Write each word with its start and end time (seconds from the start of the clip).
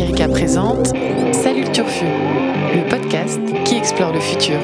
Erika 0.00 0.28
présente 0.28 0.94
Salut 1.32 1.70
Turfu, 1.72 2.06
le 2.06 2.88
podcast 2.88 3.38
qui 3.66 3.76
explore 3.76 4.14
le 4.14 4.20
futur. 4.20 4.56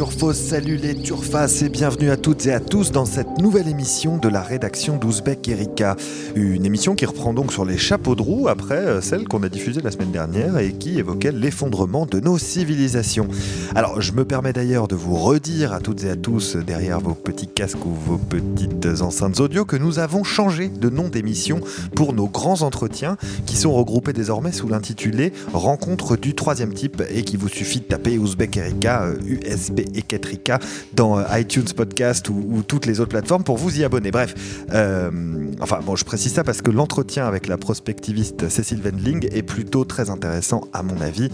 Turfos, 0.00 0.32
salut 0.32 0.76
les 0.76 0.94
turfas 0.94 1.60
et 1.60 1.68
bienvenue 1.68 2.08
à 2.08 2.16
toutes 2.16 2.46
et 2.46 2.54
à 2.54 2.58
tous 2.58 2.90
dans 2.90 3.04
cette 3.04 3.36
nouvelle 3.36 3.68
émission 3.68 4.16
de 4.16 4.30
la 4.30 4.40
rédaction 4.40 4.96
d'Ouzbek 4.96 5.46
Erika. 5.46 5.94
Une 6.34 6.64
émission 6.64 6.94
qui 6.94 7.04
reprend 7.04 7.34
donc 7.34 7.52
sur 7.52 7.66
les 7.66 7.76
chapeaux 7.76 8.14
de 8.14 8.22
roue 8.22 8.48
après 8.48 8.76
euh, 8.76 9.02
celle 9.02 9.28
qu'on 9.28 9.42
a 9.42 9.50
diffusée 9.50 9.82
la 9.82 9.90
semaine 9.90 10.10
dernière 10.10 10.56
et 10.56 10.72
qui 10.72 10.98
évoquait 10.98 11.32
l'effondrement 11.32 12.06
de 12.06 12.18
nos 12.18 12.38
civilisations. 12.38 13.28
Alors 13.74 14.00
je 14.00 14.12
me 14.12 14.24
permets 14.24 14.54
d'ailleurs 14.54 14.88
de 14.88 14.96
vous 14.96 15.16
redire 15.16 15.74
à 15.74 15.80
toutes 15.80 16.02
et 16.04 16.08
à 16.08 16.16
tous 16.16 16.56
derrière 16.56 17.00
vos 17.00 17.12
petits 17.12 17.48
casques 17.48 17.84
ou 17.84 17.92
vos 17.92 18.16
petites 18.16 19.02
enceintes 19.02 19.38
audio 19.38 19.66
que 19.66 19.76
nous 19.76 19.98
avons 19.98 20.24
changé 20.24 20.68
de 20.68 20.88
nom 20.88 21.08
d'émission 21.08 21.60
pour 21.94 22.14
nos 22.14 22.26
grands 22.26 22.62
entretiens 22.62 23.18
qui 23.44 23.58
sont 23.58 23.74
regroupés 23.74 24.14
désormais 24.14 24.52
sous 24.52 24.66
l'intitulé 24.66 25.34
Rencontre 25.52 26.16
du 26.16 26.34
troisième 26.34 26.72
type 26.72 27.02
et 27.10 27.22
qui 27.22 27.36
vous 27.36 27.48
suffit 27.48 27.80
de 27.80 27.84
taper 27.84 28.16
Ouzbek 28.16 28.56
Erika 28.56 29.02
euh, 29.02 29.18
USB 29.26 29.89
et 29.94 30.02
Ketrika 30.02 30.58
dans 30.94 31.18
euh, 31.18 31.24
iTunes 31.38 31.64
Podcast 31.76 32.28
ou, 32.28 32.44
ou, 32.50 32.62
toutes 32.62 32.86
les 32.86 33.00
autres 33.00 33.10
plateformes 33.10 33.44
pour 33.44 33.56
vous 33.56 33.80
y 33.80 33.84
abonner. 33.84 34.10
Bref, 34.10 34.34
euh, 34.72 35.10
enfin 35.60 35.80
bon, 35.84 35.96
je 35.96 36.04
précise 36.04 36.32
ça 36.32 36.44
parce 36.44 36.62
que 36.62 36.70
l'entretien 36.70 37.26
avec 37.26 37.46
la 37.46 37.56
prospectiviste 37.56 38.48
Cécile 38.48 38.80
Wendling 38.82 39.28
est 39.32 39.42
plutôt 39.42 39.84
très 39.84 40.10
intéressant 40.10 40.62
à 40.72 40.82
mon 40.82 41.00
avis. 41.00 41.30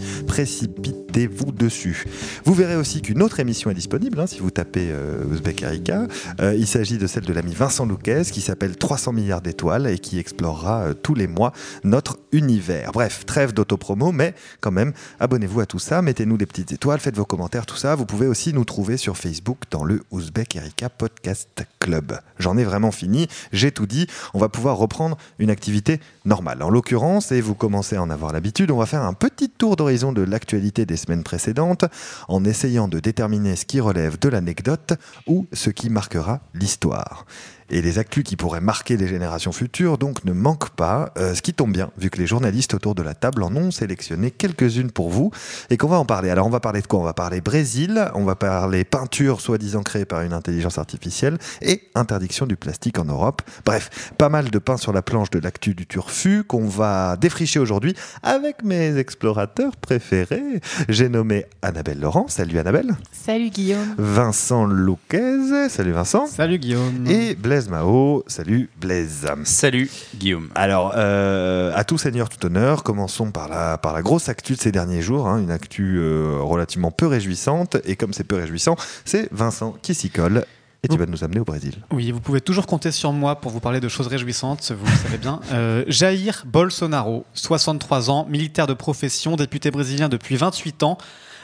Précipitez-vous 1.17 1.51
dessus. 1.51 2.05
Vous 2.45 2.53
verrez 2.53 2.75
aussi 2.75 3.01
qu'une 3.01 3.23
autre 3.23 3.39
émission 3.39 3.71
est 3.71 3.73
disponible 3.73 4.19
hein, 4.19 4.27
si 4.27 4.39
vous 4.39 4.51
tapez 4.51 4.89
euh, 4.91 5.33
Uzbek 5.33 5.63
Erika. 5.63 6.07
Euh, 6.39 6.53
il 6.55 6.67
s'agit 6.67 6.99
de 6.99 7.07
celle 7.07 7.25
de 7.25 7.33
l'ami 7.33 7.53
Vincent 7.53 7.87
Louquez 7.87 8.21
qui 8.31 8.41
s'appelle 8.41 8.75
300 8.75 9.13
milliards 9.13 9.41
d'étoiles 9.41 9.87
et 9.87 9.97
qui 9.97 10.19
explorera 10.19 10.81
euh, 10.81 10.93
tous 10.93 11.15
les 11.15 11.25
mois 11.25 11.53
notre 11.83 12.19
univers. 12.31 12.91
Bref, 12.91 13.25
trêve 13.25 13.51
d'autopromo, 13.53 14.11
mais 14.11 14.35
quand 14.61 14.71
même, 14.71 14.93
abonnez-vous 15.19 15.59
à 15.61 15.65
tout 15.65 15.79
ça, 15.79 16.03
mettez-nous 16.03 16.37
des 16.37 16.45
petites 16.45 16.71
étoiles, 16.71 16.99
faites 16.99 17.15
vos 17.15 17.25
commentaires, 17.25 17.65
tout 17.65 17.77
ça. 17.77 17.95
Vous 17.95 18.05
pouvez 18.05 18.27
aussi 18.27 18.53
nous 18.53 18.65
trouver 18.65 18.97
sur 18.97 19.17
Facebook 19.17 19.63
dans 19.71 19.83
le 19.83 20.03
Ouzbek 20.11 20.55
Erika 20.55 20.89
Podcast 20.89 21.63
Club. 21.79 22.19
J'en 22.37 22.57
ai 22.57 22.63
vraiment 22.63 22.91
fini, 22.91 23.27
j'ai 23.51 23.71
tout 23.71 23.87
dit. 23.87 24.07
On 24.35 24.39
va 24.39 24.49
pouvoir 24.49 24.77
reprendre 24.77 25.17
une 25.39 25.49
activité 25.49 25.99
normale. 26.25 26.61
En 26.61 26.69
l'occurrence, 26.69 27.31
et 27.31 27.41
vous 27.41 27.55
commencez 27.55 27.95
à 27.95 28.03
en 28.03 28.09
avoir 28.11 28.33
l'habitude, 28.33 28.69
on 28.69 28.77
va 28.77 28.85
faire 28.85 29.01
un 29.01 29.13
petit 29.13 29.49
tour 29.49 29.75
d'horizon 29.75 30.11
de 30.11 30.21
l'actualité 30.21 30.85
des 30.85 30.97
semaines 31.07 31.23
précédentes 31.23 31.85
en 32.27 32.43
essayant 32.43 32.87
de 32.87 32.99
déterminer 32.99 33.55
ce 33.55 33.65
qui 33.65 33.79
relève 33.79 34.19
de 34.19 34.29
l'anecdote 34.29 34.93
ou 35.25 35.47
ce 35.53 35.69
qui 35.69 35.89
marquera 35.89 36.41
l'histoire. 36.53 37.25
Et 37.69 37.81
les 37.81 37.99
actus 37.99 38.23
qui 38.23 38.35
pourraient 38.35 38.61
marquer 38.61 38.95
les 38.95 39.07
générations 39.07 39.51
futures 39.51 39.97
donc 39.97 40.23
ne 40.23 40.31
manquent 40.31 40.69
pas, 40.69 41.11
euh, 41.17 41.33
ce 41.33 41.41
qui 41.41 41.53
tombe 41.53 41.73
bien, 41.73 41.91
vu 41.97 42.09
que 42.09 42.17
les 42.17 42.27
journalistes 42.27 42.73
autour 42.73 42.95
de 42.95 43.01
la 43.01 43.13
table 43.13 43.43
en 43.43 43.53
ont 43.55 43.71
sélectionné 43.71 44.31
quelques-unes 44.31 44.91
pour 44.91 45.09
vous 45.09 45.31
et 45.69 45.77
qu'on 45.77 45.87
va 45.87 45.99
en 45.99 46.05
parler. 46.05 46.29
Alors 46.29 46.47
on 46.47 46.49
va 46.49 46.59
parler 46.59 46.81
de 46.81 46.87
quoi? 46.87 46.99
On 46.99 47.03
va 47.03 47.13
parler 47.13 47.41
Brésil, 47.41 48.09
on 48.15 48.23
va 48.23 48.35
parler 48.35 48.85
peinture 48.85 49.41
soi-disant 49.41 49.83
créée 49.83 50.05
par 50.05 50.21
une 50.21 50.33
intelligence 50.33 50.77
artificielle 50.77 51.37
et 51.61 51.81
interdiction 51.95 52.45
du 52.45 52.55
plastique 52.55 52.99
en 52.99 53.05
Europe. 53.05 53.41
Bref, 53.65 54.13
pas 54.17 54.29
mal 54.29 54.49
de 54.49 54.59
pain 54.59 54.77
sur 54.77 54.93
la 54.93 55.01
planche 55.01 55.29
de 55.29 55.39
l'actu 55.39 55.75
du 55.75 55.85
turfu 55.85 56.43
qu'on 56.45 56.67
va 56.67 57.17
défricher 57.17 57.59
aujourd'hui 57.59 57.95
avec 58.23 58.63
mes 58.63 58.97
explorateurs 58.97 59.75
préférés. 59.75 60.61
J'ai 60.87 61.09
nommé 61.09 61.45
Annabelle 61.61 61.99
Laurent. 61.99 62.27
Salut 62.29 62.59
Annabelle. 62.59 62.95
Salut 63.11 63.49
Guillaume. 63.49 63.95
Vincent 63.97 64.65
Louquez. 64.65 65.67
Salut 65.69 65.91
Vincent. 65.91 66.27
Salut 66.27 66.59
Guillaume. 66.59 67.07
Et 67.07 67.35
Blaise 67.35 67.56
Mao. 67.65 68.23
Salut 68.27 68.69
Blaise. 68.79 69.27
Salut 69.43 69.89
Guillaume. 70.15 70.49
Alors, 70.55 70.93
euh, 70.95 71.71
à 71.75 71.83
tout 71.83 71.97
seigneur, 71.97 72.29
tout 72.29 72.45
honneur, 72.45 72.83
commençons 72.83 73.31
par 73.31 73.49
la, 73.49 73.77
par 73.77 73.93
la 73.93 74.03
grosse 74.03 74.29
actu 74.29 74.53
de 74.53 74.59
ces 74.59 74.71
derniers 74.71 75.01
jours, 75.01 75.27
hein, 75.27 75.39
une 75.39 75.51
actu 75.51 75.97
euh, 75.97 76.37
relativement 76.41 76.91
peu 76.91 77.07
réjouissante. 77.07 77.77
Et 77.85 77.95
comme 77.95 78.13
c'est 78.13 78.23
peu 78.23 78.35
réjouissant, 78.35 78.75
c'est 79.03 79.27
Vincent 79.33 79.75
qui 79.81 79.95
s'y 79.95 80.09
colle. 80.09 80.45
Et 80.83 80.87
tu 80.87 80.97
vas 80.97 81.07
nous 81.07 81.23
amener 81.23 81.39
au 81.39 81.43
Brésil. 81.43 81.73
Oui, 81.91 82.11
vous 82.11 82.19
pouvez 82.19 82.39
toujours 82.39 82.67
compter 82.67 82.91
sur 82.91 83.11
moi 83.11 83.41
pour 83.41 83.51
vous 83.51 83.59
parler 83.59 83.79
de 83.79 83.89
choses 83.89 84.07
réjouissantes, 84.07 84.71
vous 84.71 84.85
le 84.85 84.97
savez 84.97 85.17
bien. 85.17 85.39
Euh, 85.53 85.85
Jair 85.87 86.43
Bolsonaro, 86.45 87.25
63 87.33 88.11
ans, 88.11 88.27
militaire 88.29 88.67
de 88.67 88.73
profession, 88.73 89.35
député 89.37 89.71
brésilien 89.71 90.09
depuis 90.09 90.35
28 90.35 90.83
ans, 90.83 90.97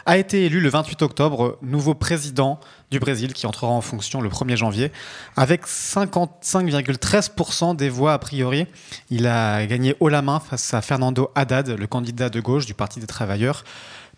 a 0.06 0.18
été 0.18 0.46
élu 0.46 0.60
le 0.60 0.70
28 0.70 1.02
octobre 1.02 1.58
nouveau 1.62 1.94
président 1.94 2.60
du 2.92 3.00
Brésil 3.00 3.34
qui 3.34 3.48
entrera 3.48 3.72
en 3.72 3.82
fonction 3.82 4.22
le 4.22 4.30
1er 4.30 4.56
janvier 4.56 4.92
avec 5.36 5.66
55,13% 5.66 7.76
des 7.76 7.90
voix 7.90 8.14
a 8.14 8.20
priori. 8.20 8.68
Il 9.10 9.28
a 9.28 9.66
gagné 9.66 9.96
haut 10.00 10.10
la 10.10 10.22
main 10.22 10.40
face 10.40 10.74
à 10.74 10.82
Fernando 10.82 11.32
Haddad, 11.36 11.70
le 11.70 11.88
candidat 11.88 12.30
de 12.30 12.40
gauche 12.40 12.66
du 12.66 12.74
Parti 12.74 13.00
des 13.00 13.08
travailleurs. 13.08 13.64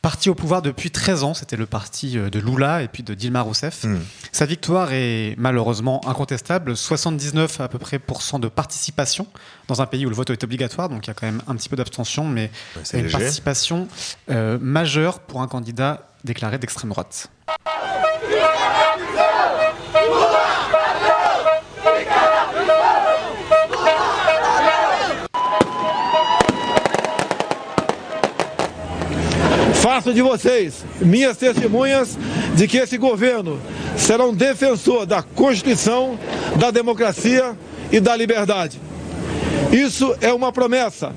Parti 0.06 0.30
au 0.30 0.36
pouvoir 0.36 0.62
depuis 0.62 0.92
13 0.92 1.24
ans, 1.24 1.34
c'était 1.34 1.58
le 1.58 1.66
parti 1.66 2.12
de 2.12 2.40
Lula 2.40 2.84
et 2.84 2.88
puis 2.88 3.02
de 3.02 3.16
Dilma 3.16 3.42
Rousseff. 3.42 3.86
Mmh. 3.86 3.98
Sa 4.32 4.46
victoire 4.46 4.90
est 4.92 5.34
malheureusement 5.40 6.08
incontestable, 6.08 6.78
79 6.78 7.60
à 7.60 7.68
peu 7.70 7.80
près 7.80 7.98
de 7.98 8.48
participation 8.48 9.26
dans 9.68 9.82
un 9.82 9.88
pays 9.88 10.06
où 10.06 10.10
le 10.10 10.16
vote 10.16 10.30
est 10.30 10.44
obligatoire, 10.44 10.90
donc 10.90 11.08
il 11.08 11.10
y 11.10 11.10
a 11.10 11.16
quand 11.16 11.26
même 11.26 11.42
un 11.48 11.56
petit 11.56 11.70
peu 11.70 11.76
d'abstention, 11.76 12.24
mais 12.28 12.52
Ouais, 12.76 12.82
c'est 12.84 12.98
une 13.00 13.06
léger. 13.06 13.18
participation 13.18 13.88
euh, 14.30 14.60
majeure 14.62 15.22
pour 15.22 15.42
un 15.42 15.48
candidat 15.48 16.08
déclaré 16.24 16.60
d'extrême 16.60 16.92
droite. 16.92 17.32
Faço 29.96 30.14
de 30.14 30.22
vocês 30.22 30.84
minhas 31.00 31.38
testemunhas 31.38 32.18
de 32.54 32.68
que 32.68 32.76
esse 32.76 32.98
governo 32.98 33.62
será 33.96 34.26
um 34.26 34.34
defensor 34.34 35.06
da 35.06 35.24
Constituição, 35.24 36.20
da 36.60 36.70
democracia 36.70 37.58
e 37.90 38.02
da 38.02 38.14
liberdade. 38.14 38.78
Isso 39.72 40.14
é 40.20 40.34
uma 40.34 40.52
promessa. 40.52 41.16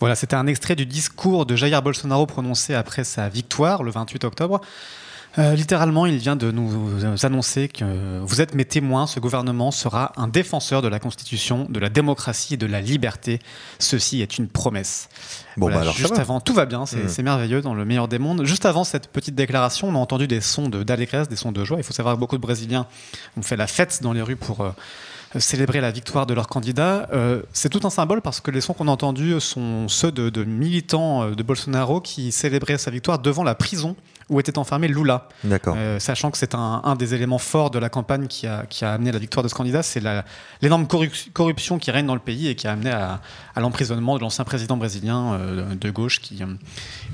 Voilà, 0.00 0.16
c'était 0.16 0.36
un 0.36 0.46
extrait 0.46 0.74
du 0.74 0.86
discours 0.86 1.44
de 1.44 1.54
Jair 1.54 1.82
Bolsonaro 1.82 2.26
prononcé 2.26 2.74
après 2.74 3.04
sa 3.04 3.28
victoire 3.28 3.82
le 3.82 3.90
28 3.90 4.24
octobre. 4.24 4.62
Euh, 5.38 5.54
littéralement, 5.54 6.04
il 6.04 6.18
vient 6.18 6.36
de 6.36 6.50
nous 6.50 7.04
annoncer 7.24 7.68
que 7.68 8.18
vous 8.20 8.42
êtes 8.42 8.54
mes 8.54 8.66
témoins, 8.66 9.06
ce 9.06 9.18
gouvernement 9.18 9.70
sera 9.70 10.12
un 10.16 10.28
défenseur 10.28 10.82
de 10.82 10.88
la 10.88 10.98
Constitution, 10.98 11.66
de 11.70 11.80
la 11.80 11.88
démocratie 11.88 12.54
et 12.54 12.56
de 12.58 12.66
la 12.66 12.82
liberté. 12.82 13.38
Ceci 13.78 14.20
est 14.20 14.36
une 14.36 14.46
promesse. 14.48 15.08
Bon, 15.56 15.66
Voilà, 15.66 15.76
bah 15.76 15.82
alors 15.82 15.94
juste 15.96 16.14
va. 16.16 16.20
avant, 16.20 16.40
tout 16.40 16.52
va 16.52 16.66
bien, 16.66 16.84
c'est 16.84 17.04
Mm. 17.04 17.08
c'est 17.08 17.22
merveilleux 17.22 17.62
dans 17.62 17.72
le 17.74 17.84
meilleur 17.86 18.08
des 18.08 18.18
mondes. 18.18 18.44
Juste 18.44 18.66
avant 18.66 18.84
cette 18.84 19.08
petite 19.08 19.34
déclaration, 19.34 19.88
on 19.88 19.94
a 19.94 19.98
entendu 19.98 20.26
des 20.28 20.42
sons 20.42 20.68
de- 20.68 20.82
d'allégresse, 20.82 21.28
des 21.30 21.36
sons 21.36 21.52
de 21.52 21.64
joie. 21.64 21.78
Il 21.78 21.84
faut 21.84 21.94
savoir 21.94 22.14
que 22.16 22.20
beaucoup 22.20 22.36
de 22.36 22.42
Brésiliens 22.42 22.86
ont 23.38 23.42
fait 23.42 23.56
la 23.56 23.66
fête 23.66 24.00
dans 24.02 24.12
les 24.12 24.22
rues 24.22 24.36
pour 24.36 24.60
euh, 24.60 24.70
célébrer 25.38 25.80
la 25.80 25.90
victoire 25.90 26.26
de 26.26 26.34
leur 26.34 26.46
candidat. 26.48 27.08
Euh, 27.12 27.42
c'est 27.52 27.68
tout 27.68 27.86
un 27.86 27.90
symbole 27.90 28.20
parce 28.22 28.40
que 28.40 28.50
les 28.50 28.60
sons 28.60 28.74
qu'on 28.74 28.88
a 28.88 28.90
entendus 28.90 29.40
sont 29.40 29.88
ceux 29.88 30.12
de, 30.12 30.30
de 30.30 30.44
militants 30.44 31.22
euh, 31.22 31.34
de 31.34 31.42
Bolsonaro 31.42 32.00
qui 32.00 32.32
célébraient 32.32 32.78
sa 32.78 32.90
victoire 32.90 33.18
devant 33.18 33.44
la 33.44 33.54
prison 33.54 33.96
où 34.28 34.40
était 34.40 34.56
enfermé 34.56 34.88
Lula. 34.88 35.28
D'accord. 35.44 35.74
Euh, 35.76 35.98
sachant 35.98 36.30
que 36.30 36.38
c'est 36.38 36.54
un, 36.54 36.80
un 36.84 36.94
des 36.96 37.14
éléments 37.14 37.38
forts 37.38 37.70
de 37.70 37.78
la 37.78 37.88
campagne 37.88 38.28
qui 38.28 38.46
a, 38.46 38.64
qui 38.66 38.84
a 38.84 38.92
amené 38.92 39.12
la 39.12 39.18
victoire 39.18 39.42
de 39.42 39.48
ce 39.48 39.54
candidat, 39.54 39.82
c'est 39.82 40.02
l'énorme 40.62 40.84
corrup- 40.84 41.32
corruption 41.32 41.78
qui 41.78 41.90
règne 41.90 42.06
dans 42.06 42.14
le 42.14 42.20
pays 42.20 42.48
et 42.48 42.54
qui 42.54 42.66
a 42.66 42.72
amené 42.72 42.90
à, 42.90 43.20
à 43.54 43.60
l'emprisonnement 43.60 44.16
de 44.16 44.20
l'ancien 44.20 44.44
président 44.44 44.76
brésilien 44.76 45.34
euh, 45.34 45.74
de 45.74 45.90
gauche 45.90 46.20
qui, 46.20 46.42
euh, 46.42 46.46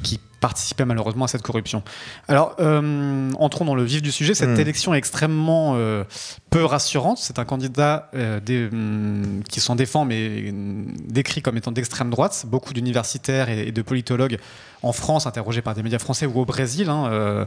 qui 0.02 0.20
participait 0.40 0.84
malheureusement 0.84 1.24
à 1.24 1.28
cette 1.28 1.42
corruption. 1.42 1.82
Alors, 2.28 2.54
euh, 2.60 3.30
entrons 3.38 3.64
dans 3.64 3.74
le 3.74 3.82
vif 3.84 4.02
du 4.02 4.12
sujet. 4.12 4.34
Cette 4.34 4.50
Mm. 4.50 4.60
élection 4.60 4.94
est 4.94 4.98
extrêmement 4.98 5.74
euh, 5.76 6.04
peu 6.50 6.64
rassurante. 6.64 7.18
C'est 7.18 7.38
un 7.38 7.44
candidat 7.44 8.10
euh, 8.14 8.38
des- 8.40 8.68
hum, 8.72 9.42
qui 9.48 9.60
s'en 9.60 9.74
défend, 9.74 10.04
mais 10.04 10.50
hum, 10.50 10.86
décrit 11.08 11.42
comme 11.42 11.56
étant 11.56 11.72
d'extrême 11.72 12.10
droite. 12.10 12.44
Beaucoup 12.48 12.72
d'universitaires 12.72 13.48
et, 13.48 13.68
et 13.68 13.72
de 13.72 13.82
politologues 13.82 14.38
en 14.82 14.92
France, 14.92 15.26
interrogés 15.26 15.60
par 15.62 15.74
des 15.74 15.82
médias 15.82 15.98
français 15.98 16.26
ou 16.26 16.38
au 16.38 16.44
Brésil, 16.44 16.88
hein, 16.88 17.46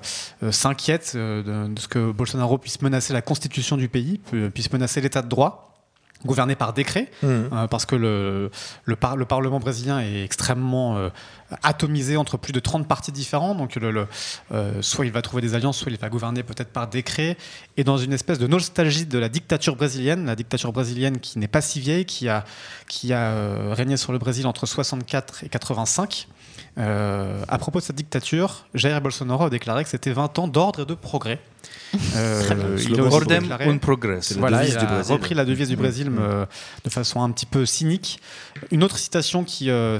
s'inquiètent 0.51 1.15
de, 1.15 1.67
de 1.73 1.79
ce 1.79 1.87
que 1.87 2.11
Bolsonaro 2.11 2.57
puisse 2.57 2.81
menacer 2.81 3.13
la 3.13 3.21
constitution 3.21 3.77
du 3.77 3.87
pays, 3.87 4.17
pu- 4.17 4.49
puisse 4.49 4.71
menacer 4.73 4.99
l'état 5.01 5.21
de 5.21 5.29
droit. 5.29 5.70
Gouverné 6.25 6.55
par 6.55 6.73
décret, 6.73 7.09
mmh. 7.23 7.27
euh, 7.27 7.67
parce 7.67 7.85
que 7.85 7.95
le, 7.95 8.51
le, 8.85 8.97
le, 9.15 9.25
Parlement 9.25 9.59
brésilien 9.59 9.99
est 9.99 10.23
extrêmement 10.23 10.97
euh, 10.97 11.09
atomisé 11.63 12.17
entre 12.17 12.37
plus 12.37 12.53
de 12.53 12.59
30 12.59 12.87
partis 12.87 13.11
différents. 13.11 13.55
Donc, 13.55 13.75
le, 13.75 14.07
euh, 14.51 14.81
soit 14.81 15.05
il 15.05 15.11
va 15.11 15.21
trouver 15.21 15.41
des 15.41 15.55
alliances, 15.55 15.77
soit 15.77 15.91
il 15.91 15.97
va 15.97 16.09
gouverner 16.09 16.43
peut-être 16.43 16.71
par 16.71 16.87
décret. 16.87 17.37
Et 17.77 17.83
dans 17.83 17.97
une 17.97 18.13
espèce 18.13 18.39
de 18.39 18.47
nostalgie 18.47 19.05
de 19.05 19.17
la 19.17 19.29
dictature 19.29 19.75
brésilienne, 19.75 20.25
la 20.25 20.35
dictature 20.35 20.71
brésilienne 20.71 21.19
qui 21.19 21.39
n'est 21.39 21.47
pas 21.47 21.61
si 21.61 21.79
vieille, 21.79 22.05
qui 22.05 22.29
a, 22.29 22.45
qui 22.87 23.13
a 23.13 23.73
régné 23.73 23.97
sur 23.97 24.11
le 24.11 24.19
Brésil 24.19 24.47
entre 24.47 24.65
64 24.65 25.43
et 25.43 25.49
85. 25.49 26.27
à 26.77 27.57
propos 27.57 27.79
de 27.79 27.83
cette 27.83 27.95
dictature, 27.95 28.65
Jair 28.73 29.01
Bolsonaro 29.01 29.45
a 29.45 29.49
déclaré 29.49 29.83
que 29.83 29.89
c'était 29.89 30.11
20 30.11 30.39
ans 30.39 30.47
d'ordre 30.47 30.81
et 30.81 30.85
de 30.85 30.93
progrès. 30.93 31.39
Euh, 32.15 32.77
il 32.79 32.99
a 32.99 33.77
progress. 33.79 34.37
Voilà, 34.37 34.65
il 34.65 34.77
a 34.77 35.01
repris 35.01 35.35
la 35.35 35.45
devise 35.45 35.69
du 35.69 35.75
Brésil 35.75 36.09
mm. 36.09 36.17
euh, 36.19 36.45
de 36.83 36.89
façon 36.89 37.21
un 37.21 37.31
petit 37.31 37.45
peu 37.45 37.65
cynique. 37.65 38.19
Une 38.71 38.83
autre 38.83 38.97
citation 38.97 39.43
qui 39.43 39.69
euh, 39.69 39.99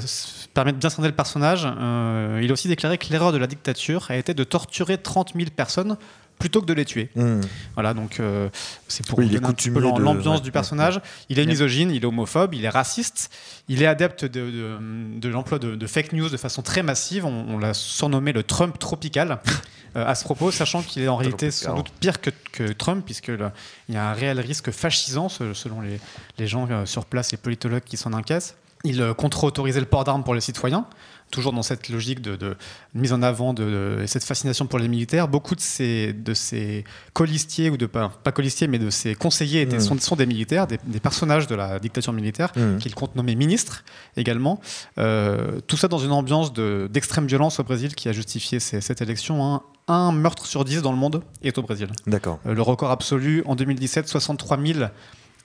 permet 0.54 0.72
de 0.72 0.78
bien 0.78 0.90
cerner 0.90 1.08
le 1.08 1.16
personnage, 1.16 1.64
il 1.64 2.50
a 2.50 2.54
aussi 2.54 2.68
déclaré 2.68 2.98
que 2.98 3.08
l'erreur 3.10 3.32
de 3.32 3.38
la 3.38 3.48
dictature 3.48 4.08
a 4.10 4.18
été 4.18 4.34
de 4.34 4.44
torturer 4.44 4.98
30 4.98 5.34
000 5.36 5.50
personnes 5.56 5.98
plutôt 6.42 6.60
que 6.60 6.66
de 6.66 6.74
les 6.74 6.86
tuer. 6.86 7.10
Hmm. 7.16 7.40
Voilà, 7.76 7.94
donc 7.94 8.20
euh, 8.20 8.50
c'est 8.88 9.06
pour 9.06 9.20
donner 9.20 9.38
un 9.42 9.54
peu 9.54 9.80
l'ambiance 9.80 10.42
du 10.42 10.52
personnage. 10.52 11.00
Il 11.30 11.40
est 11.40 11.46
misogyne, 11.46 11.92
il 11.92 12.04
est 12.04 12.06
homophobe, 12.06 12.56
il 12.56 12.66
est 12.66 12.70
raciste, 12.70 13.32
il 13.70 13.82
est 13.84 13.86
adepte 13.86 14.26
de, 14.26 14.80
de, 15.20 15.30
l'emploi 15.30 15.60
de, 15.60 15.88
fake 15.88 16.14
news 16.14 16.30
de 16.30 16.38
façon 16.38 16.64
très 16.64 16.84
massive. 16.84 17.26
On, 17.26 17.60
l'a 17.60 17.74
surnommé 17.74 18.34
le 18.34 18.42
Trump 18.42 18.78
tropical 18.80 19.40
euh, 19.96 20.06
à 20.06 20.16
ce 20.16 20.24
propos, 20.24 20.50
sachant 20.52 20.82
qu'il 20.82 21.04
est 21.04 21.08
en 21.08 21.16
réalité 21.16 21.52
sans 21.52 21.76
doute 21.76 21.92
pire 22.00 22.20
que, 22.20 22.32
que 22.52 22.74
Trump, 22.74 23.06
puisqu'il 23.06 23.52
y 23.90 23.98
a 23.98 24.10
un 24.10 24.14
réel 24.14 24.40
risque 24.40 24.72
fascisant 24.72 25.30
selon 25.30 25.82
les, 25.82 26.00
les 26.40 26.48
gens 26.48 26.68
euh, 26.70 26.86
sur 26.88 27.06
place, 27.06 27.32
les 27.32 27.38
politologues 27.38 27.84
qui 27.84 27.98
s'en 27.98 28.14
inquiètent. 28.14 28.58
Il 28.84 29.14
contre-autorisait 29.14 29.80
le 29.80 29.86
port 29.86 30.04
d'armes 30.06 30.24
pour 30.24 30.34
les 30.34 30.42
citoyens 30.42 30.88
toujours 31.32 31.54
dans 31.54 31.64
cette 31.64 31.90
logique 31.90 32.22
de, 32.22 32.56
mise 32.94 33.14
en 33.14 33.22
avant 33.22 33.54
de, 33.54 34.04
cette 34.06 34.24
fascination 34.24 34.68
pour 34.68 34.80
les 34.80 34.88
militaires, 34.88 35.28
beaucoup 35.28 35.56
de 35.56 35.62
ces, 35.62 36.14
de 36.14 36.34
ces 36.34 36.84
colistiers, 37.14 37.70
ou 37.70 37.78
de 37.78 37.86
pas, 37.86 38.10
pas 38.10 38.32
colistiers, 38.32 38.68
mais 38.68 38.80
de 38.80 38.90
ces 38.90 39.16
conseillers 39.16 39.62
étaient, 39.62 39.78
mmh. 39.78 40.00
sont, 40.00 40.16
des 40.16 40.26
militaires, 40.26 40.68
des, 40.68 40.78
personnages 41.02 41.48
de 41.48 41.56
la 41.56 41.80
dictature 41.80 42.14
militaire, 42.14 42.52
mmh. 42.56 42.78
qu'il 42.78 42.94
compte 42.94 43.16
nommer 43.16 43.36
ministres 43.36 43.84
également. 44.18 44.60
Euh, 44.98 45.60
tout 45.68 45.78
ça 45.78 45.88
dans 45.88 45.98
une 45.98 46.12
ambiance 46.12 46.54
d'extrême 46.54 47.26
violence 47.26 47.60
au 47.60 47.64
Brésil 47.64 47.96
qui 47.96 48.10
a 48.10 48.12
justifié 48.12 48.60
cette 48.60 49.02
élection. 49.02 49.44
Hein. 49.46 49.62
Un 49.88 50.12
meurtre 50.12 50.46
sur 50.46 50.64
dix 50.64 50.82
dans 50.82 50.92
le 50.92 50.98
monde 50.98 51.24
est 51.44 51.58
au 51.58 51.62
Brésil. 51.64 51.88
D'accord. 52.08 52.40
Euh, 52.46 52.54
le 52.54 52.62
record 52.62 52.92
absolu 52.92 53.44
en 53.46 53.56
2017, 53.56 54.08
63 54.08 54.58
000 54.64 54.80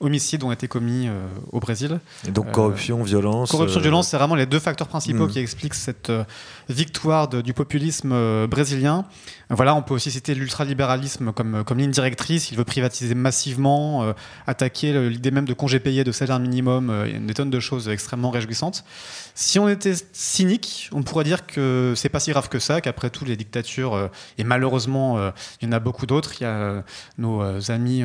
homicides 0.01 0.45
ont 0.45 0.53
été 0.53 0.69
commis 0.69 1.09
euh, 1.09 1.27
au 1.53 1.61
Brésil. 1.61 2.01
Et 2.27 2.31
donc 2.31 2.51
corruption, 2.53 3.03
violence. 3.03 3.51
Corruption, 3.51 3.81
violence, 3.81 4.09
c'est 4.09 4.17
vraiment 4.17 4.35
les 4.35 4.47
deux 4.47 4.59
facteurs 4.59 4.89
principaux 4.89 5.27
mmh. 5.27 5.31
qui 5.31 5.39
expliquent 5.39 5.75
cette 5.75 6.13
victoire 6.69 7.29
du 7.29 7.55
populisme 7.55 8.47
brésilien. 8.47 9.05
Voilà, 9.49 9.77
on 9.77 9.83
peut 9.83 9.95
aussi 9.95 10.11
citer 10.11 10.35
l'ultralibéralisme 10.35 11.33
comme, 11.33 11.63
comme 11.65 11.79
ligne 11.79 11.93
directrice. 11.93 12.51
Il 12.51 12.57
veut 12.57 12.65
privatiser 12.65 13.15
massivement, 13.15 14.03
euh, 14.03 14.13
attaquer 14.49 15.09
l'idée 15.09 15.31
même 15.31 15.45
de 15.45 15.55
congés 15.55 15.79
payés, 15.79 16.03
de 16.03 16.11
salaire 16.11 16.41
minimum, 16.41 16.91
euh, 16.91 17.19
des 17.21 17.35
tonnes 17.35 17.51
de 17.51 17.61
choses 17.61 17.89
extrêmement 17.89 18.31
réjouissantes. 18.31 18.85
Si 19.37 19.61
on 19.61 19.69
était 19.69 19.95
cynique, 20.13 20.91
on 20.93 21.05
pourrait 21.05 21.23
dire 21.23 21.47
que 21.47 21.95
c'est 21.95 22.09
pas 22.09 22.19
si 22.19 22.33
grave 22.33 22.49
que 22.49 22.59
ça, 22.59 22.81
qu'après 22.81 23.09
tout, 23.09 23.25
les 23.25 23.37
dictatures, 23.37 23.95
euh, 23.95 24.09
et 24.37 24.43
malheureusement, 24.43 25.31
il 25.61 25.67
y 25.67 25.69
en 25.69 25.73
a 25.73 25.79
beaucoup 25.79 26.07
d'autres. 26.07 26.35
Il 26.41 26.43
y 26.43 26.47
a 26.47 26.83
nos 27.19 27.71
amis 27.71 28.03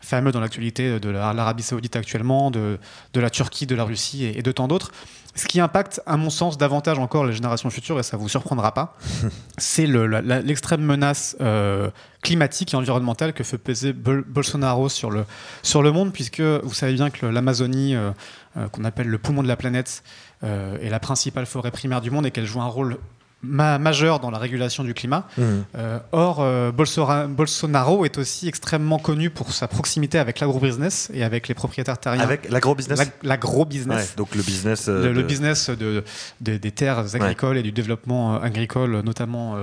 fameux 0.00 0.32
dans 0.32 0.40
l'actualité 0.40 0.98
de 0.98 1.10
l'Arabie 1.10 1.62
Saoudite 1.62 1.96
actuellement, 1.96 2.50
de, 2.50 2.78
de, 3.12 3.20
la 3.20 3.30
Turquie, 3.30 3.66
de 3.66 3.74
la 3.74 3.84
Russie 3.84 4.24
et 4.24 4.42
de 4.42 4.52
tant 4.52 4.68
d'autres. 4.68 4.92
Ce 5.34 5.46
qui 5.46 5.60
impacte, 5.60 6.00
à 6.06 6.16
mon 6.16 6.30
sens, 6.30 6.58
davantage 6.58 6.98
encore 6.98 7.24
les 7.24 7.32
générations 7.32 7.70
futures, 7.70 7.98
et 8.00 8.02
ça 8.02 8.16
ne 8.16 8.22
vous 8.22 8.28
surprendra 8.28 8.74
pas, 8.74 8.96
c'est 9.58 9.86
l'extrême 9.86 10.82
menace 10.82 11.36
euh, 11.40 11.90
climatique 12.22 12.74
et 12.74 12.76
environnementale 12.76 13.32
que 13.32 13.44
fait 13.44 13.58
peser 13.58 13.92
Bolsonaro 13.92 14.88
sur 14.88 15.10
le, 15.10 15.24
sur 15.62 15.82
le 15.82 15.92
monde, 15.92 16.12
puisque 16.12 16.40
vous 16.40 16.74
savez 16.74 16.94
bien 16.94 17.10
que 17.10 17.26
l'Amazonie, 17.26 17.94
euh, 17.94 18.10
euh, 18.56 18.68
qu'on 18.68 18.84
appelle 18.84 19.08
le 19.08 19.18
poumon 19.18 19.42
de 19.42 19.48
la 19.48 19.56
planète, 19.56 20.02
est 20.42 20.88
la 20.88 21.00
principale 21.00 21.44
forêt 21.44 21.70
primaire 21.70 22.00
du 22.00 22.10
monde 22.10 22.24
et 22.24 22.30
qu'elle 22.30 22.46
joue 22.46 22.62
un 22.62 22.66
rôle 22.66 22.96
majeur 23.42 24.20
dans 24.20 24.30
la 24.30 24.38
régulation 24.38 24.84
du 24.84 24.94
climat. 24.94 25.26
Mmh. 25.36 25.42
Euh, 25.76 25.98
or, 26.12 26.40
euh, 26.40 26.70
Bolsonaro 26.72 28.04
est 28.04 28.18
aussi 28.18 28.48
extrêmement 28.48 28.98
connu 28.98 29.30
pour 29.30 29.52
sa 29.52 29.66
proximité 29.66 30.18
avec 30.18 30.40
l'agro-business 30.40 31.10
et 31.14 31.24
avec 31.24 31.48
les 31.48 31.54
propriétaires 31.54 31.98
terriens. 31.98 32.22
Avec 32.22 32.50
l'agro-business 32.50 33.10
L'agro-business. 33.22 34.16
donc 34.16 34.34
le 34.34 34.42
business... 34.42 34.88
Euh, 34.88 35.12
le, 35.12 35.22
business 35.22 35.70
de, 35.70 36.04
des 36.40 36.70
terres 36.70 37.14
agricoles 37.14 37.56
et 37.56 37.62
du 37.62 37.72
développement 37.72 38.40
agricole, 38.40 39.00
notamment 39.00 39.56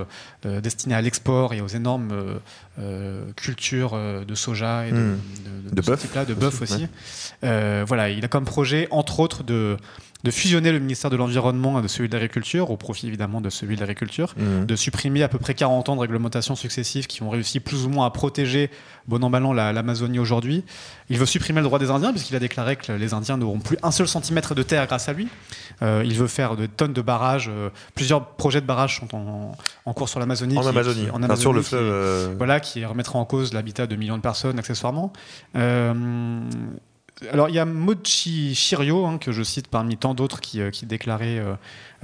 destiné 0.44 0.94
à 0.94 1.02
l'export 1.02 1.54
et 1.54 1.60
aux 1.60 1.68
énormes 1.68 2.40
cultures 3.36 3.98
de 4.26 4.34
soja 4.34 4.86
et 4.86 4.92
de, 4.92 4.96
mmh. 4.96 5.20
de, 5.72 5.82
bœuf. 5.82 6.26
de 6.26 6.34
bœuf 6.34 6.62
aussi. 6.62 6.86
voilà, 7.42 8.10
il 8.10 8.24
a 8.24 8.28
comme 8.28 8.44
projet, 8.44 8.88
entre 8.90 9.20
autres, 9.20 9.42
de 9.42 9.76
de 10.24 10.30
fusionner 10.32 10.72
le 10.72 10.80
ministère 10.80 11.10
de 11.10 11.16
l'Environnement 11.16 11.78
et 11.78 11.82
de 11.82 11.86
celui 11.86 12.08
de 12.08 12.14
l'Agriculture, 12.14 12.70
au 12.72 12.76
profit 12.76 13.06
évidemment 13.06 13.40
de 13.40 13.50
celui 13.50 13.76
de 13.76 13.80
l'Agriculture, 13.80 14.34
mmh. 14.36 14.64
de 14.64 14.76
supprimer 14.76 15.22
à 15.22 15.28
peu 15.28 15.38
près 15.38 15.54
40 15.54 15.90
ans 15.90 15.94
de 15.94 16.00
réglementations 16.00 16.56
successives 16.56 17.06
qui 17.06 17.22
ont 17.22 17.30
réussi 17.30 17.60
plus 17.60 17.84
ou 17.84 17.88
moins 17.88 18.06
à 18.06 18.10
protéger, 18.10 18.70
bon 19.06 19.22
an, 19.22 19.30
mal 19.30 19.44
an, 19.44 19.52
l'Amazonie 19.52 20.18
aujourd'hui. 20.18 20.64
Il 21.08 21.18
veut 21.18 21.26
supprimer 21.26 21.60
le 21.60 21.64
droit 21.64 21.78
des 21.78 21.90
Indiens, 21.90 22.10
puisqu'il 22.10 22.34
a 22.34 22.40
déclaré 22.40 22.74
que 22.74 22.90
les 22.90 23.14
Indiens 23.14 23.36
n'auront 23.36 23.60
plus 23.60 23.78
un 23.84 23.92
seul 23.92 24.08
centimètre 24.08 24.56
de 24.56 24.62
terre 24.64 24.86
grâce 24.86 25.08
à 25.08 25.12
lui. 25.12 25.28
Euh, 25.82 26.02
il 26.04 26.14
veut 26.14 26.26
faire 26.26 26.56
de 26.56 26.66
tonnes 26.66 26.92
de 26.92 27.00
barrages. 27.00 27.48
Euh, 27.48 27.70
plusieurs 27.94 28.26
projets 28.26 28.60
de 28.60 28.66
barrages 28.66 28.98
sont 28.98 29.54
en, 29.84 29.92
cours 29.92 30.08
sur 30.08 30.18
l'Amazonie. 30.18 30.58
En, 30.58 30.66
Amazonie, 30.66 31.10
en 31.10 31.22
Amazonie. 31.22 31.40
sur 31.40 31.52
le 31.52 31.62
fleuve. 31.62 31.82
Euh, 31.84 32.34
voilà, 32.36 32.58
qui 32.72 32.84
remettra 32.84 33.18
en 33.18 33.24
cause 33.24 33.52
l'habitat 33.52 33.86
de 33.86 33.96
millions 33.96 34.16
de 34.16 34.22
personnes, 34.22 34.58
accessoirement 34.58 35.12
alors, 37.32 37.48
il 37.48 37.54
y 37.54 37.58
a 37.58 37.64
Mochi 37.64 38.54
Shirio, 38.54 39.04
hein, 39.06 39.18
que 39.18 39.32
je 39.32 39.42
cite 39.42 39.66
parmi 39.66 39.96
tant 39.96 40.14
d'autres 40.14 40.40
qui, 40.40 40.60
euh, 40.60 40.70
déclaraient 40.82 41.40
euh, 41.40 41.54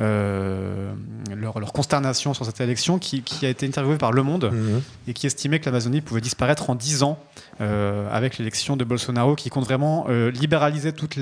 euh, 0.01 0.93
leur, 1.35 1.55
consternation 1.73 2.35
sur 2.35 2.45
cette 2.45 2.61
élection, 2.61 2.99
qui, 2.99 3.23
a 3.43 3.49
été 3.49 3.67
interviewé 3.67 3.97
par 3.97 4.13
Le 4.13 4.23
Monde 4.23 4.51
mhm. 4.53 4.83
et 5.07 5.13
qui 5.13 5.27
estimait 5.27 5.61
que 5.61 5.67
l'Amazonie 5.67 6.01
pouvait 6.01 6.21
disparaître 6.21 6.69
en 6.71 6.75
10 6.75 7.05
ans 7.05 7.19
avec 7.61 8.39
l'élection 8.39 8.77
de 8.77 8.85
Bolsonaro, 8.85 9.37
qui 9.37 9.51
compte 9.51 9.65
vraiment 9.65 10.07
libéraliser 10.09 10.93
toute 10.93 11.17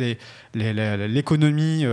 l'économie. 0.54 1.86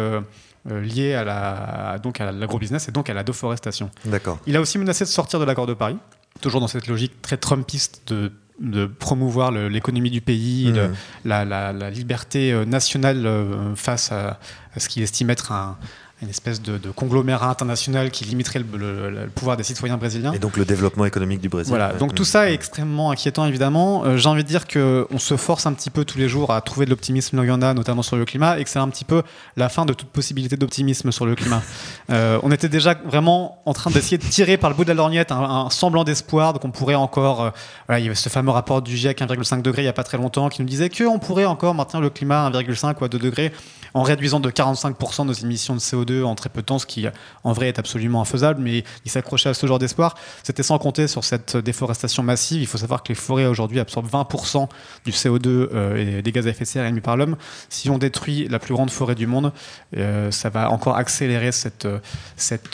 liée 0.66 1.14
à 1.14 1.24
la 1.24 2.00
donc 2.04 2.20
à 2.20 2.32
l'agrobusiness 2.32 2.90
et 2.90 2.92
donc 2.92 3.10
à 3.10 3.14
la 3.14 3.24
déforestation. 3.24 3.90
D'accord. 4.06 4.40
Il 4.46 4.56
a 4.56 4.62
aussi 4.62 4.78
menacé 4.78 5.04
de 5.04 5.10
sortir 5.10 5.40
de 5.40 5.46
l'accord 5.46 5.68
de 5.68 5.74
Paris, 5.74 5.98
toujours 6.42 6.62
dans 6.62 6.68
cette 6.68 6.88
logique 6.88 7.22
très 7.22 7.38
trumpiste 7.38 8.04
de 8.08 8.32
de 8.60 8.86
promouvoir 8.86 9.52
l'économie 9.52 10.10
du 10.10 10.22
pays, 10.22 10.72
mmh. 10.72 10.92
la, 11.26 11.90
liberté 11.90 12.52
euh, 12.52 12.66
nationale 12.66 13.26
euh, 13.26 13.76
face 13.76 14.12
à, 14.12 14.40
à 14.76 14.80
ce 14.80 14.90
qu'il 14.90 15.02
estime 15.02 15.30
être 15.30 15.52
un, 15.52 15.78
une 16.22 16.30
espèce 16.30 16.62
de, 16.62 16.78
conglomérat 16.92 17.50
international 17.50 18.12
qui 18.12 18.26
limiterait 18.26 18.60
le, 18.60 19.28
pouvoir 19.34 19.56
des 19.56 19.64
citoyens 19.64 19.98
brésiliens. 19.98 20.34
Et 20.34 20.40
donc 20.40 20.58
le 20.58 20.66
développement 20.66 21.06
économique 21.06 21.40
du 21.40 21.48
Brésil. 21.48 21.70
Voilà, 21.70 21.94
donc 21.94 22.14
tout 22.14 22.26
ça 22.26 22.50
est 22.50 22.54
extrêmement 22.54 23.12
inquiétant 23.12 23.46
évidemment. 23.46 24.04
Euh, 24.06 24.18
j'ai 24.18 24.28
envie 24.28 24.44
de 24.44 24.48
dire 24.48 24.68
qu'on 24.68 25.18
se 25.18 25.38
force 25.38 25.66
un 25.66 25.74
petit 25.74 25.90
peu 25.90 26.04
tous 26.04 26.18
les 26.18 26.28
jours 26.28 26.52
à 26.52 26.60
trouver 26.62 26.86
de 26.86 26.90
l'optimisme 26.90 27.38
là 27.38 27.44
il 27.44 27.48
y 27.48 27.52
en 27.52 27.62
a, 27.62 27.74
notamment 27.74 28.02
sur 28.02 28.18
le 28.18 28.26
climat, 28.26 28.60
et 28.60 28.64
que 28.64 28.70
c'est 28.70 28.80
un 28.80 28.90
petit 28.90 29.06
peu 29.06 29.24
la 29.56 29.70
fin 29.70 29.86
de 29.86 29.94
toute 29.94 30.10
possibilité 30.10 30.58
d'optimisme 30.58 31.12
sur 31.12 31.26
le 31.26 31.36
climat. 31.36 31.62
Euh, 32.12 32.40
on 32.42 32.52
était 32.52 32.70
déjà 32.70 32.96
vraiment 33.06 33.62
en 33.66 33.74
train 33.74 33.92
d'essayer 33.92 34.18
de 34.18 34.24
tirer 34.24 34.58
par 34.58 34.72
le 34.72 34.76
bout 34.76 34.84
de 34.84 34.90
la 34.90 34.96
lorgnette 34.96 35.32
un, 35.32 35.70
semblant 35.70 36.04
d'espoir, 36.04 36.54
donc 36.54 36.66
on 36.66 36.72
pourrait 36.72 36.96
encore... 36.96 37.42
Euh, 37.42 37.50
voilà, 37.88 38.00
il 38.00 38.04
y 38.04 38.08
avait 38.08 38.16
ce 38.16 38.30
fameux 38.30 38.50
rapport 38.50 38.82
du 38.82 38.98
GIEC 38.98 39.20
1,5 39.22 39.62
degré 39.62 39.84
il 39.84 39.86
n'y 39.86 39.90
a 39.90 39.94
pas 39.94 40.04
très 40.04 40.18
longtemps 40.18 40.50
qui 40.50 40.62
nous 40.62 40.68
disait 40.68 40.90
qu'on 40.90 41.20
pourrait 41.20 41.46
encore 41.46 41.76
maintenir 41.76 42.02
le 42.02 42.10
climat 42.10 42.48
à 42.48 42.50
1,5 42.50 42.96
ou 43.00 43.06
à 43.06 43.10
2 43.10 43.20
degrés 43.20 43.52
en 43.94 44.02
réduisant 44.04 44.40
de 44.40 44.50
45% 44.50 45.28
nos 45.28 45.34
émissions 45.34 45.76
de 45.76 45.80
CO2 45.80 46.09
en 46.12 46.36
très 46.36 46.50
peu 46.50 46.62
de 46.62 46.66
temps, 46.66 46.80
ce 46.80 46.86
qui 46.86 47.06
en 47.44 47.54
vrai 47.54 47.68
est 47.68 47.80
absolument 47.80 48.22
infaisable, 48.22 48.62
mais 48.62 48.84
il 49.06 49.12
s'accrochait 49.12 49.50
à 49.50 49.54
ce 49.54 49.66
genre 49.68 49.80
d'espoir. 49.80 50.16
C'était 50.44 50.64
sans 50.64 50.78
compter 50.78 51.08
sur 51.08 51.24
cette 51.24 51.58
déforestation 51.58 52.24
massive. 52.24 52.62
Il 52.62 52.68
faut 52.68 52.78
savoir 52.78 53.04
que 53.04 53.10
les 53.10 53.16
forêts 53.16 53.46
aujourd'hui 53.46 53.80
absorbent 53.80 54.10
20% 54.10 54.68
du 55.06 55.12
CO2 55.12 55.48
euh, 55.48 56.18
et 56.18 56.22
des 56.22 56.32
gaz 56.32 56.48
à 56.48 56.52
effet 56.52 56.64
de 56.64 56.70
serre 56.70 56.86
émis 56.86 57.02
par 57.02 57.18
l'homme. 57.18 57.36
Si 57.70 57.90
on 57.90 57.98
détruit 57.98 58.48
la 58.48 58.60
plus 58.60 58.74
grande 58.74 58.92
forêt 58.92 59.16
du 59.16 59.28
monde, 59.28 59.52
euh, 59.98 60.32
ça 60.32 60.50
va 60.50 60.72
encore 60.72 60.96
accélérer 60.96 61.52
cet 61.52 61.86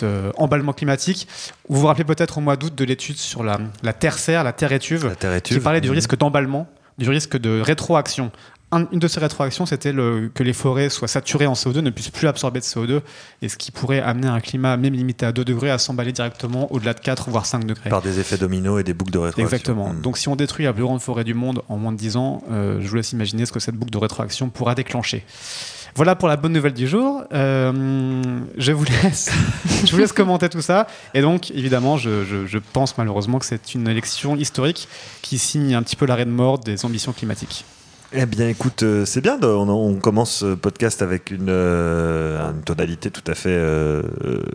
euh, 0.03 0.31
emballement 0.37 0.73
climatique. 0.73 1.27
Vous 1.69 1.79
vous 1.79 1.87
rappelez 1.87 2.05
peut-être 2.05 2.37
au 2.37 2.41
mois 2.41 2.55
d'août 2.55 2.73
de 2.75 2.85
l'étude 2.85 3.17
sur 3.17 3.43
la, 3.43 3.57
terre-serre, 3.93 4.43
la 4.43 4.53
terre 4.53 4.71
étuve, 4.71 5.15
qui 5.43 5.59
parlait 5.59 5.81
du 5.81 5.91
risque 5.91 6.17
d'emballement 6.17 6.67
du 6.97 7.09
risque 7.09 7.37
de 7.37 7.59
rétroaction 7.59 8.31
une 8.71 8.99
de 8.99 9.07
ces 9.07 9.19
rétroactions, 9.19 9.65
c'était 9.65 9.93
que 9.93 10.43
les 10.43 10.53
forêts 10.53 10.89
soient 10.89 11.07
saturées 11.07 11.45
en 11.45 11.53
CO2, 11.53 11.79
ne 11.79 11.89
puissent 11.89 12.09
plus 12.09 12.27
absorber 12.27 12.59
de 12.59 12.65
CO2, 12.65 13.01
et 13.41 13.49
ce 13.49 13.57
qui 13.57 13.71
pourrait 13.71 14.01
amener 14.01 14.27
un 14.27 14.39
climat, 14.39 14.75
même 14.75 14.93
limité 14.93 15.25
à 15.25 15.31
2 15.31 15.45
degrés, 15.45 15.69
à 15.69 15.77
s'emballer 15.77 16.11
directement 16.11 16.71
au-delà 16.73 16.93
de 16.93 16.99
4 16.99 17.29
voire 17.29 17.45
5 17.45 17.65
degrés. 17.65 17.89
Par 17.89 18.01
des 18.01 18.19
effets 18.19 18.37
dominos 18.37 18.79
et 18.79 18.83
des 18.83 18.93
boucles 18.93 19.11
de 19.11 19.19
rétroaction. 19.19 19.43
Exactement. 19.43 19.93
Hmm. 19.93 20.01
Donc 20.01 20.17
si 20.17 20.27
on 20.27 20.35
détruit 20.35 20.65
la 20.65 20.73
plus 20.73 20.83
grande 20.83 21.01
forêt 21.01 21.23
du 21.23 21.33
monde 21.33 21.61
en 21.69 21.77
moins 21.77 21.91
de 21.91 21.97
10 21.97 22.17
ans, 22.17 22.43
euh, 22.51 22.79
je 22.81 22.87
vous 22.87 22.95
laisse 22.95 23.11
imaginer 23.11 23.45
ce 23.45 23.51
que 23.51 23.59
cette 23.59 23.75
boucle 23.75 23.91
de 23.91 23.97
rétroaction 23.97 24.49
pourra 24.49 24.75
déclencher. 24.75 25.23
Voilà 25.95 26.17
pour 26.17 26.27
la 26.27 26.35
bonne 26.35 26.51
nouvelle 26.51 26.73
du 26.73 26.87
jour. 26.87 27.23
Euh, 27.31 28.41
je, 28.57 28.71
vous 28.73 28.83
laisse, 28.83 29.31
je 29.85 29.91
vous 29.91 29.97
laisse 29.97 30.11
commenter 30.11 30.49
tout 30.49 30.61
ça. 30.61 30.87
Et 31.13 31.21
donc, 31.21 31.51
évidemment, 31.51 31.95
je, 31.95 32.25
je 32.25 32.57
pense 32.57 32.97
malheureusement 32.97 33.39
que 33.39 33.45
c'est 33.45 33.73
une 33.73 33.87
élection 33.87 34.35
historique 34.35 34.89
qui 35.21 35.37
signe 35.37 35.73
un 35.73 35.83
petit 35.83 35.95
peu 35.95 36.05
l'arrêt 36.05 36.25
de 36.25 36.31
mort 36.31 36.59
des 36.59 36.83
ambitions 36.83 37.13
climatiques. 37.13 37.63
Eh 38.17 38.25
bien, 38.25 38.47
écoute, 38.47 38.83
euh, 38.83 39.03
c'est 39.03 39.19
bien. 39.19 39.37
on, 39.41 39.95
commence 39.95 40.37
ce 40.37 40.55
podcast 40.55 41.01
avec 41.01 41.31
une, 41.31 41.47
euh, 41.49 42.51
tonalité 42.63 43.11
tout 43.11 43.23
à 43.27 43.35
fait 43.35 43.49
euh, 43.49 44.03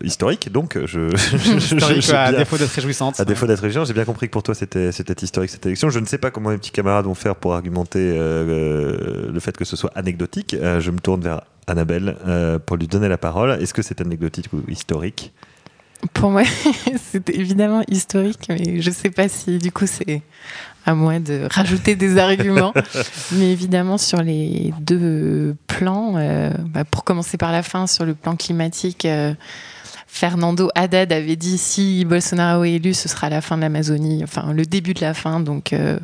historique. 0.02 0.50
Donc, 0.50 0.78
je, 0.86 1.10
je, 1.16 2.14
à 2.14 2.32
défaut 2.32 2.56
d'être 2.56 2.70
réjouissante. 2.70 3.20
À 3.20 3.26
défaut 3.26 3.46
d'être 3.46 3.60
réjouissante, 3.60 3.86
j'ai 3.86 3.92
bien 3.92 4.06
compris 4.06 4.28
que 4.28 4.32
pour 4.32 4.42
toi, 4.42 4.54
c'était 4.54 4.90
historique 5.20 5.50
cette 5.50 5.66
élection. 5.66 5.90
Je 5.90 5.98
ne 5.98 6.06
sais 6.06 6.16
pas 6.16 6.30
comment 6.30 6.50
mes 6.50 6.56
petits 6.56 6.70
camarades 6.70 7.04
vont 7.04 7.14
faire 7.14 7.36
pour 7.36 7.52
argumenter 7.52 8.16
le 8.16 9.38
fait 9.40 9.54
que 9.54 9.66
ce 9.66 9.76
soit 9.76 9.92
anecdotique. 9.94 10.56
je 10.58 10.90
me 10.90 10.98
tourne 10.98 11.20
vers 11.20 11.42
Annabelle 11.66 12.16
pour 12.64 12.78
lui 12.78 12.88
donner 12.88 13.08
la 13.08 13.18
parole. 13.18 13.58
Est-ce 13.60 13.74
que 13.74 13.82
c'est 13.82 14.00
anecdotique 14.00 14.50
ou 14.54 14.62
historique? 14.68 15.34
Pour 16.14 16.30
moi, 16.30 16.42
c'est 17.12 17.28
évidemment 17.30 17.82
historique, 17.88 18.46
mais 18.48 18.80
je 18.80 18.88
ne 18.88 18.94
sais 18.94 19.10
pas 19.10 19.28
si 19.28 19.58
du 19.58 19.70
coup 19.70 19.86
c'est 19.86 20.22
à 20.87 20.94
moi 20.94 21.18
de 21.18 21.46
rajouter 21.50 21.96
des 21.96 22.18
arguments. 22.18 22.72
Mais 23.32 23.52
évidemment, 23.52 23.99
sur 23.99 24.22
les 24.22 24.72
deux 24.80 25.56
plans, 25.66 26.14
euh, 26.16 26.50
bah, 26.66 26.84
pour 26.84 27.04
commencer 27.04 27.37
par 27.37 27.52
la 27.52 27.62
fin, 27.62 27.87
sur 27.87 28.04
le 28.04 28.14
plan 28.14 28.37
climatique, 28.37 29.04
euh, 29.04 29.34
Fernando 30.06 30.70
Haddad 30.75 31.12
avait 31.12 31.37
dit 31.37 31.58
si 31.58 32.04
Bolsonaro 32.04 32.64
est 32.64 32.72
élu, 32.72 32.94
ce 32.94 33.08
sera 33.08 33.30
la 33.30 33.40
fin 33.40 33.56
de 33.56 33.62
l'Amazonie, 33.62 34.22
enfin 34.25 34.52
le 34.52 34.64
début 34.64 34.94
de 34.94 35.00
la 35.00 35.14
fin. 35.14 35.38
Donc 35.38 35.72
euh, 35.72 35.99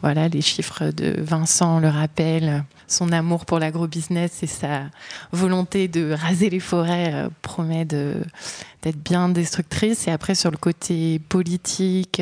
voilà, 0.00 0.28
les 0.28 0.40
chiffres 0.40 0.90
de 0.90 1.14
Vincent 1.20 1.78
le 1.78 1.88
rappellent. 1.88 2.64
Son 2.88 3.10
amour 3.10 3.46
pour 3.46 3.58
l'agrobusiness 3.58 4.42
et 4.42 4.46
sa 4.46 4.82
volonté 5.30 5.88
de 5.88 6.12
raser 6.12 6.50
les 6.50 6.60
forêts 6.60 7.26
promet 7.40 7.86
d'être 7.86 9.02
bien 9.02 9.30
destructrice. 9.30 10.08
Et 10.08 10.10
après, 10.10 10.34
sur 10.34 10.50
le 10.50 10.58
côté 10.58 11.18
politique, 11.30 12.20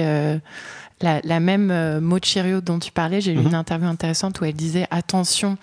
la, 1.02 1.40
même 1.40 1.70
euh, 1.70 2.00
Mochirio 2.00 2.60
dont 2.60 2.78
tu 2.78 2.92
parlais, 2.92 3.20
j'ai 3.20 3.32
lu 3.32 3.40
une 3.40 3.48
mhm. 3.48 3.54
interview 3.54 3.88
intéressante 3.88 4.40
où 4.40 4.44
elle 4.44 4.54
disait 4.54 4.86
attention 4.90 5.56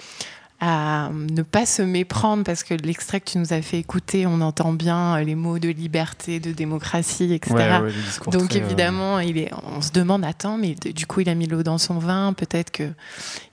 à 0.60 1.12
ne 1.14 1.44
pas 1.44 1.68
se 1.68 1.84
méprendre 1.84 2.44
parce 2.44 2.64
que 2.64 2.74
l'extrait 2.74 3.22
que 3.22 3.30
tu 3.30 3.38
nous 3.38 3.54
as 3.54 3.62
fait 3.62 3.78
écouter, 3.78 4.26
on 4.26 4.42
entend 4.42 4.74
bien 4.74 5.18
euh, 5.18 5.24
les 5.24 5.36
mots 5.36 5.60
de 5.60 5.70
liberté, 5.70 6.40
de 6.40 6.52
démocratie, 6.52 7.32
etc. 7.32 7.56
Donc 8.32 8.56
euh, 8.56 8.58
évidemment, 8.58 9.20
il 9.20 9.38
est, 9.38 9.52
on 9.76 9.82
se 9.82 9.92
demande, 9.92 10.26
attends, 10.26 10.58
mais 10.58 10.74
du 10.74 11.06
coup, 11.06 11.20
il 11.20 11.30
a 11.30 11.36
mis 11.36 11.46
l'eau 11.46 11.62
dans 11.62 11.78
son 11.78 12.00
vin. 12.00 12.34
Peut-être 12.34 12.72
que 12.72 12.90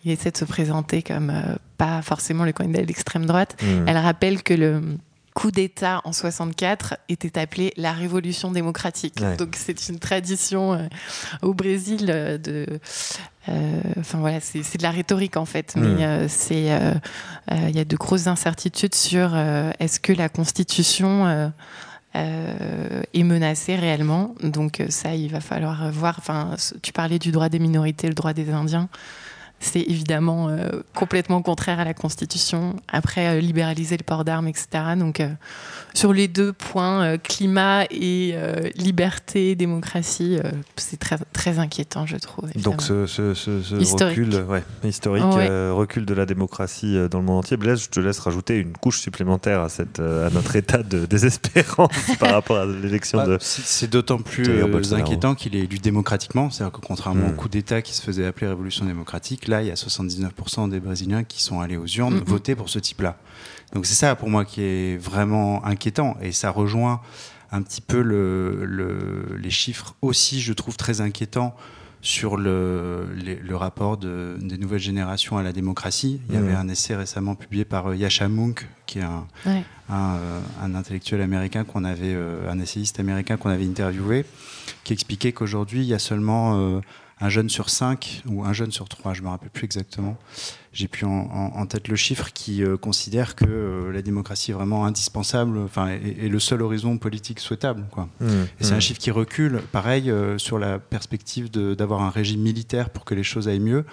il 0.07 0.13
essaie 0.13 0.31
de 0.31 0.37
se 0.39 0.47
présenter 0.47 1.03
comme 1.03 1.31
pas 1.77 2.01
forcément 2.01 2.45
le 2.45 2.53
candidat 2.53 2.81
de 2.81 2.87
l'extrême 2.87 3.27
droite. 3.27 3.57
Mhm. 3.63 3.85
Elle 3.87 3.99
rappelle 3.99 4.43
que 4.43 4.55
le 4.55 4.81
coup 5.35 5.51
d'État 5.51 6.01
en 6.05 6.13
64 6.13 6.97
était 7.09 7.39
appelé 7.39 7.75
la 7.77 7.93
révolution 7.93 8.53
démocratique. 8.53 9.21
Donc 9.37 9.57
c'est 9.57 9.89
une 9.89 9.99
tradition 9.99 10.75
euh, 10.75 10.87
au 11.43 11.53
Brésil 11.55 12.07
euh, 12.09 12.39
de... 12.39 12.67
Euh, 13.49 13.81
enfin 13.99 14.19
voilà, 14.19 14.41
c'est 14.41 14.79
de 14.79 14.83
la 14.83 14.91
rhétorique 14.91 15.37
en 15.37 15.45
fait, 15.45 15.75
mais 15.77 16.25
hmm. 16.25 16.29
c'est 16.29 16.71
il 17.51 17.77
y 17.77 17.79
a 17.79 17.85
de 17.85 17.97
grosses 17.97 18.27
incertitudes 18.27 18.95
sur 18.95 19.37
est-ce 19.37 20.01
que 20.01 20.15
la 20.15 20.31
Constitution 20.31 21.53
est 22.15 23.23
menacée 23.23 23.77
réellement. 23.77 24.35
Donc 24.43 24.83
ça, 24.89 25.15
il 25.15 25.31
va 25.31 25.41
falloir 25.41 25.93
voir. 25.93 26.15
Enfin, 26.17 26.57
tu 26.81 26.95
parlais 26.95 27.19
du 27.19 27.33
droit 27.33 27.51
des 27.51 27.59
minorités, 27.59 28.09
le 28.09 28.15
droit 28.15 28.33
des 28.33 28.51
Indiens 28.51 28.89
c'est 29.65 29.81
évidemment 29.81 30.49
euh, 30.49 30.83
complètement 30.95 31.43
contraire 31.43 31.81
à 31.81 31.85
la 31.85 31.95
Constitution. 31.95 32.77
Après, 32.89 33.27
euh, 33.27 33.41
libéraliser 33.41 33.97
le 33.97 34.03
port 34.03 34.25
d'armes, 34.25 34.49
etc. 34.49 34.69
Donc, 34.97 35.21
euh, 35.21 35.29
sur 35.95 36.13
les 36.13 36.29
deux 36.29 36.53
points, 36.53 37.19
climat 37.19 37.85
et 37.91 38.35
liberté, 38.77 39.55
démocratie, 39.55 40.39
c'est 40.77 40.99
très, 40.99 41.17
très 41.33 41.59
inquiétant, 41.59 42.07
je 42.07 42.17
trouve. 42.17 42.51
Donc, 42.63 42.83
ce, 42.83 43.05
recul 43.95 44.35
ouais, 44.49 44.63
historique, 44.85 45.25
recul 45.25 46.07
de 46.07 46.15
la 46.15 46.27
démocratie 46.27 46.97
dans 47.11 47.19
le 47.19 47.25
monde 47.25 47.39
entier. 47.39 47.57
Blaise, 47.57 47.83
je 47.85 47.89
te 47.89 48.01
laisse 48.01 48.19
rajouter 48.19 48.59
une 48.59 48.73
couche 48.73 49.01
supplémentaire 49.01 49.61
à, 49.61 49.69
cette, 49.69 50.01
à 50.01 50.31
notre 50.31 50.57
état 50.57 50.83
de 50.83 51.07
désespérance 51.07 51.91
par 52.19 52.33
rapport 52.33 52.59
à 52.59 52.67
l'élection 52.67 53.19
bah, 53.19 53.27
de. 53.27 53.39
C'est 53.41 53.91
d'autant 53.91 54.19
plus 54.19 54.93
inquiétant 54.93 55.35
qu'il 55.35 55.57
est 55.57 55.61
élu 55.61 55.79
démocratiquement. 55.79 56.51
C'est-à-dire 56.51 56.73
que 56.73 56.85
contrairement 56.85 57.29
hmm. 57.29 57.31
au 57.31 57.35
coup 57.35 57.49
d'État 57.49 57.83
qui 57.83 57.95
se 57.95 58.03
faisait 58.03 58.27
appeler 58.27 58.49
révolution 58.49 58.85
démocratique, 58.85 59.49
là, 59.49 59.63
il 59.63 59.69
y 59.69 59.71
a 59.71 59.75
79% 59.75 60.69
des 60.71 60.81
Brésiliens 60.81 61.25
qui 61.25 61.43
sont 61.43 61.61
allés 61.61 61.77
aux 61.77 61.87
urnes 61.87 62.21
voter 62.27 62.55
pour 62.55 62.69
ce 62.69 62.79
type-là. 62.79 63.17
Donc 63.75 63.87
c'est 63.87 63.95
ça 63.95 64.15
pour 64.15 64.31
moi 64.31 64.45
qui 64.45 64.63
est 64.63 64.97
vraiment 64.97 65.65
inquiétant. 65.65 66.17
Et 66.23 66.33
ça 66.33 66.51
rejoint 66.51 67.01
un 67.53 67.63
petit 67.63 67.81
peu 67.81 68.01
les 69.39 69.51
chiffres 69.51 69.95
aussi, 70.03 70.41
je 70.41 70.53
trouve, 70.53 70.77
très 70.77 71.01
inquiétants 71.01 71.55
sur 72.05 72.37
le, 72.37 73.07
le 73.15 73.57
rapport 73.57 73.97
de, 73.97 74.37
des 74.39 74.59
nouvelles 74.59 74.79
générations 74.79 75.39
à 75.39 75.43
la 75.43 75.53
démocratie. 75.53 76.21
Il 76.29 76.35
y 76.35 76.39
avait 76.39 76.53
un 76.53 76.69
essai 76.69 76.95
récemment 76.95 77.35
publié 77.35 77.65
par 77.65 77.89
euh, 77.89 77.97
Yasha 77.97 78.29
Munk, 78.29 78.69
qui 78.85 78.99
est 78.99 79.03
un, 79.03 79.27
euh, 79.47 80.41
un, 80.63 80.75
intellectuel 80.75 81.23
américain 81.23 81.65
qu'on 81.65 81.83
avait, 81.83 82.15
euh, 82.15 82.51
un 82.51 82.61
essayiste 82.61 83.01
américain 83.01 83.39
qu'on 83.39 83.49
avait 83.49 83.65
interviewé, 83.65 84.27
qui 84.85 84.93
expliquait 84.93 85.33
qu'aujourd'hui, 85.33 85.81
il 85.81 85.87
y 85.87 85.95
a 85.95 85.99
seulement 85.99 86.83
un 87.25 87.31
jeune 87.31 87.49
sur 87.49 87.71
cinq 87.71 88.23
ou 88.27 88.45
un 88.45 88.53
jeune 88.53 88.71
sur 88.71 88.87
trois, 88.87 89.15
je 89.15 89.23
me 89.23 89.29
rappelle 89.29 89.49
plus 89.49 89.65
exactement. 89.65 90.19
J'ai 90.75 90.89
plus 90.89 91.07
en, 91.07 91.67
tête 91.67 91.89
le 91.89 91.97
chiffre 91.97 92.31
qui 92.35 92.63
euh, 92.63 92.77
considère 92.77 93.35
que 93.35 93.47
euh, 93.47 93.93
la 93.93 94.03
démocratie 94.03 94.51
est 94.51 94.55
vraiment 94.55 94.85
indispensable, 94.85 95.57
enfin, 95.59 95.89
est, 95.89 96.29
le 96.29 96.39
seul 96.39 96.61
horizon 96.61 96.99
politique 96.99 97.41
souhaitable. 97.41 97.87
Quoi. 97.91 98.11
Mmh, 98.21 98.27
et 98.27 98.65
c'est 98.65 98.73
un 98.73 98.77
mmh. 98.77 98.81
chiffre 98.81 99.01
qui 99.01 99.11
recule. 99.11 99.63
Pareil 99.73 100.11
euh, 100.11 100.37
sur 100.37 100.59
la 100.59 100.79
perspective 100.79 101.51
d'avoir 101.51 102.03
un 102.03 102.11
régime 102.11 102.43
militaire 102.43 102.91
pour 102.91 103.07
que 103.07 103.15
les 103.15 103.23
choses 103.23 103.49
aillent 103.49 103.59
mieux. 103.59 103.87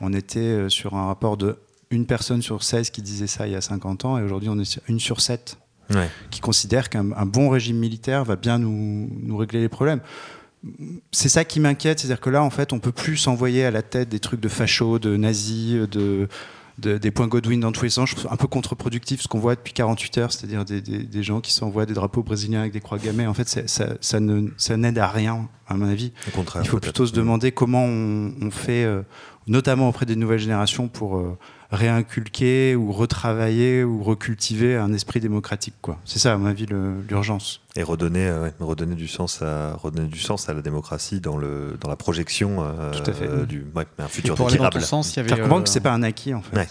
On 0.00 0.12
était 0.12 0.68
sur 0.68 0.94
un 0.94 1.06
rapport 1.06 1.36
de 1.36 1.58
une 1.90 2.06
personne 2.06 2.42
sur 2.42 2.64
16 2.64 2.90
qui 2.90 3.02
disait 3.02 3.28
ça 3.28 3.46
il 3.46 3.52
y 3.52 3.56
a 3.56 3.60
50 3.60 4.06
ans, 4.06 4.18
et 4.18 4.22
aujourd'hui 4.22 4.48
on 4.48 4.58
est 4.58 4.64
sur 4.64 4.82
une 4.88 4.98
sur 4.98 5.20
7 5.20 5.58
qui 6.30 6.40
considère 6.40 6.88
qu'un 6.88 7.04
bon 7.04 7.50
régime 7.50 7.76
militaire 7.76 8.24
va 8.24 8.34
bien 8.34 8.58
nous, 8.58 9.10
nous 9.22 9.36
régler 9.36 9.60
les 9.60 9.68
problèmes 9.68 10.00
c'est 11.10 11.28
ça 11.28 11.44
qui 11.44 11.60
m'inquiète, 11.60 12.00
c'est-à-dire 12.00 12.20
que 12.20 12.30
là, 12.30 12.42
en 12.42 12.50
fait, 12.50 12.72
on 12.72 12.78
peut 12.78 12.92
plus 12.92 13.16
s'envoyer 13.16 13.64
à 13.64 13.70
la 13.70 13.82
tête 13.82 14.08
des 14.08 14.20
trucs 14.20 14.40
de 14.40 14.48
fachos, 14.48 14.98
de 14.98 15.16
nazis, 15.16 15.88
de, 15.88 16.28
des 16.78 17.10
points 17.10 17.26
Godwin 17.26 17.60
dans 17.60 17.72
tous 17.72 17.84
les 17.84 17.90
sens. 17.90 18.14
un 18.30 18.36
peu 18.36 18.46
contre-productif 18.46 19.22
ce 19.22 19.28
qu'on 19.28 19.38
voit 19.38 19.54
depuis 19.54 19.72
48 19.72 20.18
heures, 20.18 20.32
c'est-à-dire 20.32 20.64
des, 20.64 21.22
gens 21.22 21.40
qui 21.40 21.52
s'envoient 21.52 21.86
des 21.86 21.94
drapeaux 21.94 22.22
brésiliens 22.22 22.60
avec 22.60 22.72
des 22.72 22.80
croix 22.80 22.98
gammées. 22.98 23.26
En 23.26 23.34
fait, 23.34 23.48
ça, 23.48 23.86
ça 24.00 24.76
n'aide 24.76 24.98
à 24.98 25.08
rien, 25.08 25.48
à 25.68 25.74
mon 25.74 25.88
avis. 25.88 26.12
Au 26.28 26.30
contraire, 26.30 26.62
Il 26.64 26.68
faut 26.68 26.80
plutôt 26.80 27.06
se 27.06 27.12
demander 27.12 27.52
comment 27.52 27.84
on, 27.84 28.50
fait, 28.50 28.84
euh, 28.84 29.02
notamment 29.46 29.88
auprès 29.88 30.06
des 30.06 30.16
nouvelles 30.16 30.38
générations, 30.38 30.88
pour 30.88 31.18
euh, 31.18 31.36
réinculquer 31.72 32.76
ou 32.76 32.92
retravailler 32.92 33.82
ou 33.82 34.02
recultiver 34.02 34.76
un 34.76 34.92
esprit 34.92 35.20
démocratique. 35.20 35.74
Quoi. 35.80 35.98
C'est 36.04 36.18
ça, 36.18 36.34
à 36.34 36.36
mon 36.36 36.46
avis, 36.46 36.66
l'urgence. 37.08 37.62
Et 37.74 37.82
redonner, 37.82 38.26
euh, 38.26 38.50
redonner, 38.60 38.94
du 38.94 39.08
sens 39.08 39.40
à, 39.40 39.74
redonner 39.76 40.08
du 40.08 40.20
sens 40.20 40.50
à 40.50 40.52
la 40.52 40.60
démocratie 40.60 41.20
dans, 41.20 41.38
le, 41.38 41.78
dans 41.80 41.88
la 41.88 41.96
projection 41.96 42.58
euh, 42.60 42.90
Tout 42.92 43.10
à 43.10 43.14
fait. 43.14 43.26
Euh, 43.26 43.46
du 43.46 43.64
un 43.98 44.08
futur 44.08 44.34
pour 44.34 44.48
durable. 44.48 44.74
Dans 44.74 44.80
sens, 44.84 45.16
il 45.16 45.16
y 45.16 45.20
avait, 45.20 45.62
que 45.62 45.68
c'est 45.70 45.80
pas 45.80 45.92
un 45.92 46.02
acquis 46.02 46.34
en 46.34 46.42
fait. 46.42 46.68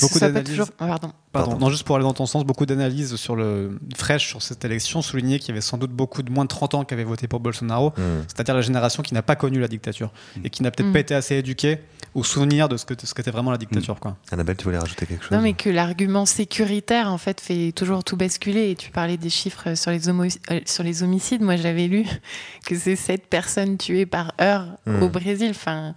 Beaucoup 0.00 0.18
d'analyses. 0.18 0.62
Ah, 0.78 0.86
pardon. 0.86 1.12
Pardon. 1.30 1.58
Non, 1.58 1.68
juste 1.68 1.82
pour 1.82 1.96
aller 1.96 2.04
dans 2.04 2.14
ton 2.14 2.24
sens, 2.24 2.44
beaucoup 2.44 2.64
d'analyses 2.64 3.16
sur 3.16 3.36
le 3.36 3.78
fraîche 3.94 4.28
sur 4.28 4.40
cette 4.40 4.64
élection 4.64 5.02
soulignaient 5.02 5.38
qu'il 5.38 5.48
y 5.48 5.52
avait 5.52 5.60
sans 5.60 5.76
doute 5.76 5.90
beaucoup 5.90 6.22
de 6.22 6.30
moins 6.30 6.44
de 6.44 6.48
30 6.48 6.74
ans 6.74 6.84
qui 6.84 6.94
avaient 6.94 7.04
voté 7.04 7.28
pour 7.28 7.40
Bolsonaro, 7.40 7.90
hmm. 7.90 8.22
c'est-à-dire 8.28 8.54
la 8.54 8.62
génération 8.62 9.02
qui 9.02 9.12
n'a 9.12 9.22
pas 9.22 9.36
connu 9.36 9.60
la 9.60 9.68
dictature 9.68 10.10
et 10.42 10.48
qui 10.48 10.62
n'a 10.62 10.70
peut-être 10.70 10.88
hmm. 10.88 10.92
pas 10.92 11.00
été 11.00 11.14
assez 11.14 11.34
éduquée 11.34 11.80
au 12.14 12.22
souvenir 12.22 12.68
de 12.68 12.76
ce 12.76 12.84
que 12.84 12.94
ce 13.02 13.12
qu'était 13.12 13.30
vraiment 13.30 13.50
la 13.50 13.58
dictature. 13.58 13.96
Hmm. 13.96 14.00
Quoi. 14.00 14.16
Annabelle, 14.30 14.56
tu 14.56 14.64
voulais 14.64 14.78
rajouter 14.78 15.06
quelque 15.06 15.22
chose 15.22 15.32
Non, 15.32 15.42
mais 15.42 15.54
que 15.54 15.68
l'argument 15.68 16.26
sécuritaire 16.26 17.10
en 17.10 17.18
fait 17.18 17.40
fait 17.40 17.72
toujours 17.72 18.04
tout 18.04 18.16
basculer. 18.16 18.70
Et 18.70 18.76
tu 18.76 18.90
parlais 18.90 19.16
des 19.16 19.30
chiffres 19.30 19.74
sur 19.74 19.90
les 19.90 20.08
euh, 20.08 20.60
sur 20.64 20.84
les 20.84 21.02
homicides, 21.02 21.42
moi 21.42 21.56
j'avais 21.56 21.88
lu 21.88 22.06
que 22.66 22.76
c'est 22.76 22.96
7 22.96 23.26
personnes 23.26 23.76
tuées 23.76 24.06
par 24.06 24.32
heure 24.40 24.66
au 24.86 24.90
hmm. 24.90 25.08
Brésil. 25.08 25.50
Enfin, 25.50 25.94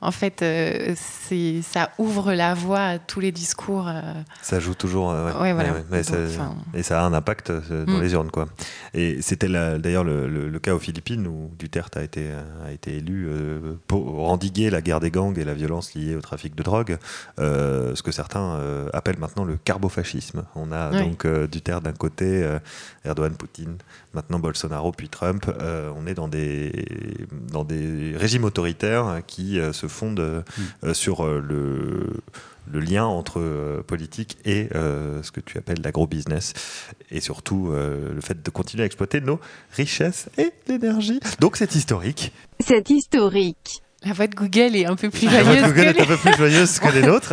en 0.00 0.12
fait, 0.12 0.42
euh, 0.42 0.94
ça 1.62 1.90
ouvre 1.98 2.32
la 2.32 2.54
voie 2.54 2.80
à 2.80 2.98
tous 2.98 3.18
les 3.18 3.32
discours. 3.32 3.88
Euh. 3.88 4.00
Ça 4.42 4.60
joue 4.60 4.74
toujours. 4.74 5.08
ouais. 5.08 5.52
voilà. 5.52 5.74
et 6.72 6.82
ça 6.84 7.02
a 7.02 7.04
un 7.04 7.12
impact 7.12 7.50
dans 7.50 7.98
mm. 7.98 8.00
les 8.00 8.12
urnes, 8.12 8.30
quoi. 8.30 8.46
Et 8.94 9.20
c'était 9.22 9.48
d'ailleurs 9.48 10.04
le, 10.04 10.58
cas 10.60 10.74
aux 10.74 10.78
Philippines 10.78 11.26
où 11.26 11.50
Duterte 11.58 11.96
a 11.96 12.02
été, 12.02 12.30
a 12.64 12.70
été 12.70 12.96
élu 12.96 13.28
pour 13.86 14.28
endiguer 14.28 14.70
la 14.70 14.80
guerre 14.80 15.00
des 15.00 15.10
gangs 15.10 15.36
et 15.38 15.44
la 15.44 15.54
violence 15.54 15.94
liée 15.94 16.14
au 16.14 16.20
trafic 16.20 16.54
de 16.54 16.62
drogue, 16.62 16.98
ce 17.38 18.00
que 18.02 18.12
certains 18.12 18.60
appellent 18.92 19.18
maintenant 19.18 19.44
le 19.44 19.56
carbofascisme. 19.56 20.44
On 20.54 20.70
a 20.70 20.90
donc 20.90 21.26
Duterte 21.26 21.84
d'un 21.84 21.92
côté, 21.92 22.46
Erdogan, 23.04 23.34
Poutine, 23.34 23.78
maintenant 24.14 24.38
Bolsonaro, 24.38 24.92
puis 24.92 25.08
Trump. 25.08 25.50
on 25.96 26.06
est 26.06 26.14
dans 26.14 26.28
des, 26.28 26.86
dans 27.52 27.64
des 27.64 28.14
régimes 28.16 28.44
autoritaires 28.44 29.22
qui 29.26 29.60
se 29.72 29.87
fonde 29.88 30.20
euh, 30.20 30.40
mm. 30.40 30.62
euh, 30.84 30.94
sur 30.94 31.24
euh, 31.24 31.40
le, 31.40 32.22
le 32.70 32.80
lien 32.80 33.04
entre 33.04 33.82
politique 33.86 34.38
et 34.44 34.68
ce 34.72 35.30
que 35.30 35.40
tu 35.40 35.56
appelles 35.56 35.80
l'agro-business 35.82 36.52
et 37.10 37.20
surtout 37.20 37.70
le 37.72 38.20
fait 38.20 38.42
de 38.42 38.50
continuer 38.50 38.82
à 38.82 38.86
exploiter 38.86 39.22
nos 39.22 39.40
richesses 39.72 40.28
et 40.36 40.52
l'énergie. 40.66 41.18
Donc 41.40 41.56
c'est 41.56 41.74
historique. 41.74 42.30
C'est 42.60 42.90
historique. 42.90 43.82
La 44.04 44.12
voix 44.12 44.28
de 44.28 44.34
Google 44.34 44.76
est 44.76 44.86
un 44.86 44.94
peu 44.94 45.10
plus 45.10 45.28
joyeuse. 45.28 45.44
La 45.46 45.52
voix 45.52 45.68
de 45.68 45.72
Google 45.72 45.88
est 45.88 46.00
un 46.00 46.06
peu 46.06 46.16
plus 46.16 46.34
joyeuse 46.34 46.78
que 46.78 46.88
les 46.92 47.02
nôtres. 47.02 47.32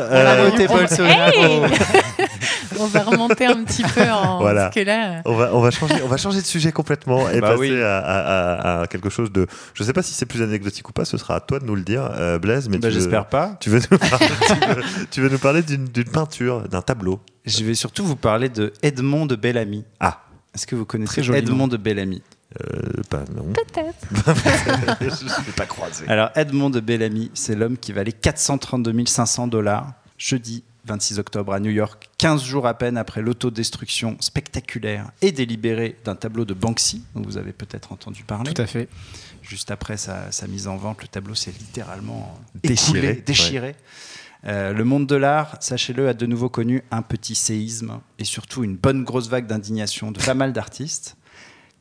on 2.80 2.88
va 2.88 3.04
remonter 3.04 3.46
un 3.46 3.64
petit 3.64 3.84
peu 3.84 4.02
en 4.10 4.40
voilà. 4.40 4.70
que 4.70 4.80
là... 4.80 5.22
on, 5.26 5.36
va, 5.36 5.54
on, 5.54 5.62
va 5.62 5.70
changer, 5.70 5.96
on 6.04 6.08
va 6.08 6.18
changer 6.18 6.42
de 6.42 6.46
sujet 6.46 6.72
complètement 6.72 7.30
et 7.30 7.40
bah 7.40 7.52
passer 7.52 7.82
à, 7.84 8.86
quelque 8.90 9.10
chose 9.10 9.32
de. 9.32 9.46
Je 9.76 9.84
ne 9.84 9.88
sais 9.88 9.94
pas 9.94 10.02
si 10.02 10.14
c'est 10.14 10.26
plus 10.26 10.42
anecdotique 10.42 10.90
ou 10.90 10.92
pas, 10.92 11.06
ce 11.06 11.18
sera 11.18 11.36
à 11.36 11.40
toi 11.40 11.60
de 11.60 11.66
nous 11.66 11.76
le 11.76 11.84
dire, 11.84 12.10
euh, 12.14 12.40
Blaise. 12.40 12.68
Mais 12.68 12.80
bah, 12.80 12.90
j'espère 12.90 13.28
pas. 13.28 13.58
Tu 13.60 13.70
veux 13.70 13.80
nous 13.92 13.98
parler, 14.00 14.28
tu 15.12 15.22
veux, 15.22 15.30
nous 15.30 15.38
parler 15.38 15.62
d'une 15.62 15.88
peinture, 16.06 16.68
d'un 16.68 16.82
tableau. 16.82 17.20
Je 17.46 17.64
vais 17.64 17.76
surtout 17.76 18.04
vous 18.06 18.16
parler 18.16 18.50
de 18.50 18.74
Edmond 18.82 19.28
de 19.28 19.36
Bellamy. 19.36 19.86
Ah. 20.00 20.22
Est-ce 20.56 20.66
que 20.66 20.76
vous 20.76 20.86
connaissez 20.86 21.22
Edmond 21.32 21.68
de 21.68 21.78
Bellamy? 21.78 22.24
Euh, 22.62 23.02
pas, 23.10 23.24
non. 23.36 23.52
Peut-être. 23.54 24.08
je 25.02 25.26
ne 25.26 25.46
vais 25.46 25.52
pas 25.56 25.66
croiser. 25.66 26.08
Alors, 26.08 26.30
Edmond 26.36 26.70
de 26.70 26.80
Bellamy, 26.80 27.32
c'est 27.34 27.56
l'homme 27.56 27.78
qui 27.78 27.92
valait 27.92 28.12
432 28.12 29.06
500 29.06 29.48
dollars 29.48 29.94
jeudi 30.18 30.64
26 30.86 31.20
octobre 31.20 31.54
à 31.54 31.60
New 31.60 31.72
York, 31.72 32.10
15 32.20 32.44
jours 32.44 32.68
à 32.68 32.76
peine 32.76 32.98
après 32.98 33.22
l'autodestruction 33.22 34.18
spectaculaire 34.20 35.12
et 35.22 35.32
délibérée 35.32 35.98
d'un 36.06 36.16
tableau 36.16 36.46
de 36.46 36.54
Banksy, 36.54 37.04
dont 37.16 37.24
vous 37.24 37.38
avez 37.38 37.54
peut-être 37.54 37.92
entendu 37.92 38.24
parler. 38.24 38.54
Tout 38.54 38.62
à 38.62 38.68
fait. 38.68 38.88
Juste 39.42 39.72
après 39.72 39.98
sa, 39.98 40.30
mise 40.48 40.68
en 40.68 40.78
vente, 40.78 41.02
le 41.02 41.08
tableau 41.08 41.36
s'est 41.36 41.54
littéralement 41.60 42.40
déchiré. 42.64 43.16
déchiré. 43.26 43.76
Euh, 44.46 44.74
le 44.74 44.84
monde 44.84 45.08
de 45.08 45.16
l'art, 45.16 45.58
sachez-le, 45.60 46.08
a 46.08 46.14
de 46.14 46.26
nouveau 46.28 46.50
connu 46.50 46.84
un 46.92 47.02
petit 47.02 47.34
séisme 47.34 48.00
et 48.20 48.26
surtout 48.26 48.64
une 48.64 48.76
bonne 48.76 49.04
grosse 49.04 49.28
vague 49.28 49.48
d'indignation 49.48 50.12
de 50.12 50.20
pas 50.20 50.36
mal 50.36 50.54
d'artistes 50.54 51.18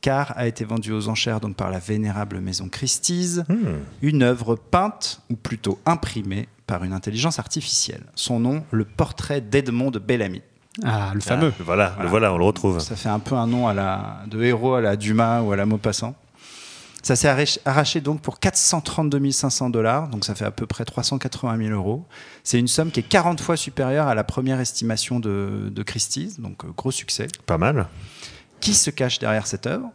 car 0.05 0.33
a 0.37 0.45
été 0.45 0.65
vendu 0.65 0.91
aux 0.91 1.07
enchères 1.09 1.39
donc 1.39 1.55
par 1.55 1.71
la 1.71 1.79
vénérable 1.79 2.39
maison 2.39 2.69
Christie's, 2.69 3.41
hmm. 3.49 3.79
une 4.03 4.21
œuvre 4.21 4.55
peinte, 4.55 5.19
ou 5.31 5.35
plutôt 5.35 5.79
imprimée, 5.87 6.47
par 6.67 6.83
une 6.83 6.93
intelligence 6.93 7.39
artificielle. 7.39 8.03
Son 8.13 8.39
nom, 8.39 8.63
le 8.69 8.85
portrait 8.85 9.41
d'Edmond 9.41 9.89
de 9.89 9.97
Bellamy. 9.97 10.43
Ah, 10.83 11.09
le 11.15 11.21
fameux. 11.21 11.51
Ah, 11.59 11.63
voilà, 11.65 11.97
Le 12.03 12.07
voilà, 12.07 12.31
on 12.31 12.37
le 12.37 12.43
retrouve. 12.43 12.79
Ça 12.81 12.95
fait 12.95 13.09
un 13.09 13.17
peu 13.17 13.33
un 13.33 13.47
nom 13.47 13.67
à 13.67 13.73
la, 13.73 14.19
de 14.27 14.43
héros 14.43 14.75
à 14.75 14.81
la 14.81 14.95
Dumas 14.95 15.41
ou 15.41 15.51
à 15.51 15.55
la 15.55 15.65
Maupassant. 15.65 16.13
Ça 17.01 17.15
s'est 17.15 17.59
arraché 17.65 17.99
donc 17.99 18.21
pour 18.21 18.39
432 18.39 19.31
500 19.31 19.71
dollars, 19.71 20.09
donc 20.09 20.23
ça 20.23 20.35
fait 20.35 20.45
à 20.45 20.51
peu 20.51 20.67
près 20.67 20.85
380 20.85 21.57
000 21.57 21.69
euros. 21.71 22.05
C'est 22.43 22.59
une 22.59 22.67
somme 22.67 22.91
qui 22.91 22.99
est 22.99 23.03
40 23.09 23.41
fois 23.41 23.57
supérieure 23.57 24.07
à 24.07 24.13
la 24.13 24.23
première 24.23 24.59
estimation 24.59 25.19
de, 25.19 25.71
de 25.71 25.83
Christie's, 25.83 26.39
donc 26.39 26.63
euh, 26.63 26.67
gros 26.77 26.91
succès. 26.91 27.27
Pas 27.47 27.57
mal. 27.57 27.87
Qui 28.65 28.73
se 28.73 28.89
cache 28.89 29.19
derrière 29.19 29.45
cette 29.45 29.67
œuvre? 29.67 29.91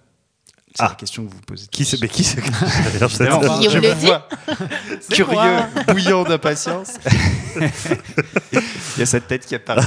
C'est 0.76 0.84
ah. 0.84 0.90
la 0.90 0.94
question 0.94 1.24
que 1.26 1.32
vous 1.32 1.40
posez. 1.40 1.66
Qui 1.66 1.84
se, 1.84 1.96
mais 2.00 2.06
qui 2.06 2.22
se 2.22 2.36
cache 2.36 2.52
derrière 2.92 3.10
cette 3.16 3.22
œuvre? 3.22 3.60
Je 3.68 3.78
me 3.80 3.92
vois 3.94 4.28
curieux, 5.10 5.58
bouillant 5.88 6.22
d'impatience. 6.22 6.92
Il 7.56 8.98
y 8.98 9.02
a 9.02 9.06
cette 9.06 9.26
tête 9.26 9.44
qui 9.44 9.56
apparaît. 9.56 9.82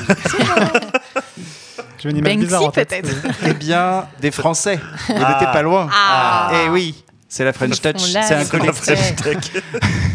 Banksy 2.04 2.72
peut-être. 2.74 3.10
Eh 3.46 3.54
bien, 3.54 4.06
des 4.20 4.32
Français. 4.32 4.82
Vous 5.08 5.14
ah. 5.16 5.32
n'étiez 5.32 5.48
pas 5.54 5.62
loin. 5.62 5.90
Ah. 5.90 6.52
Eh 6.54 6.68
oui. 6.68 7.03
C'est 7.34 7.46
la 7.46 7.52
French 7.52 7.82
Touch. 7.82 8.00
C'est 8.00 8.36
un 8.36 8.46
collectif. 8.46 8.90
La 8.90 8.94
French 8.94 9.16
Tech. 9.24 9.64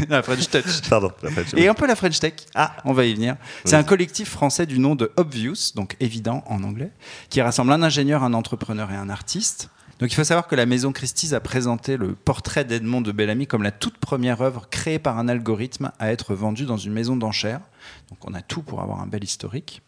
la 0.08 0.22
French 0.22 0.50
Touch. 0.50 0.88
Pardon. 0.88 1.10
La 1.20 1.32
French 1.32 1.48
Et 1.56 1.66
un 1.66 1.74
peu 1.74 1.88
la 1.88 1.96
French 1.96 2.20
Tech. 2.20 2.34
Ah, 2.54 2.76
on 2.84 2.92
va 2.92 3.06
y 3.06 3.14
venir. 3.14 3.34
C'est 3.64 3.74
un 3.74 3.82
collectif 3.82 4.28
français 4.28 4.66
du 4.66 4.78
nom 4.78 4.94
de 4.94 5.10
Obvious, 5.16 5.72
donc 5.74 5.96
évident 5.98 6.44
en 6.46 6.62
anglais, 6.62 6.92
qui 7.28 7.42
rassemble 7.42 7.72
un 7.72 7.82
ingénieur, 7.82 8.22
un 8.22 8.34
entrepreneur 8.34 8.88
et 8.92 8.94
un 8.94 9.10
artiste. 9.10 9.68
Donc 9.98 10.12
il 10.12 10.14
faut 10.14 10.22
savoir 10.22 10.46
que 10.46 10.54
la 10.54 10.64
maison 10.64 10.92
Christie's 10.92 11.32
a 11.32 11.40
présenté 11.40 11.96
le 11.96 12.14
portrait 12.14 12.64
d'Edmond 12.64 13.00
de 13.00 13.10
Bellamy 13.10 13.48
comme 13.48 13.64
la 13.64 13.72
toute 13.72 13.98
première 13.98 14.40
œuvre 14.40 14.68
créée 14.70 15.00
par 15.00 15.18
un 15.18 15.26
algorithme 15.26 15.90
à 15.98 16.12
être 16.12 16.36
vendue 16.36 16.66
dans 16.66 16.76
une 16.76 16.92
maison 16.92 17.16
d'enchères. 17.16 17.62
Donc 18.10 18.18
on 18.26 18.34
a 18.34 18.42
tout 18.42 18.62
pour 18.62 18.80
avoir 18.80 19.00
un 19.00 19.08
bel 19.08 19.24
historique. 19.24 19.82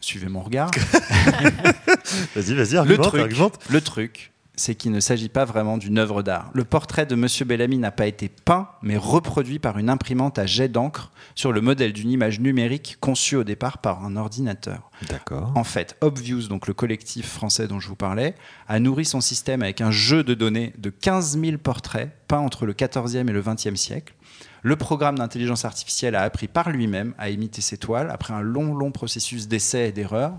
Suivez 0.00 0.28
mon 0.28 0.40
regard. 0.40 0.70
vas-y, 2.34 2.54
vas-y, 2.54 2.76
argumente, 2.78 3.12
le 3.12 3.28
truc, 3.28 3.60
Le 3.68 3.80
truc, 3.82 4.32
c'est 4.58 4.74
qu'il 4.74 4.92
ne 4.92 5.00
s'agit 5.00 5.28
pas 5.28 5.44
vraiment 5.44 5.78
d'une 5.78 5.98
œuvre 5.98 6.22
d'art. 6.22 6.50
Le 6.52 6.64
portrait 6.64 7.06
de 7.06 7.14
Monsieur 7.14 7.44
Bellamy 7.44 7.78
n'a 7.78 7.90
pas 7.90 8.06
été 8.06 8.28
peint, 8.28 8.68
mais 8.82 8.96
reproduit 8.96 9.58
par 9.58 9.78
une 9.78 9.88
imprimante 9.88 10.38
à 10.38 10.46
jet 10.46 10.68
d'encre 10.68 11.10
sur 11.34 11.52
le 11.52 11.60
modèle 11.60 11.92
d'une 11.92 12.10
image 12.10 12.40
numérique 12.40 12.96
conçue 13.00 13.36
au 13.36 13.44
départ 13.44 13.78
par 13.78 14.04
un 14.04 14.16
ordinateur. 14.16 14.90
D'accord. 15.08 15.52
En 15.54 15.64
fait, 15.64 15.96
Obvious, 16.00 16.48
donc 16.48 16.66
le 16.66 16.74
collectif 16.74 17.28
français 17.28 17.68
dont 17.68 17.80
je 17.80 17.88
vous 17.88 17.96
parlais, 17.96 18.34
a 18.66 18.80
nourri 18.80 19.04
son 19.04 19.20
système 19.20 19.62
avec 19.62 19.80
un 19.80 19.90
jeu 19.90 20.24
de 20.24 20.34
données 20.34 20.72
de 20.78 20.90
15 20.90 21.38
000 21.38 21.58
portraits 21.58 22.10
peints 22.26 22.38
entre 22.38 22.66
le 22.66 22.72
14e 22.72 23.28
et 23.28 23.32
le 23.32 23.42
20e 23.42 23.76
siècle. 23.76 24.14
Le 24.62 24.76
programme 24.76 25.18
d'intelligence 25.18 25.64
artificielle 25.64 26.16
a 26.16 26.22
appris 26.22 26.48
par 26.48 26.70
lui-même 26.70 27.14
à 27.18 27.30
imiter 27.30 27.62
ces 27.62 27.78
toiles 27.78 28.10
après 28.10 28.34
un 28.34 28.40
long, 28.40 28.74
long 28.74 28.90
processus 28.90 29.46
d'essais 29.46 29.88
et 29.88 29.92
d'erreurs. 29.92 30.34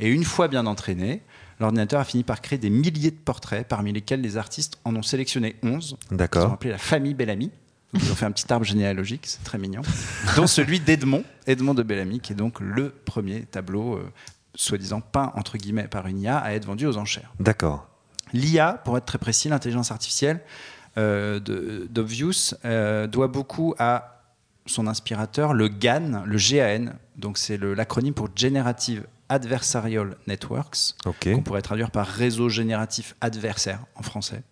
Et 0.00 0.08
une 0.08 0.24
fois 0.24 0.48
bien 0.48 0.66
entraîné, 0.66 1.22
l'ordinateur 1.60 2.00
a 2.00 2.04
fini 2.04 2.24
par 2.24 2.40
créer 2.40 2.58
des 2.58 2.70
milliers 2.70 3.10
de 3.10 3.16
portraits, 3.16 3.66
parmi 3.68 3.92
lesquels 3.92 4.20
les 4.20 4.36
artistes 4.36 4.78
en 4.84 4.96
ont 4.96 5.02
sélectionné 5.02 5.56
11. 5.62 5.96
D'accord. 6.10 6.42
Ils 6.42 6.46
ont 6.46 6.54
appelé 6.54 6.70
la 6.70 6.78
famille 6.78 7.14
Bellamy. 7.14 7.50
ils 7.94 8.10
ont 8.10 8.14
fait 8.14 8.24
un 8.24 8.32
petit 8.32 8.50
arbre 8.52 8.64
généalogique, 8.64 9.22
c'est 9.26 9.44
très 9.44 9.58
mignon. 9.58 9.82
dont 10.36 10.46
celui 10.46 10.80
d'Edmond, 10.80 11.24
Edmond 11.46 11.74
de 11.74 11.82
Bellamy, 11.82 12.20
qui 12.20 12.32
est 12.32 12.36
donc 12.36 12.60
le 12.60 12.90
premier 12.90 13.42
tableau, 13.42 13.94
euh, 13.94 14.10
soi-disant 14.54 15.00
peint 15.00 15.32
entre 15.36 15.58
guillemets 15.58 15.88
par 15.88 16.06
une 16.06 16.20
IA, 16.20 16.38
à 16.38 16.52
être 16.52 16.64
vendu 16.64 16.86
aux 16.86 16.96
enchères. 16.96 17.32
D'accord. 17.38 17.86
L'IA, 18.32 18.80
pour 18.84 18.96
être 18.96 19.06
très 19.06 19.18
précis, 19.18 19.48
l'intelligence 19.48 19.90
artificielle 19.90 20.40
euh, 20.98 21.40
d'Obvious, 21.88 22.54
euh, 22.64 23.06
doit 23.06 23.28
beaucoup 23.28 23.74
à 23.78 24.22
son 24.66 24.86
inspirateur, 24.86 25.52
le 25.52 25.68
GAN, 25.68 26.22
le 26.24 26.38
GAN. 26.38 26.92
Donc 27.16 27.38
c'est 27.38 27.58
l'acronyme 27.58 28.14
pour 28.14 28.28
Generative 28.34 29.04
Adversarial 29.30 30.16
Networks, 30.26 30.94
qu'on 31.22 31.42
pourrait 31.42 31.62
traduire 31.62 31.90
par 31.90 32.06
réseau 32.06 32.50
génératif 32.50 33.16
adversaire 33.20 33.80
en 33.94 34.02
français. 34.02 34.42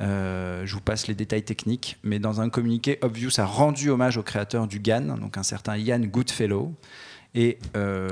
Euh, 0.00 0.66
je 0.66 0.74
vous 0.74 0.80
passe 0.80 1.06
les 1.06 1.14
détails 1.14 1.44
techniques, 1.44 1.98
mais 2.02 2.18
dans 2.18 2.40
un 2.40 2.50
communiqué, 2.50 2.98
Obvious 3.02 3.30
a 3.38 3.44
rendu 3.44 3.88
hommage 3.88 4.16
au 4.16 4.22
créateur 4.22 4.66
du 4.66 4.80
GAN, 4.80 5.16
donc 5.16 5.38
un 5.38 5.42
certain 5.42 5.76
Ian 5.76 6.00
Goodfellow, 6.00 6.74
et 7.34 7.58
euh, 7.76 8.10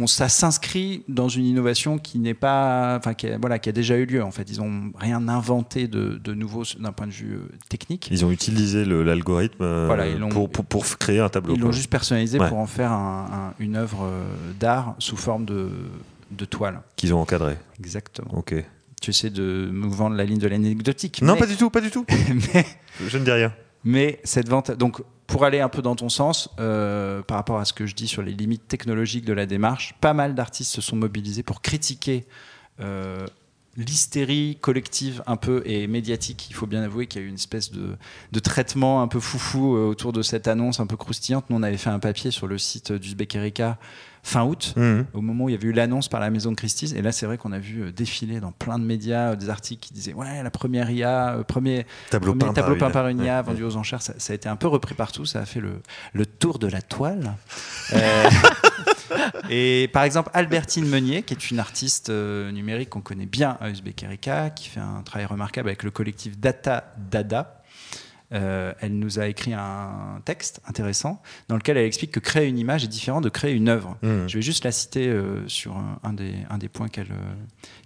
on, 0.00 0.06
ça 0.08 0.28
s'inscrit 0.28 1.04
dans 1.06 1.28
une 1.28 1.44
innovation 1.44 1.98
qui 1.98 2.18
n'est 2.18 2.34
pas, 2.34 2.96
enfin, 2.98 3.14
qui 3.14 3.28
a, 3.28 3.38
voilà, 3.38 3.60
qui 3.60 3.68
a 3.68 3.72
déjà 3.72 3.96
eu 3.96 4.06
lieu. 4.06 4.24
En 4.24 4.32
fait, 4.32 4.50
ils 4.50 4.58
n'ont 4.58 4.92
rien 4.98 5.28
inventé 5.28 5.86
de, 5.86 6.20
de 6.22 6.34
nouveau 6.34 6.64
d'un 6.80 6.90
point 6.90 7.06
de 7.06 7.12
vue 7.12 7.34
euh, 7.34 7.48
technique. 7.68 8.08
Ils 8.10 8.24
ont 8.24 8.32
utilisé 8.32 8.84
l'algorithme 8.84 9.62
euh, 9.62 10.28
pour, 10.30 10.50
pour, 10.50 10.64
pour, 10.64 10.84
créer 10.98 11.20
un 11.20 11.28
tableau. 11.28 11.54
Ils 11.54 11.60
l'ont 11.60 11.70
juste 11.70 11.90
personnalisé 11.90 12.38
pour 12.38 12.58
en 12.58 12.66
faire 12.66 12.90
une 13.60 13.76
œuvre 13.76 14.10
d'art 14.58 14.96
sous 14.98 15.16
forme 15.16 15.44
de, 15.44 15.70
de 16.32 16.44
toile. 16.44 16.80
Qu'ils 16.96 17.14
ont 17.14 17.20
encadré. 17.20 17.56
Exactement. 17.78 18.36
Ok. 18.36 18.54
Tu 19.00 19.10
essaies 19.10 19.30
de 19.30 19.68
me 19.70 19.86
vendre 19.86 20.16
la 20.16 20.24
ligne 20.24 20.38
de 20.38 20.48
l'anecdotique. 20.48 21.22
Non, 21.22 21.36
pas 21.36 21.46
du 21.46 21.56
tout, 21.56 21.70
pas 21.70 21.80
du 21.80 21.90
tout. 21.90 22.04
mais, 22.54 22.66
je 23.06 23.18
ne 23.18 23.24
dis 23.24 23.30
rien. 23.30 23.52
Mais 23.84 24.18
cette 24.24 24.48
vente, 24.48 24.72
donc 24.72 25.02
pour 25.36 25.44
aller 25.44 25.60
un 25.60 25.68
peu 25.68 25.82
dans 25.82 25.94
ton 25.94 26.08
sens, 26.08 26.48
euh, 26.60 27.20
par 27.20 27.36
rapport 27.36 27.58
à 27.58 27.66
ce 27.66 27.74
que 27.74 27.84
je 27.84 27.94
dis 27.94 28.08
sur 28.08 28.22
les 28.22 28.32
limites 28.32 28.66
technologiques 28.68 29.26
de 29.26 29.34
la 29.34 29.44
démarche, 29.44 29.94
pas 30.00 30.14
mal 30.14 30.34
d'artistes 30.34 30.72
se 30.72 30.80
sont 30.80 30.96
mobilisés 30.96 31.42
pour 31.42 31.60
critiquer 31.60 32.24
euh, 32.80 33.26
l'hystérie 33.76 34.56
collective 34.62 35.22
un 35.26 35.36
peu 35.36 35.62
et 35.66 35.88
médiatique. 35.88 36.46
Il 36.48 36.54
faut 36.54 36.66
bien 36.66 36.82
avouer 36.82 37.06
qu'il 37.06 37.20
y 37.20 37.24
a 37.24 37.26
eu 37.26 37.28
une 37.28 37.34
espèce 37.34 37.70
de, 37.70 37.98
de, 38.32 38.40
traitement 38.40 39.02
un 39.02 39.08
peu 39.08 39.20
foufou 39.20 39.76
autour 39.76 40.14
de 40.14 40.22
cette 40.22 40.48
annonce 40.48 40.80
un 40.80 40.86
peu 40.86 40.96
croustillante. 40.96 41.50
Nous, 41.50 41.56
on 41.58 41.62
avait 41.62 41.76
fait 41.76 41.90
un 41.90 41.98
papier 41.98 42.30
sur 42.30 42.46
le 42.46 42.56
site 42.56 42.92
d'Uzbek 42.92 43.34
Erika 43.34 43.78
fin 44.26 44.42
août, 44.42 44.74
mhm. 44.76 45.06
au 45.14 45.20
moment 45.20 45.44
où 45.44 45.48
il 45.48 45.52
y 45.52 45.54
avait 45.54 45.68
eu 45.68 45.72
l'annonce 45.72 46.08
par 46.08 46.18
la 46.18 46.30
maison 46.30 46.50
de 46.50 46.56
Christie's. 46.56 46.92
Et 46.94 47.00
là, 47.00 47.12
c'est 47.12 47.26
vrai 47.26 47.38
qu'on 47.38 47.52
a 47.52 47.60
vu 47.60 47.82
euh, 47.82 47.92
défiler 47.92 48.40
dans 48.40 48.50
plein 48.50 48.76
de 48.76 48.84
médias 48.84 49.30
euh, 49.30 49.36
des 49.36 49.50
articles 49.50 49.86
qui 49.86 49.94
disaient 49.94 50.14
Ouais, 50.14 50.42
la 50.42 50.50
première 50.50 50.90
IA, 50.90 51.36
euh, 51.36 51.44
premier 51.44 51.86
tableau, 52.10 52.34
peint, 52.34 52.90
par 52.90 53.06
une 53.06 53.20
IA 53.20 53.40
vendu 53.42 53.62
aux 53.62 53.76
enchères. 53.76 54.02
Ça, 54.02 54.14
a 54.28 54.34
été 54.34 54.48
un 54.48 54.56
peu 54.56 54.66
repris 54.66 54.96
partout. 54.96 55.26
Ça 55.26 55.38
a 55.38 55.44
fait 55.46 55.60
le, 55.60 55.80
le 56.12 56.26
tour 56.26 56.58
de 56.58 56.66
la 56.66 56.82
toile. 56.82 57.34
et 59.48 59.88
par 59.92 60.02
exemple, 60.02 60.30
Albertine 60.34 60.88
Meunier, 60.88 61.22
qui 61.22 61.32
est 61.32 61.50
une 61.52 61.60
artiste 61.60 62.10
numérique 62.10 62.90
qu'on 62.90 63.02
connaît 63.02 63.26
bien 63.26 63.56
à 63.60 63.70
Uzbek 63.70 64.02
Erika, 64.02 64.50
qui 64.50 64.68
fait 64.70 64.80
un 64.80 65.02
travail 65.04 65.26
remarquable 65.26 65.68
avec 65.68 65.84
le 65.84 65.92
collectif 65.92 66.36
Data 66.36 66.92
Dada 66.98 67.55
euh, 68.32 68.72
elle 68.80 68.98
nous 68.98 69.20
a 69.20 69.28
écrit 69.28 69.52
un 69.52 70.20
texte 70.24 70.60
intéressant 70.66 71.22
dans 71.48 71.56
lequel 71.56 71.76
elle 71.76 71.86
explique 71.86 72.10
que 72.10 72.20
créer 72.20 72.48
une 72.48 72.58
image 72.58 72.82
est 72.82 72.88
différent 72.88 73.20
de 73.20 73.28
créer 73.28 73.52
une 73.52 73.68
œuvre. 73.68 73.96
Mmh. 74.02 74.26
Je 74.26 74.36
vais 74.36 74.42
juste 74.42 74.64
la 74.64 74.72
citer 74.72 75.08
euh, 75.08 75.46
sur 75.46 75.76
un, 76.02 76.12
des, 76.12 76.34
un, 76.50 76.58
des, 76.58 76.68
points 76.68 76.88
qu'elle 76.88 77.12
euh, 77.12 77.34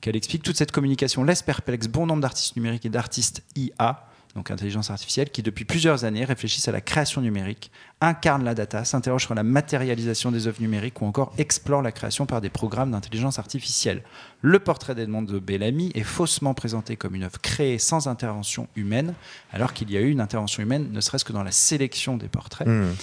qu'elle 0.00 0.16
explique. 0.16 0.42
Toute 0.42 0.56
cette 0.56 0.72
communication 0.72 1.24
laisse 1.24 1.42
perplexe 1.42 1.88
bon 1.88 2.06
nombre 2.06 2.22
d'artistes 2.22 2.56
numériques 2.56 2.86
et 2.86 2.90
d'artistes 2.90 3.42
IA 3.54 4.06
donc 4.34 4.50
intelligence 4.50 4.90
artificielle, 4.90 5.30
qui 5.30 5.42
depuis 5.42 5.64
plusieurs 5.64 6.04
années 6.04 6.24
réfléchissent 6.24 6.68
à 6.68 6.72
la 6.72 6.80
création 6.80 7.20
numérique, 7.20 7.70
incarnent 8.00 8.44
la 8.44 8.54
data, 8.54 8.84
s'interrogent 8.84 9.24
sur 9.24 9.34
la 9.34 9.42
matérialisation 9.42 10.30
des 10.30 10.46
œuvres 10.46 10.60
numériques 10.60 11.02
ou 11.02 11.04
encore 11.04 11.32
explorent 11.38 11.82
la 11.82 11.92
création 11.92 12.26
par 12.26 12.40
des 12.40 12.50
programmes 12.50 12.92
d'intelligence 12.92 13.38
artificielle. 13.38 14.02
Le 14.40 14.58
portrait 14.58 14.94
d'Edmond 14.94 15.22
de 15.22 15.38
Bellamy 15.38 15.90
est 15.94 16.02
faussement 16.02 16.54
présenté 16.54 16.96
comme 16.96 17.14
une 17.14 17.24
œuvre 17.24 17.40
créée 17.40 17.78
sans 17.78 18.06
intervention 18.06 18.68
humaine, 18.76 19.14
alors 19.52 19.72
qu'il 19.72 19.90
y 19.90 19.96
a 19.96 20.00
eu 20.00 20.10
une 20.10 20.20
intervention 20.20 20.62
humaine, 20.62 20.88
ne 20.92 21.00
serait-ce 21.00 21.24
que 21.24 21.32
dans 21.32 21.42
la 21.42 21.52
sélection 21.52 22.16
des 22.16 22.28
portraits. 22.28 22.68
Mmh. 22.68 22.94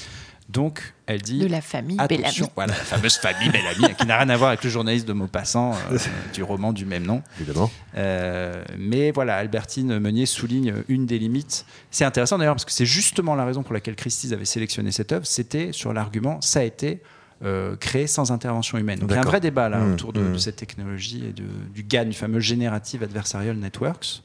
Donc, 0.49 0.93
elle 1.07 1.21
dit. 1.21 1.39
De 1.39 1.47
la 1.47 1.61
famille 1.61 1.97
Bellamy. 2.07 2.41
Voilà, 2.55 2.73
la 2.73 2.79
fameuse 2.79 3.17
famille 3.17 3.49
Bellamy, 3.49 3.95
qui 3.95 4.05
n'a 4.05 4.17
rien 4.17 4.29
à 4.29 4.37
voir 4.37 4.49
avec 4.49 4.63
le 4.63 4.69
journaliste 4.69 5.05
de 5.05 5.13
Maupassant 5.13 5.75
euh, 5.91 5.97
du 6.33 6.41
roman 6.41 6.71
du 6.71 6.85
même 6.85 7.05
nom. 7.05 7.21
Évidemment. 7.39 7.69
Euh, 7.97 8.63
mais 8.77 9.11
voilà, 9.11 9.35
Albertine 9.35 9.99
Meunier 9.99 10.25
souligne 10.25 10.73
une 10.87 11.05
des 11.05 11.19
limites. 11.19 11.65
C'est 11.91 12.05
intéressant 12.05 12.37
d'ailleurs, 12.37 12.55
parce 12.55 12.65
que 12.65 12.71
c'est 12.71 12.85
justement 12.85 13.35
la 13.35 13.45
raison 13.45 13.61
pour 13.63 13.73
laquelle 13.73 13.95
Christie's 13.95 14.31
avait 14.31 14.45
sélectionné 14.45 14.91
cette 14.91 15.11
œuvre. 15.11 15.25
C'était 15.25 15.73
sur 15.73 15.93
l'argument, 15.93 16.39
ça 16.41 16.59
a 16.59 16.63
été. 16.63 17.01
Euh, 17.43 17.75
créé 17.75 18.07
sans 18.07 18.31
intervention 18.31 18.79
humaine. 18.79 18.97
Donc 18.97 19.11
il 19.11 19.13
y 19.13 19.17
a 19.17 19.21
un 19.21 19.23
vrai 19.23 19.39
débat 19.39 19.69
là 19.69 19.77
mmh, 19.77 19.93
autour 19.93 20.11
de, 20.11 20.21
mmh. 20.21 20.39
cette 20.39 20.55
technologie 20.55 21.23
et 21.23 21.33
de, 21.33 21.43
du 21.71 21.83
GAN, 21.83 22.05
du 22.05 22.13
fameux 22.13 22.39
Generative 22.39 23.03
Adversarial 23.03 23.55
Networks. 23.57 24.23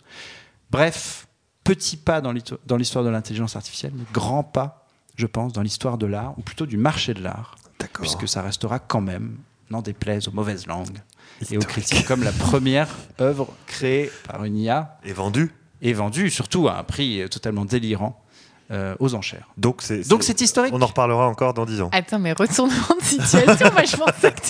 Bref, 0.70 1.26
petit 1.62 1.98
pas 1.98 2.22
dans 2.22 2.32
l'histoire 2.32 3.04
de 3.04 3.11
l'intelligence 3.11 3.54
artificielle, 3.54 3.92
mais 3.94 4.04
grand 4.14 4.42
pas 4.42 4.82
je 5.16 5.27
pense, 5.27 5.53
dans 5.53 5.62
l'histoire 5.62 5.98
de 5.98 6.07
l'art, 6.07 6.35
ou 6.38 6.42
plutôt 6.42 6.66
du 6.66 6.77
marché 6.77 7.14
de 7.14 7.22
l'art, 7.22 7.57
puisque 8.01 8.29
ça 8.29 8.42
restera 8.42 8.79
quand 8.79 9.01
même, 9.01 9.37
n'en 9.70 9.83
déplaise 9.83 10.29
aux 10.29 10.33
mauvaises 10.33 10.66
langues 10.66 10.98
et 11.51 11.57
aux 11.57 11.61
critiques, 11.61 12.07
comme 12.07 12.22
la 12.22 12.33
première 12.33 12.88
œuvre 13.20 13.48
créée 13.66 14.11
par 14.29 14.44
une 14.44 14.57
IA. 14.57 14.98
Et 15.05 15.12
vendue. 15.12 15.51
Et 15.81 15.92
vendue, 15.92 16.31
surtout 16.31 16.68
à 16.68 16.79
un 16.79 16.85
prix 16.85 17.22
totalement 17.31 17.64
délirant. 17.64 18.18
Euh, 18.70 18.94
aux 19.01 19.14
enchères. 19.14 19.48
Donc 19.59 19.83
c'est 19.83 20.09
donc 20.09 20.22
c'est 20.22 20.40
historique. 20.40 20.72
On 20.72 20.81
en 20.81 20.87
reparlera 20.87 21.27
encore 21.29 21.53
dans 21.53 21.66
10 21.66 21.83
ans. 21.83 21.90
Attends, 21.92 22.18
mais 22.18 22.33
retournement 22.33 22.96
de 22.98 23.05
situation. 23.05 23.70
moi, 23.70 23.85
je 23.85 23.96
pensais 23.96 24.33
que 24.33 24.40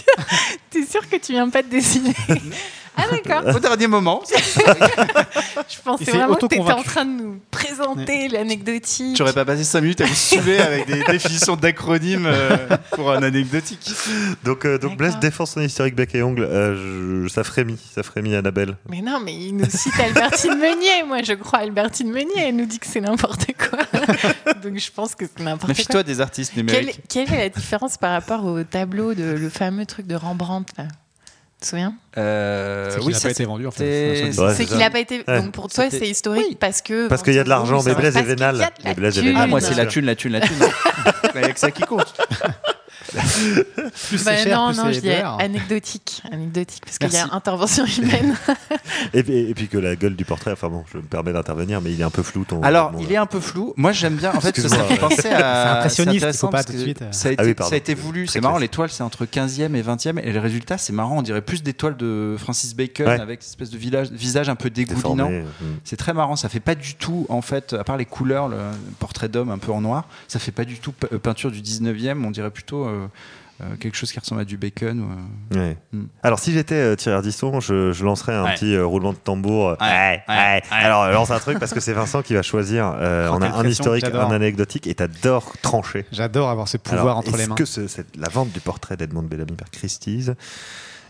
tu 0.71 0.79
es 0.79 0.87
sûr 0.87 1.09
que 1.09 1.17
tu 1.17 1.33
viens 1.33 1.49
pas 1.49 1.63
de 1.63 1.69
dessiner. 1.69 2.15
Ah 2.97 3.05
d'accord. 3.11 3.57
Au 3.57 3.59
dernier 3.59 3.87
moment. 3.87 4.23
je 5.69 5.81
pensais 5.83 6.11
vraiment 6.11 6.35
que 6.35 6.47
tu 6.47 6.55
étais 6.55 6.61
en 6.61 6.83
train 6.83 7.05
de 7.05 7.23
nous 7.23 7.41
présenter 7.51 8.29
l'anecdotique. 8.29 9.17
J'aurais 9.17 9.33
pas 9.33 9.45
passé 9.45 9.65
5 9.65 9.81
minutes 9.81 10.01
à 10.01 10.07
vous 10.07 10.15
suivre 10.15 10.61
avec 10.61 10.87
des 10.87 11.03
définitions 11.11 11.57
d'acronymes 11.57 12.27
euh, 12.27 12.57
pour 12.93 13.11
un 13.11 13.23
anecdotique. 13.23 13.91
Donc, 14.45 14.65
euh, 14.65 14.79
donc 14.79 14.97
Blaise 14.97 15.19
défend 15.19 15.47
son 15.47 15.61
historique 15.61 15.95
bec 15.95 16.15
et 16.15 16.23
ongle. 16.23 16.43
Euh, 16.43 17.29
ça 17.29 17.45
frémit, 17.45 17.79
ça 17.95 18.03
frémit 18.03 18.35
Annabelle. 18.35 18.77
Mais 18.89 19.01
non, 19.01 19.21
mais 19.21 19.35
il 19.35 19.57
nous 19.57 19.69
cite 19.69 19.99
Albertine 19.99 20.59
Meunier. 20.59 21.03
Moi, 21.07 21.23
je 21.23 21.35
crois 21.35 21.61
Albertine 21.61 22.11
Meunier. 22.11 22.49
Elle 22.49 22.57
nous 22.57 22.67
dit 22.67 22.79
que 22.79 22.87
c'est 22.87 23.01
n'importe 23.01 23.47
quoi. 23.57 23.79
donc 24.63 24.79
je 24.79 24.91
pense 24.91 25.15
que 25.15 25.27
c'est 25.27 25.43
n'importe 25.43 25.61
quoi. 25.61 25.69
Méfie-toi 25.69 26.03
des 26.03 26.21
artistes 26.21 26.57
numériques. 26.57 27.01
Quelle, 27.09 27.27
quelle, 27.27 27.35
est 27.35 27.43
la 27.43 27.49
différence 27.49 27.97
par 27.97 28.13
rapport 28.13 28.45
au 28.45 28.63
tableau 28.65 29.15
de 29.15 29.25
le 29.25 29.49
fameux 29.49 29.87
truc 29.87 30.07
de 30.07 30.15
Rembrandt 30.15 30.73
là? 30.79 30.85
Te 31.63 31.67
souviens? 31.67 31.95
Euh, 32.19 32.91
C'est 32.91 33.01
qu'il 33.01 33.11
n'a 33.13 33.21
pas 33.21 33.31
été 33.31 33.45
vendu 33.45 33.67
en 33.67 33.71
fait. 33.71 34.33
C'est 34.55 34.67
qu'il 34.67 34.79
n'a 34.79 34.91
pas 34.91 34.99
été. 35.01 35.25
Donc 35.25 35.53
pour 35.53 35.69
toi, 35.69 35.85
c'est 35.91 36.09
historique 36.09 36.59
parce 36.59 36.83
que. 36.83 37.09
Parce 37.09 37.23
qu'il 37.23 37.35
y 37.35 37.39
a 37.39 37.45
de 37.45 37.49
l'argent, 37.49 37.83
mais 37.85 37.95
Blaise 37.95 38.17
est 38.17 38.23
vénal. 38.23 38.71
Ah, 39.37 39.47
moi, 39.47 39.61
c'est 39.61 39.75
la 39.75 39.87
thune, 39.87 40.05
la 40.05 40.15
thune, 40.15 40.33
la 40.33 40.41
thune. 40.41 40.57
Il 41.35 41.41
n'y 41.41 41.47
a 41.47 41.53
que 41.53 41.59
ça 41.61 41.71
qui 41.71 41.83
compte. 41.83 42.13
Plus 44.09 44.25
bah 44.25 44.37
cher, 44.37 44.59
non, 44.59 44.69
plus 44.69 44.77
non, 44.79 44.93
je 44.93 45.01
dis 45.01 45.11
anecdotique, 45.11 46.23
anecdotique, 46.31 46.85
parce 46.85 46.99
qu'il 46.99 47.13
y 47.13 47.17
a 47.17 47.29
intervention 47.33 47.85
humaine. 47.85 48.37
et, 49.15 49.23
puis, 49.23 49.39
et, 49.39 49.55
puis, 49.55 49.69
que 49.69 49.79
la 49.79 49.97
gueule 49.97 50.17
du 50.17 50.25
portrait, 50.25 50.53
enfin 50.53 50.69
bon, 50.69 50.85
je 50.93 50.99
me 50.99 51.03
permets 51.03 51.33
d'intervenir, 51.33 51.81
mais 51.81 51.93
il 51.93 52.01
est 52.01 52.05
un 52.05 52.11
peu 52.11 52.23
flou. 52.23 52.45
Ton, 52.45 52.63
Alors, 52.63 52.93
il 53.01 53.11
est 53.13 53.17
un 53.17 53.27
peu 53.27 53.41
flou. 53.41 53.75
Moi, 53.77 53.93
j'aime 53.93 54.17
bien. 54.17 54.33
En 54.35 54.41
fait, 54.41 54.59
ça 54.59 54.85
fait 54.85 54.97
penser 54.99 55.29
à. 55.29 55.63
C'est 55.63 55.79
impressionniste, 55.79 56.37
faut 56.37 56.49
pas 56.49 56.65
tout 56.65 56.73
de 56.73 56.79
suite. 56.79 57.05
Ça 57.11 57.29
a 57.29 57.33
été, 57.33 57.55
ah 57.59 57.63
ça 57.65 57.75
a 57.75 57.79
été 57.79 57.95
voulu. 57.95 58.27
C'est 58.27 58.41
marrant, 58.41 58.59
l'étoile, 58.59 58.91
c'est 58.91 59.03
entre 59.03 59.25
15e 59.25 59.75
et 59.75 59.83
20e, 59.83 60.19
et 60.23 60.33
le 60.33 60.41
résultat, 60.41 60.79
c'est 60.79 60.93
marrant. 60.93 61.19
On 61.19 61.23
dirait 61.23 61.43
plus 61.43 61.63
d'étoiles 61.63 61.97
de 61.97 62.37
Francis 62.39 62.75
Bacon 62.75 63.09
avec 63.09 63.43
cette 63.43 63.51
espèce 63.51 63.71
de 63.71 63.79
village, 63.79 64.11
visage 64.11 64.49
un 64.49 64.57
peu 64.57 64.71
dégoulinant. 64.71 65.31
Hmm. 65.31 65.45
C'est 65.85 65.97
très 65.97 66.13
marrant. 66.13 66.37
Ça 66.37 66.49
fait 66.49 66.61
pas 66.61 66.75
du 66.75 66.95
tout, 66.95 67.27
en 67.29 67.43
fait, 67.43 67.73
à 67.73 67.85
part 67.85 67.97
les 67.97 68.05
couleurs, 68.05 68.49
le 68.49 68.59
portrait 68.99 69.29
d'homme 69.29 69.51
un 69.51 69.59
peu 69.59 69.73
en 69.73 69.81
noir, 69.81 70.07
ça 70.29 70.39
fait 70.39 70.53
pas 70.53 70.65
du 70.65 70.79
tout 70.79 70.93
peinture 71.23 71.51
du 71.51 71.61
19e. 71.61 72.25
On 72.25 72.31
dirait 72.31 72.51
plutôt 72.51 72.87
euh, 72.93 73.07
euh, 73.63 73.77
quelque 73.79 73.97
chose 73.97 74.11
qui 74.11 74.19
ressemble 74.19 74.41
à 74.41 74.45
du 74.45 74.57
bacon. 74.57 75.07
Euh, 75.55 75.75
hmm. 75.93 76.07
Alors, 76.23 76.39
si 76.39 76.53
j'étais 76.53 76.75
euh, 76.75 76.97
tireur 76.97 77.23
d'histoire, 77.23 77.61
je, 77.61 77.93
je, 77.93 78.05
lancerais 78.05 78.35
un 78.35 78.47
petit 78.55 78.77
roulement 78.79 79.13
de 79.13 79.19
tambour. 79.19 79.77
Alors, 79.79 81.07
lance 81.09 81.31
un 81.31 81.39
truc 81.39 81.59
parce 81.59 81.73
que 81.73 81.81
c'est 81.81 81.93
Vincent 81.93 82.23
qui 82.23 82.35
va 82.35 82.43
choisir. 82.43 82.87
on 82.87 83.43
a 83.43 83.49
un 83.49 83.67
historique, 83.67 84.05
un 84.05 84.31
anecdotique, 84.31 84.87
et 84.87 84.95
t'adores 84.95 85.53
trancher. 85.63 86.07
J'adore 86.13 86.51
avoir 86.51 86.69
ce 86.69 86.77
pouvoir 86.77 87.19
entre 87.19 87.37
les 87.37 87.47
mains. 87.47 87.55
Est-ce 87.55 87.77
que 87.81 87.87
c'est 87.89 88.17
la 88.17 88.29
vente 88.29 88.51
du 88.53 88.61
portrait 88.61 88.97
d'Edmond 88.97 89.23
Bellamy 89.23 89.53
par 89.53 89.71
Christie's 89.71 90.33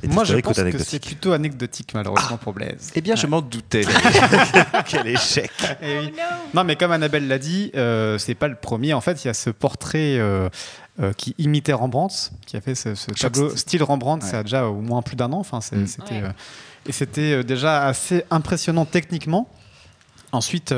moi, 0.08 0.24
je 0.24 0.36
pense 0.38 0.56
que 0.56 0.78
c'est 0.78 1.04
plutôt 1.04 1.32
anecdotique, 1.32 1.92
malheureusement, 1.94 2.36
pour 2.36 2.52
Blaise. 2.52 2.90
Eh 2.94 3.00
bien, 3.00 3.14
je 3.14 3.26
m'en 3.26 3.40
doutais. 3.40 3.82
Quel 4.86 5.06
échec. 5.06 5.50
Eh 5.80 5.98
oh, 5.98 6.20
non. 6.54 6.64
mais 6.64 6.76
comme 6.76 6.92
Annabelle 6.92 7.28
l'a 7.28 7.38
dit, 7.38 7.70
euh, 7.76 8.18
c'est 8.18 8.34
pas 8.34 8.48
le 8.48 8.56
premier. 8.56 8.94
En 8.94 9.00
fait, 9.00 9.24
il 9.24 9.28
y 9.28 9.30
a 9.30 9.34
ce 9.34 9.50
portrait 9.50 10.16
euh, 10.18 10.48
qui 11.16 11.34
imitait 11.38 11.72
Rembrandt, 11.72 12.32
qui 12.46 12.56
a 12.56 12.60
fait 12.60 12.74
ce, 12.74 12.90
tableau 13.12 13.56
style 13.56 13.82
Rembrandt, 13.82 14.24
ça 14.24 14.40
a 14.40 14.42
déjà 14.42 14.66
au 14.66 14.80
moins 14.80 15.02
plus 15.02 15.16
d'un 15.16 15.32
an. 15.32 15.38
Enfin, 15.38 15.58
mm. 15.58 15.86
c'était, 15.86 16.22
euh, 16.22 16.30
et 16.86 16.92
c'était 16.92 17.32
euh, 17.32 17.42
déjà 17.42 17.86
assez 17.86 18.24
impressionnant 18.30 18.84
techniquement. 18.84 19.48
Ensuite, 20.32 20.72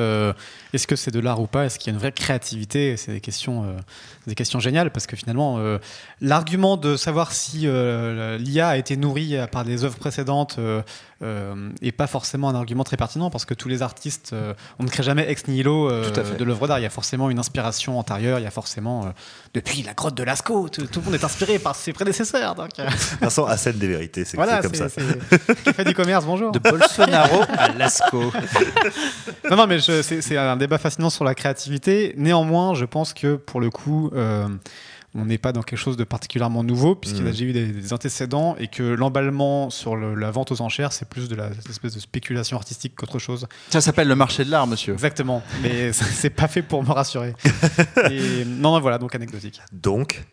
est-ce 0.74 0.86
que 0.86 0.96
c'est 0.96 1.10
de 1.10 1.20
l'art 1.20 1.40
ou 1.40 1.46
pas? 1.46 1.64
Est-ce 1.66 1.78
qu'il 1.78 1.88
y 1.88 1.90
a 1.90 1.94
une 1.94 2.00
vraie 2.00 2.12
créativité? 2.12 2.96
C'est 2.96 3.12
des 3.12 3.20
questions, 3.20 3.74
des 4.26 4.34
questions 4.34 4.60
géniales 4.60 4.90
parce 4.90 5.06
que 5.06 5.16
finalement, 5.16 5.58
l'argument 6.20 6.76
de 6.76 6.96
savoir 6.96 7.32
si 7.32 7.66
l'IA 8.38 8.68
a 8.68 8.76
été 8.76 8.96
nourrie 8.96 9.36
par 9.50 9.64
des 9.64 9.84
œuvres 9.84 9.98
précédentes 9.98 10.58
euh, 11.24 11.70
et 11.80 11.92
pas 11.92 12.06
forcément 12.06 12.50
un 12.50 12.54
argument 12.54 12.84
très 12.84 12.96
pertinent 12.96 13.30
parce 13.30 13.44
que 13.44 13.54
tous 13.54 13.68
les 13.68 13.82
artistes, 13.82 14.32
euh, 14.32 14.52
on 14.78 14.84
ne 14.84 14.88
crée 14.88 15.02
jamais 15.02 15.30
ex 15.30 15.46
nihilo 15.46 15.88
euh, 15.88 16.10
de 16.10 16.44
l'œuvre 16.44 16.68
d'art. 16.68 16.80
Il 16.80 16.82
y 16.82 16.86
a 16.86 16.90
forcément 16.90 17.30
une 17.30 17.38
inspiration 17.38 17.98
antérieure, 17.98 18.40
il 18.40 18.42
y 18.42 18.46
a 18.46 18.50
forcément, 18.50 19.12
depuis 19.54 19.82
la 19.82 19.94
grotte 19.94 20.16
de 20.16 20.22
Lascaux, 20.22 20.68
tout, 20.68 20.82
le 20.82 21.02
monde 21.02 21.14
est 21.14 21.24
inspiré 21.24 21.58
par 21.58 21.76
ses 21.76 21.92
prédécesseurs. 21.92 22.54
Donc, 22.54 22.70
Vincent, 23.20 23.46
à 23.46 23.56
scène 23.56 23.78
des 23.78 23.88
vérités, 23.88 24.24
c'est 24.24 24.36
voilà, 24.36 24.60
comme 24.60 24.74
ça. 24.74 24.88
fait 24.88 25.84
du 25.84 25.94
commerce, 25.94 26.26
bonjour. 26.26 26.52
De 26.52 26.58
Bolsonaro 26.58 27.42
à 27.56 27.68
Lascaux. 27.68 28.32
non, 29.50 29.56
non, 29.56 29.66
mais 29.66 29.80
c'est 29.80 30.36
un 30.36 30.56
débat 30.64 30.78
fascinant 30.78 31.10
sur 31.10 31.24
la 31.24 31.34
créativité. 31.34 32.14
Néanmoins, 32.16 32.74
je 32.74 32.84
pense 32.84 33.14
que 33.14 33.36
pour 33.36 33.60
le 33.60 33.70
coup, 33.70 34.10
on 35.14 35.24
n'est 35.26 35.38
pas 35.38 35.52
dans 35.52 35.62
quelque 35.62 35.78
chose 35.78 35.96
de 35.96 36.04
particulièrement 36.04 36.64
nouveau, 36.64 36.96
puisqu'il 36.96 37.26
a 37.26 37.28
mm. 37.28 37.32
déjà 37.32 37.44
eu 37.44 37.52
des, 37.52 37.92
antécédents 37.92 38.56
et 38.58 38.68
que 38.68 38.82
l'emballement 38.82 39.70
sur 39.70 39.96
la 39.96 40.30
vente 40.30 40.50
aux 40.50 40.60
enchères, 40.60 40.92
c'est 40.92 41.08
plus 41.08 41.28
de 41.28 41.36
la 41.36 41.50
espèce 41.68 41.94
de 41.94 42.00
spéculation 42.00 42.56
artistique 42.56 42.94
qu'autre 42.96 43.18
chose. 43.18 43.46
Ça 43.70 43.80
s'appelle 43.80 44.08
le 44.08 44.16
marché 44.16 44.44
de 44.44 44.50
l'art, 44.50 44.66
monsieur. 44.66 44.92
Exactement, 44.92 45.42
mais 45.62 45.92
c'est 45.92 46.30
pas 46.30 46.48
fait 46.48 46.62
pour 46.62 46.82
me 46.82 46.90
rassurer. 46.90 47.34
et, 48.10 48.44
non, 48.44 48.78
voilà, 48.80 48.98
donc 48.98 49.14
anecdotique. 49.14 49.60
Donc 49.72 50.24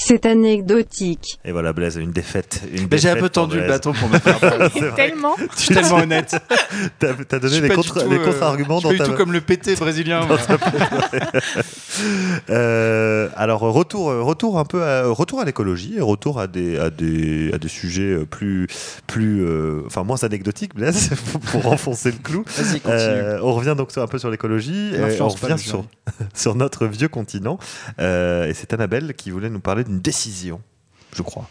C'est 0.00 0.26
anecdotique. 0.26 1.38
Et 1.44 1.52
voilà, 1.52 1.72
Blaise, 1.72 1.96
une 1.96 2.12
défaite. 2.12 2.62
Une 2.72 2.88
J'ai 2.96 3.10
un 3.10 3.16
peu 3.16 3.28
tendu 3.28 3.60
le 3.60 3.66
bâton 3.66 3.92
pour 3.92 4.08
me 4.08 4.18
faire 4.18 4.38
Tellement. 4.96 5.34
Je 5.56 5.60
suis 5.60 5.74
tellement 5.74 5.96
honnête. 5.96 6.36
T'as 6.98 7.12
as 7.30 7.38
donné 7.38 7.60
les, 7.60 7.68
contre, 7.68 8.04
les 8.08 8.18
contre-arguments 8.18 8.80
dans 8.80 8.94
ta... 8.94 9.04
tout 9.04 9.14
comme 9.14 9.32
le 9.32 9.40
PT 9.40 9.78
brésilien. 9.78 10.20
euh, 12.50 13.28
alors, 13.36 13.60
retour, 13.60 14.06
retour 14.06 14.58
un 14.58 14.64
peu 14.64 14.82
à, 14.82 15.08
retour 15.08 15.40
à 15.40 15.44
l'écologie, 15.44 16.00
retour 16.00 16.38
à 16.38 16.46
des, 16.46 16.78
à, 16.78 16.90
des, 16.90 17.50
à 17.52 17.58
des 17.58 17.68
sujets 17.68 18.24
plus, 18.24 18.68
plus 19.06 19.44
euh, 19.44 19.82
enfin, 19.86 20.04
moins 20.04 20.22
anecdotiques, 20.22 20.74
Blaise, 20.74 21.10
pour 21.50 21.66
enfoncer 21.66 22.12
le 22.12 22.18
clou. 22.18 22.44
Euh, 22.86 23.38
on 23.42 23.52
revient 23.52 23.74
donc 23.76 23.96
un 23.96 24.06
peu 24.06 24.18
sur 24.18 24.30
l'écologie. 24.30 24.92
On 25.20 25.28
revient 25.28 25.58
sur, 25.58 25.84
sur 26.34 26.54
notre 26.54 26.86
vieux 26.86 27.08
continent. 27.08 27.58
Euh, 28.00 28.46
et 28.46 28.54
c'est 28.54 28.72
Annabelle 28.72 29.14
qui 29.14 29.30
voulait 29.30 29.50
nous 29.50 29.60
parler 29.60 29.84
d'une 29.88 30.00
décision, 30.00 30.60
je 31.14 31.22
crois. 31.22 31.48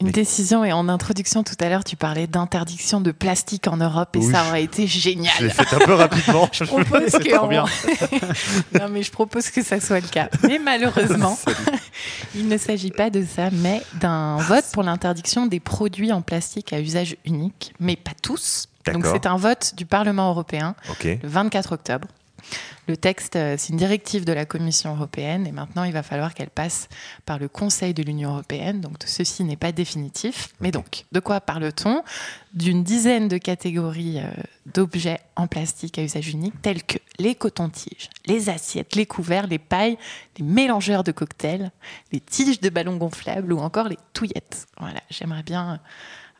Une 0.00 0.10
décision, 0.10 0.64
et 0.64 0.72
en 0.72 0.88
introduction 0.88 1.44
tout 1.44 1.54
à 1.60 1.68
l'heure, 1.68 1.84
tu 1.84 1.94
parlais 1.94 2.26
d'interdiction 2.26 3.00
de 3.00 3.12
plastique 3.12 3.68
en 3.68 3.76
Europe, 3.76 4.16
et 4.16 4.22
ça 4.22 4.48
aurait 4.48 4.64
été 4.64 4.88
génial. 4.88 5.32
Je 5.38 5.44
l'ai 5.44 5.50
fait 5.50 5.74
un 5.74 5.78
peu 5.78 5.94
rapidement. 5.94 6.48
je 6.50 6.64
propose 6.64 7.12
que 7.12 8.78
non, 8.78 8.88
mais 8.88 9.04
je 9.04 9.12
propose 9.12 9.50
que 9.50 9.62
ça 9.62 9.78
soit 9.78 10.00
le 10.00 10.08
cas. 10.08 10.28
Mais 10.42 10.58
malheureusement, 10.58 11.38
il 12.34 12.48
ne 12.48 12.56
s'agit 12.56 12.90
pas 12.90 13.10
de 13.10 13.24
ça, 13.24 13.50
mais 13.52 13.80
d'un 14.00 14.38
vote 14.38 14.64
pour 14.72 14.82
l'interdiction 14.82 15.46
des 15.46 15.60
produits 15.60 16.12
en 16.12 16.20
plastique 16.20 16.72
à 16.72 16.80
usage 16.80 17.16
unique, 17.24 17.72
mais 17.78 17.94
pas 17.94 18.14
tous. 18.20 18.68
Donc 18.92 19.06
c'est 19.06 19.26
un 19.26 19.36
vote 19.36 19.74
du 19.76 19.86
Parlement 19.86 20.30
européen 20.30 20.74
le 21.04 21.18
24 21.22 21.72
octobre. 21.72 22.08
Le 22.88 22.96
texte, 22.96 23.36
euh, 23.36 23.54
c'est 23.58 23.70
une 23.70 23.78
directive 23.78 24.24
de 24.24 24.32
la 24.32 24.44
Commission 24.44 24.94
européenne 24.94 25.46
et 25.46 25.52
maintenant 25.52 25.84
il 25.84 25.92
va 25.92 26.02
falloir 26.02 26.34
qu'elle 26.34 26.50
passe 26.50 26.88
par 27.24 27.38
le 27.38 27.48
Conseil 27.48 27.94
de 27.94 28.02
l'Union 28.02 28.30
européenne. 28.30 28.80
Donc 28.80 28.96
ceci 29.06 29.44
n'est 29.44 29.56
pas 29.56 29.72
définitif. 29.72 30.48
Mais 30.60 30.70
donc, 30.70 31.04
de 31.12 31.20
quoi 31.20 31.40
parle-t-on? 31.40 32.02
D'une 32.54 32.82
dizaine 32.82 33.28
de 33.28 33.38
catégories 33.38 34.18
euh, 34.18 34.30
d'objets 34.74 35.20
en 35.36 35.46
plastique 35.46 35.98
à 35.98 36.02
usage 36.02 36.28
unique 36.28 36.60
tels 36.60 36.82
que 36.82 36.98
les 37.18 37.34
cotons-tiges, 37.34 38.10
les 38.26 38.48
assiettes, 38.48 38.96
les 38.96 39.06
couverts, 39.06 39.46
les 39.46 39.58
pailles, 39.58 39.96
les 40.38 40.44
mélangeurs 40.44 41.04
de 41.04 41.12
cocktails, 41.12 41.70
les 42.10 42.20
tiges 42.20 42.60
de 42.60 42.68
ballons 42.68 42.96
gonflables 42.96 43.52
ou 43.52 43.58
encore 43.58 43.88
les 43.88 43.98
touillettes. 44.12 44.66
Voilà, 44.80 45.00
j'aimerais 45.08 45.42
bien 45.42 45.80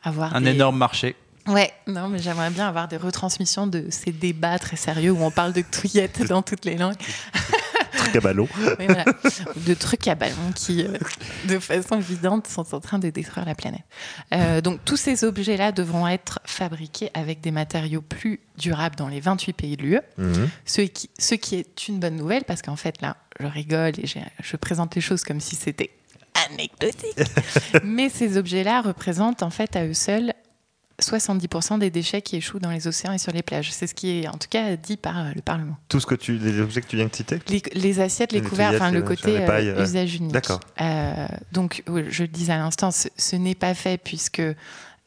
avoir 0.03 0.35
un 0.35 0.45
énorme 0.45 0.77
marché. 0.77 1.15
Ouais, 1.47 1.73
non, 1.87 2.07
mais 2.07 2.19
j'aimerais 2.19 2.49
bien 2.49 2.67
avoir 2.67 2.87
des 2.87 2.97
retransmissions 2.97 3.67
de 3.67 3.87
ces 3.89 4.11
débats 4.11 4.57
très 4.59 4.77
sérieux 4.77 5.11
où 5.11 5.21
on 5.23 5.31
parle 5.31 5.53
de 5.53 5.61
touillettes 5.61 6.23
dans 6.27 6.41
toutes 6.41 6.63
les 6.65 6.77
langues. 6.77 6.95
trucs 7.93 8.15
à 8.15 8.21
ballon. 8.21 8.47
De 9.67 9.73
trucs 9.73 10.07
à 10.07 10.15
ballon 10.15 10.51
qui, 10.55 10.85
euh, 10.85 10.97
de 11.45 11.59
façon 11.59 11.97
évidente, 11.97 12.47
sont 12.47 12.73
en 12.73 12.79
train 12.79 12.99
de 12.99 13.09
détruire 13.09 13.45
la 13.45 13.55
planète. 13.55 13.83
Euh, 14.33 14.61
donc, 14.61 14.79
tous 14.85 14.97
ces 14.97 15.23
objets-là 15.23 15.71
devront 15.71 16.07
être 16.07 16.39
fabriqués 16.45 17.11
avec 17.13 17.41
des 17.41 17.51
matériaux 17.51 18.01
plus 18.01 18.39
durables 18.57 18.95
dans 18.95 19.07
les 19.07 19.19
28 19.19 19.53
pays 19.53 19.77
de 19.77 19.83
l'UE, 19.83 19.99
mhm. 20.17 20.49
ce, 20.65 20.81
qui, 20.81 21.09
ce 21.17 21.35
qui 21.35 21.55
est 21.55 21.87
une 21.87 21.99
bonne 21.99 22.15
nouvelle 22.15 22.43
parce 22.45 22.61
qu'en 22.61 22.75
fait, 22.75 23.01
là, 23.01 23.17
je 23.39 23.47
rigole 23.47 23.93
et 23.99 24.07
je 24.07 24.57
présente 24.57 24.95
les 24.95 25.01
choses 25.01 25.23
comme 25.23 25.39
si 25.39 25.55
c'était 25.55 25.91
anecdotique. 26.49 27.17
Mais 27.83 28.09
ces 28.09 28.37
objets-là 28.37 28.81
représentent 28.81 29.43
en 29.43 29.49
fait 29.49 29.75
à 29.75 29.85
eux 29.85 29.93
seuls 29.93 30.33
70% 31.01 31.79
des 31.79 31.89
déchets 31.89 32.21
qui 32.21 32.35
échouent 32.35 32.59
dans 32.59 32.69
les 32.69 32.87
océans 32.87 33.13
et 33.13 33.17
sur 33.17 33.31
les 33.31 33.41
plages. 33.41 33.71
C'est 33.71 33.87
ce 33.87 33.95
qui 33.95 34.09
est 34.09 34.27
en 34.27 34.37
tout 34.37 34.47
cas 34.49 34.75
dit 34.75 34.97
par 34.97 35.17
euh, 35.19 35.31
le 35.35 35.41
Parlement. 35.41 35.77
Tout 35.89 35.99
ce 35.99 36.05
que 36.05 36.15
tu, 36.15 36.37
les 36.37 36.59
objets 36.59 36.81
que 36.81 36.87
tu 36.87 36.95
viens 36.95 37.07
de 37.07 37.15
citer 37.15 37.39
les, 37.73 37.99
assiettes, 37.99 38.31
les, 38.31 38.41
couverts, 38.41 38.73
enfin 38.75 38.91
le 38.91 39.01
côté 39.01 39.37
euh, 39.39 39.83
usage 39.83 40.15
unique. 40.15 40.31
D'accord. 40.31 40.59
Euh, 40.81 41.27
donc, 41.51 41.83
je 41.87 42.23
le 42.23 42.27
disais 42.27 42.53
à 42.53 42.57
l'instant, 42.57 42.91
ce, 42.91 43.35
n'est 43.35 43.55
pas 43.55 43.73
fait 43.73 43.97
puisque 43.97 44.41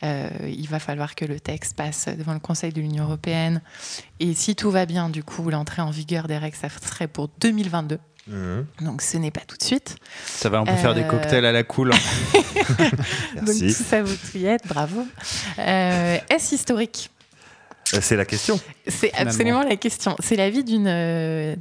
il 0.02 0.68
va 0.68 0.78
falloir 0.78 1.14
que 1.14 1.24
le 1.24 1.40
texte 1.40 1.76
passe 1.76 2.08
devant 2.08 2.34
le 2.34 2.40
Conseil 2.40 2.72
de 2.72 2.80
l'Union 2.80 3.04
européenne. 3.04 3.62
Et 4.20 4.34
si 4.34 4.54
tout 4.54 4.70
va 4.70 4.86
bien, 4.86 5.08
du 5.08 5.24
coup, 5.24 5.48
l'entrée 5.50 5.82
en 5.82 5.90
vigueur 5.90 6.28
des 6.28 6.38
règles, 6.38 6.56
ça 6.56 6.68
serait 6.68 7.08
pour 7.08 7.28
2022. 7.40 7.98
Mhm. 8.26 8.66
Donc 8.80 9.02
ce 9.02 9.16
n'est 9.18 9.30
pas 9.30 9.42
tout 9.46 9.56
de 9.56 9.62
suite. 9.62 9.96
Ça 10.24 10.48
va, 10.48 10.60
on 10.60 10.64
peut 10.64 10.76
faire 10.76 10.94
des 10.94 11.06
cocktails 11.06 11.44
à 11.46 11.52
la 11.52 11.62
cool. 11.62 11.90
Donc 13.36 13.56
tout 13.58 13.68
ça 13.70 14.02
vous 14.02 14.16
touillette, 14.30 14.66
bravo. 14.66 15.06
Euh, 15.58 16.18
est-ce 16.28 16.54
historique? 16.54 17.10
Euh, 17.94 17.98
c'est 18.02 18.16
la 18.16 18.24
question. 18.24 18.58
C'est 18.88 19.14
absolument 19.14 19.62
la 19.62 19.76
question. 19.76 20.16
C'est 20.18 20.36
l'avis 20.36 20.64
d'une 20.64 20.88
euh, 20.88 21.54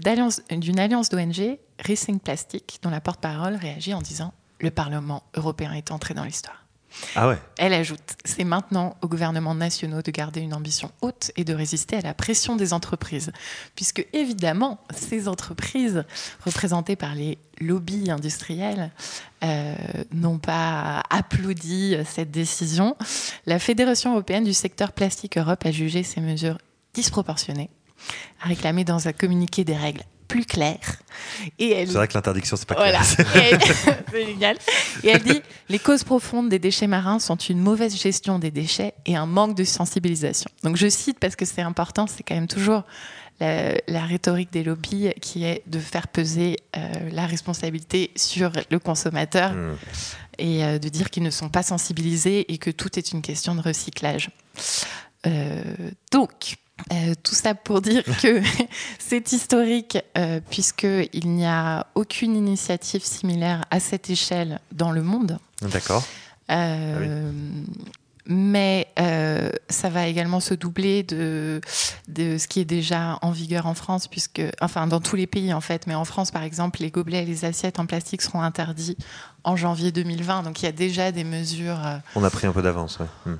d'une 0.52 0.80
alliance 0.80 1.10
d'ONG, 1.10 1.58
Racing 1.86 2.20
Plastic, 2.20 2.80
dont 2.82 2.90
la 2.90 3.02
porte-parole 3.02 3.56
réagit 3.56 3.94
en 3.94 4.02
disant 4.02 4.34
Le 4.60 4.72
Parlement 4.72 5.24
européen 5.36 5.74
est 5.74 5.92
entré 5.92 6.14
dans 6.14 6.24
l'histoire. 6.24 6.65
Ah. 7.16 7.36
Elle 7.58 7.74
ajoute 7.74 8.16
C'est 8.26 8.44
maintenant 8.44 8.96
aux 9.02 9.08
gouvernements 9.08 9.56
nationaux 9.56 10.02
de 10.02 10.12
garder 10.12 10.42
une 10.42 10.54
ambition 10.54 10.92
haute 11.02 11.32
et 11.36 11.44
de 11.44 11.54
résister 11.54 11.98
à 11.98 12.02
la 12.02 12.14
pression 12.14 12.56
des 12.56 12.74
entreprises. 12.74 13.32
Puisque, 13.76 14.06
évidemment, 14.14 14.80
ces 14.94 15.28
entreprises, 15.28 16.04
représentées 16.46 16.96
par 16.96 17.16
les 17.16 17.38
lobbies 17.62 18.12
industriels, 18.12 18.92
euh, 19.44 19.76
n'ont 20.14 20.40
pas 20.40 21.04
applaudi 21.10 21.96
cette 22.06 22.32
décision. 22.32 22.96
La 23.46 23.60
Fédération 23.60 24.12
européenne 24.12 24.44
du 24.44 24.54
secteur 24.54 24.92
plastique 24.92 25.38
Europe 25.38 25.66
a 25.66 25.72
jugé 25.72 26.04
ces 26.04 26.22
mesures 26.22 26.58
disproportionnées, 26.94 27.70
a 28.42 28.48
réclamé 28.48 28.84
dans 28.84 29.08
un 29.08 29.14
communiqué 29.14 29.64
des 29.64 29.76
règles 29.76 30.04
plus 30.28 30.46
clair. 30.46 30.78
Et 31.60 31.72
elle... 31.72 31.88
C'est 31.88 31.94
vrai 31.94 32.08
que 32.08 32.14
l'interdiction, 32.14 32.58
c'est 32.58 32.68
pas 32.68 32.76
clair. 32.76 33.04
c'est 34.12 34.26
génial. 34.26 34.58
Et 35.04 35.10
elle 35.10 35.24
dit 35.24 35.42
les 35.70 35.80
causes 35.80 36.04
profondes 36.04 36.50
des 36.50 36.60
déchets 36.60 36.88
marins 36.88 37.20
sont 37.20 37.36
une 37.36 37.60
mauvaise 37.60 37.96
gestion 37.96 38.40
des 38.40 38.52
déchets 38.52 38.94
et 39.06 39.16
un 39.16 39.26
manque 39.26 39.56
de 39.56 39.64
sensibilisation. 39.64 40.50
Donc 40.64 40.76
je 40.76 40.88
cite 40.88 41.20
parce 41.20 41.36
que 41.36 41.46
c'est 41.46 41.62
important, 41.62 42.08
c'est 42.08 42.24
quand 42.24 42.36
même 42.36 42.48
toujours 42.48 42.84
la, 43.40 44.06
rhétorique 44.06 44.52
des 44.52 44.64
lobbies 44.64 45.12
qui 45.22 45.44
est 45.44 45.64
de 45.68 45.80
faire 45.80 46.08
peser 46.08 46.58
euh, 46.78 47.10
la 47.12 47.26
responsabilité 47.26 48.12
sur 48.16 48.52
le 48.70 48.80
consommateur 48.80 49.52
hmm. 49.52 49.76
et 50.38 50.64
euh, 50.64 50.80
de 50.80 50.90
dire 50.90 51.10
qu'ils 51.10 51.24
ne 51.24 51.30
sont 51.30 51.50
pas 51.50 51.64
sensibilisés 51.64 52.52
et 52.52 52.58
que 52.58 52.72
tout 52.72 52.98
est 52.98 53.12
une 53.12 53.22
question 53.22 53.56
de 53.56 53.62
recyclage. 53.62 54.30
Euh, 55.28 55.62
donc, 56.12 56.56
euh, 56.92 57.14
tout 57.24 57.36
ça 57.36 57.56
pour 57.56 57.82
dire 57.82 58.04
que 58.22 58.42
c'est 59.00 59.32
historique 59.32 59.98
euh, 60.18 60.40
puisqu'il 60.50 61.30
n'y 61.32 61.46
a 61.46 61.88
aucune 61.96 62.36
initiative 62.36 63.04
similaire 63.04 63.66
à 63.72 63.80
cette 63.80 64.10
échelle 64.10 64.60
dans 64.72 64.92
le 64.92 65.02
monde. 65.02 65.40
D'accord. 65.62 66.06
Euh, 66.52 67.32
ah 67.32 67.82
mais 68.28 68.88
ça 69.70 69.90
va 69.90 70.08
également 70.08 70.40
se 70.40 70.56
doubler 70.56 71.04
de, 71.04 71.62
de 72.08 72.40
ce 72.40 72.48
qui 72.48 72.60
est 72.60 72.66
déjà 72.66 73.20
en 73.22 73.30
vigueur 73.30 73.68
en 73.68 73.76
France, 73.76 74.08
puisque, 74.08 74.42
enfin 74.62 74.88
dans 74.88 75.00
tous 75.00 75.16
les 75.16 75.28
pays 75.28 75.54
en 75.54 75.62
fait, 75.62 75.86
mais 75.86 75.94
en 75.94 76.06
France 76.06 76.32
par 76.32 76.42
exemple, 76.42 76.82
les 76.82 76.90
gobelets 76.90 77.22
et 77.22 77.26
les 77.28 77.46
assiettes 77.46 77.78
en 77.78 77.86
plastique 77.86 78.24
seront 78.24 78.42
interdits 78.42 78.98
en 79.44 79.56
janvier 79.56 79.92
2020. 79.92 80.42
Donc 80.42 80.64
il 80.64 80.66
y 80.66 80.68
a 80.68 80.72
déjà 80.72 81.12
des 81.12 81.24
mesures. 81.24 81.78
On 82.16 82.24
a 82.24 82.32
pris 82.32 82.48
un 82.48 82.52
peu 82.52 82.64
d'avance, 82.64 82.98
oui. 83.00 83.06
Hmm. 83.28 83.36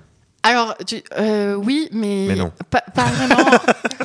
Alors, 0.46 0.76
euh, 1.18 1.56
oui, 1.56 1.90
mais, 1.92 2.36
non. 2.36 2.52
Pas, 2.70 2.84
vraiment. 2.94 3.50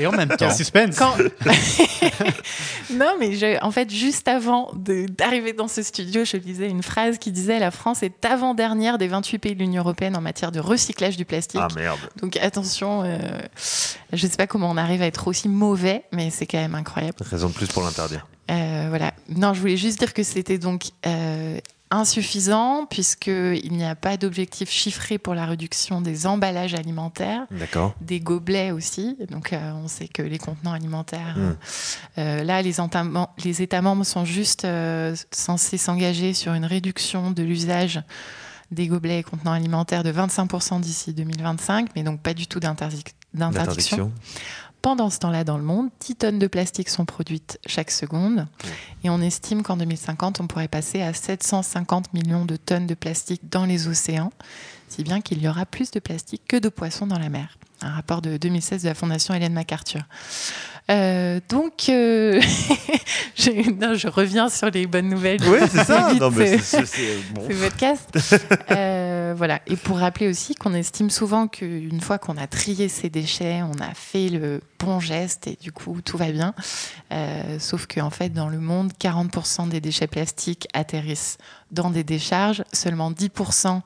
Et 0.00 0.07
en 0.07 0.12
même 0.12 0.31
temps. 0.31 0.50
suspense. 0.50 0.98
non, 2.94 3.16
mais 3.20 3.61
en 3.61 3.70
fait, 3.70 3.90
juste 3.90 4.26
avant 4.26 4.70
d'arriver 4.74 5.53
dans 5.53 5.68
ce 5.68 5.83
studio, 5.83 6.24
je 6.24 6.38
lisais 6.38 6.70
une 6.70 6.83
phrase 6.83 7.18
qui 7.18 7.31
disait 7.31 7.59
La 7.59 7.70
France 7.70 8.03
est 8.03 8.24
avant-dernière 8.24 8.96
des 8.96 9.07
28 9.07 9.38
pays 9.38 9.55
de 9.55 9.61
l'Union 9.61 9.83
européenne 9.83 10.16
en 10.16 10.22
matière 10.22 10.50
de 10.50 10.61
recyclage 10.61 11.18
du 11.18 11.26
plastique. 11.26 11.61
Ah 11.62 11.68
merde. 11.76 12.00
Donc 12.22 12.38
attention, 12.38 13.03
euh, 13.05 13.18
je 14.14 14.24
ne 14.24 14.31
sais 14.31 14.38
pas 14.38 14.46
comment 14.46 14.70
on 14.70 14.79
arrive 14.79 15.03
à 15.03 15.07
être 15.07 15.29
aussi 15.29 15.46
mauvais, 15.46 16.05
mais 16.11 16.31
c'est 16.31 16.46
quand 16.46 16.59
même 16.59 16.74
incroyable. 16.74 17.18
Raison 17.20 17.48
de 17.48 17.55
plus 17.55 17.66
pour 17.66 17.83
l'interdire. 17.83 18.26
Euh, 18.50 18.87
voilà. 18.88 19.12
Non, 19.29 19.53
je 19.53 19.61
voulais 19.61 19.76
juste 19.76 19.98
dire 19.98 20.14
que 20.14 20.22
c'était 20.22 20.57
donc 20.57 20.85
insuffisant 21.90 22.87
puisqu'il 22.87 23.72
n'y 23.72 23.85
a 23.85 23.96
pas 23.96 24.16
d'objectif 24.16 24.70
chiffré 24.70 25.18
pour 25.18 25.35
la 25.35 25.44
réduction 25.44 26.00
des 26.00 26.26
emballages 26.26 26.74
alimentaires, 26.74 27.46
des 28.00 28.20
gobelets 28.20 28.70
aussi. 28.70 29.16
Donc 29.29 29.53
euh, 29.53 29.72
on 29.72 29.88
sait 29.88 30.09
que 30.09 30.22
les 30.22 30.38
contenants 30.38 30.72
alimentaires, 30.72 31.37
hmm. 31.37 31.57
euh, 32.18 32.44
là 32.44 32.62
les, 32.62 32.76
les, 33.44 33.62
États 33.62 33.83
membres 33.83 34.05
sont 34.05 34.24
juste 34.24 34.64
euh, 34.64 35.16
censés 35.33 35.79
s'engager 35.79 36.33
sur 36.33 36.55
une 36.55 36.64
réduction 36.64 37.33
de 37.33 37.42
l'usage 37.42 38.00
des 38.70 38.87
gobelets 38.87 39.18
et 39.18 39.22
contenants 39.24 39.53
alimentaires 39.53 40.05
de 40.05 40.12
25% 40.12 40.81
d'ici 40.81 41.12
2025, 41.12 41.88
mais 41.96 42.05
donc 42.05 42.20
pas 42.20 42.35
du 42.35 42.46
tout 42.46 42.61
d'interdiction. 42.61 44.12
Pendant 44.83 45.11
ce 45.11 45.19
temps-là, 45.19 45.45
dans 45.45 45.59
le 45.59 45.62
monde, 45.62 45.90
10 46.01 46.16
tonnes 46.16 46.38
de 46.38 46.47
plastique 46.47 46.88
sont 46.88 47.05
produites 47.05 47.59
chaque 47.66 47.90
seconde. 47.90 48.47
Et 49.05 49.11
on 49.11 49.21
estime 49.21 49.62
qu'en 49.62 49.77
2050, 49.77 50.40
on 50.40 50.47
pourrait 50.47 50.69
passer 50.69 51.03
à 51.03 51.12
750 51.12 52.14
millions 52.14 52.47
de 52.47 52.57
tonnes 52.57 52.87
de 52.87 52.95
plastique 52.95 53.43
dans 53.51 53.66
les 53.66 53.88
océans, 53.88 54.33
si 54.88 55.03
bien 55.03 55.21
qu'il 55.21 55.43
y 55.43 55.49
aura 55.49 55.66
plus 55.66 55.90
de 55.90 56.01
plastique 56.01 56.43
que 56.49 56.57
de 56.57 56.69
poissons 56.69 57.07
dans 57.07 57.19
la 57.19 57.29
mer. 57.29 57.59
Un 57.83 57.90
rapport 57.90 58.23
de 58.23 58.37
2016 58.37 58.83
de 58.83 58.88
la 58.88 58.95
Fondation 58.95 59.35
Hélène 59.35 59.53
MacArthur. 59.55 60.03
Euh, 60.90 61.40
donc, 61.49 61.88
euh, 61.88 62.40
je, 63.37 63.71
non, 63.71 63.95
je 63.95 64.09
reviens 64.09 64.49
sur 64.49 64.71
les 64.71 64.87
bonnes 64.87 65.09
nouvelles. 65.09 65.40
Oui, 65.47 65.59
c'est 65.71 65.85
ça. 65.85 66.11
c'est 66.85 67.19
bon. 67.33 67.49
podcast. 67.49 68.11
euh, 68.71 69.10
voilà. 69.35 69.61
Et 69.66 69.77
pour 69.77 69.99
rappeler 69.99 70.29
aussi 70.29 70.55
qu'on 70.55 70.75
estime 70.75 71.11
souvent 71.11 71.49
qu'une 71.49 72.01
fois 72.01 72.19
qu'on 72.19 72.37
a 72.37 72.47
trié 72.47 72.88
ses 72.88 73.11
déchets, 73.11 73.62
on 73.62 73.81
a 73.81 73.95
fait 73.95 74.29
le 74.29 74.61
bon 74.79 75.01
geste 75.01 75.47
et 75.47 75.57
du 75.61 75.73
coup 75.73 76.01
tout 76.05 76.16
va 76.16 76.31
bien. 76.31 76.55
Euh, 77.12 77.59
sauf 77.59 77.87
qu'en 77.87 78.11
fait, 78.11 78.31
dans 78.31 78.49
le 78.49 78.59
monde, 78.59 78.93
40% 79.01 79.69
des 79.69 79.81
déchets 79.81 80.07
plastiques 80.07 80.69
atterrissent 80.73 81.38
dans 81.71 81.90
des 81.90 82.05
décharges, 82.05 82.62
seulement 82.73 83.11
10% 83.11 83.81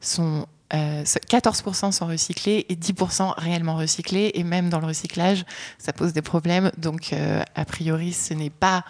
sont 0.00 0.46
14% 0.70 1.86
euh, 1.86 1.90
sont 1.92 2.06
recyclés 2.06 2.66
et 2.68 2.74
10% 2.74 3.34
réellement 3.36 3.76
recyclés. 3.76 4.32
Et 4.34 4.44
même 4.44 4.70
dans 4.70 4.80
le 4.80 4.86
recyclage, 4.86 5.44
ça 5.78 5.92
pose 5.92 6.12
des 6.12 6.22
problèmes. 6.22 6.70
Donc, 6.78 7.12
euh, 7.12 7.42
a 7.54 7.64
priori, 7.64 8.12
ce 8.12 8.34
n'est 8.34 8.50
pas 8.50 8.84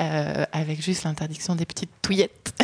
euh, 0.00 0.44
avec 0.52 0.82
juste 0.82 1.04
l'interdiction 1.04 1.54
des 1.54 1.66
petites 1.66 1.90
touillettes 2.00 2.54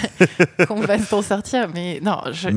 qu'on 0.68 0.80
va 0.80 0.98
s'en 0.98 1.22
sortir. 1.22 1.68
Mais 1.74 2.00
non, 2.02 2.20
je, 2.32 2.48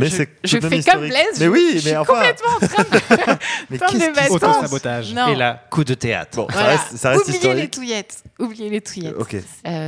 je, 0.43 0.59
fais 0.59 0.81
comme 0.83 1.07
Blaise. 1.07 1.39
Mais 1.39 1.47
oui, 1.47 1.71
je, 1.71 1.75
mais 1.75 1.79
suis 1.79 2.05
complètement 2.05 2.51
en 2.61 2.67
train 2.67 2.83
de, 2.83 3.39
mais 3.69 3.77
qu'est-ce 3.77 4.39
sabotage 4.39 5.13
Et 5.29 5.35
là, 5.35 5.63
coup 5.69 5.83
de 5.83 5.93
théâtre. 5.93 6.37
Bon, 6.37 6.47
ça 6.49 6.63
reste, 6.63 6.97
ça 6.97 7.09
reste 7.09 7.27
Oubliez 7.27 7.53
les 7.55 7.67
touillettes. 7.69 8.23
Oubliez 8.39 8.69
les 8.69 8.81
touillettes. 8.81 9.15
Ok. 9.17 9.35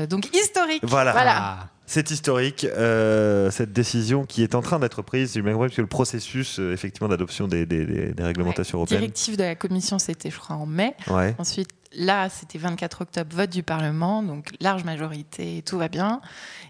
donc 0.09 0.27
historique. 0.35 0.81
Voilà. 0.83 1.11
voilà. 1.13 1.72
C'est 1.85 2.11
historique, 2.11 2.63
euh, 2.63 3.51
cette 3.51 3.73
décision 3.73 4.25
qui 4.25 4.41
est 4.41 4.55
en 4.55 4.61
train 4.61 4.79
d'être 4.79 5.01
prise, 5.01 5.35
même 5.37 5.69
que 5.69 5.81
le 5.81 5.87
processus 5.87 6.59
euh, 6.59 6.71
effectivement 6.71 7.09
d'adoption 7.09 7.47
des, 7.47 7.65
des, 7.65 8.13
réglementations 8.17 8.77
européennes. 8.77 9.01
Directive 9.01 9.37
de 9.37 9.43
la 9.43 9.55
Commission, 9.55 9.99
c'était 9.99 10.29
je 10.29 10.39
crois 10.39 10.55
en 10.55 10.65
mai. 10.65 10.95
Ouais. 11.07 11.35
Ensuite, 11.37 11.69
là, 11.93 12.29
c'était 12.29 12.57
24 12.57 13.01
octobre, 13.01 13.35
vote 13.35 13.49
du 13.49 13.63
Parlement, 13.63 14.23
donc 14.23 14.49
large 14.61 14.85
majorité, 14.85 15.61
tout 15.65 15.77
va 15.77 15.89
bien. 15.89 16.21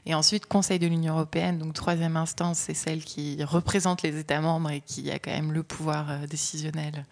Et 0.08 0.16
ensuite, 0.16 0.48
Conseil 0.48 0.80
de 0.80 0.88
l'Union 0.88 1.14
européenne, 1.14 1.60
donc 1.60 1.74
troisième 1.74 2.18
instance, 2.18 2.58
c'est 2.58 2.74
celle 2.74 3.04
qui 3.04 3.44
représente 3.44 4.02
les 4.02 4.18
États 4.18 4.42
membres 4.42 4.72
et 4.72 4.82
qui 4.82 5.12
a 5.12 5.20
quand 5.20 5.32
même 5.32 5.54
le 5.54 5.62
pouvoir 5.62 6.10
euh, 6.10 6.28
décisionnel. 6.28 7.06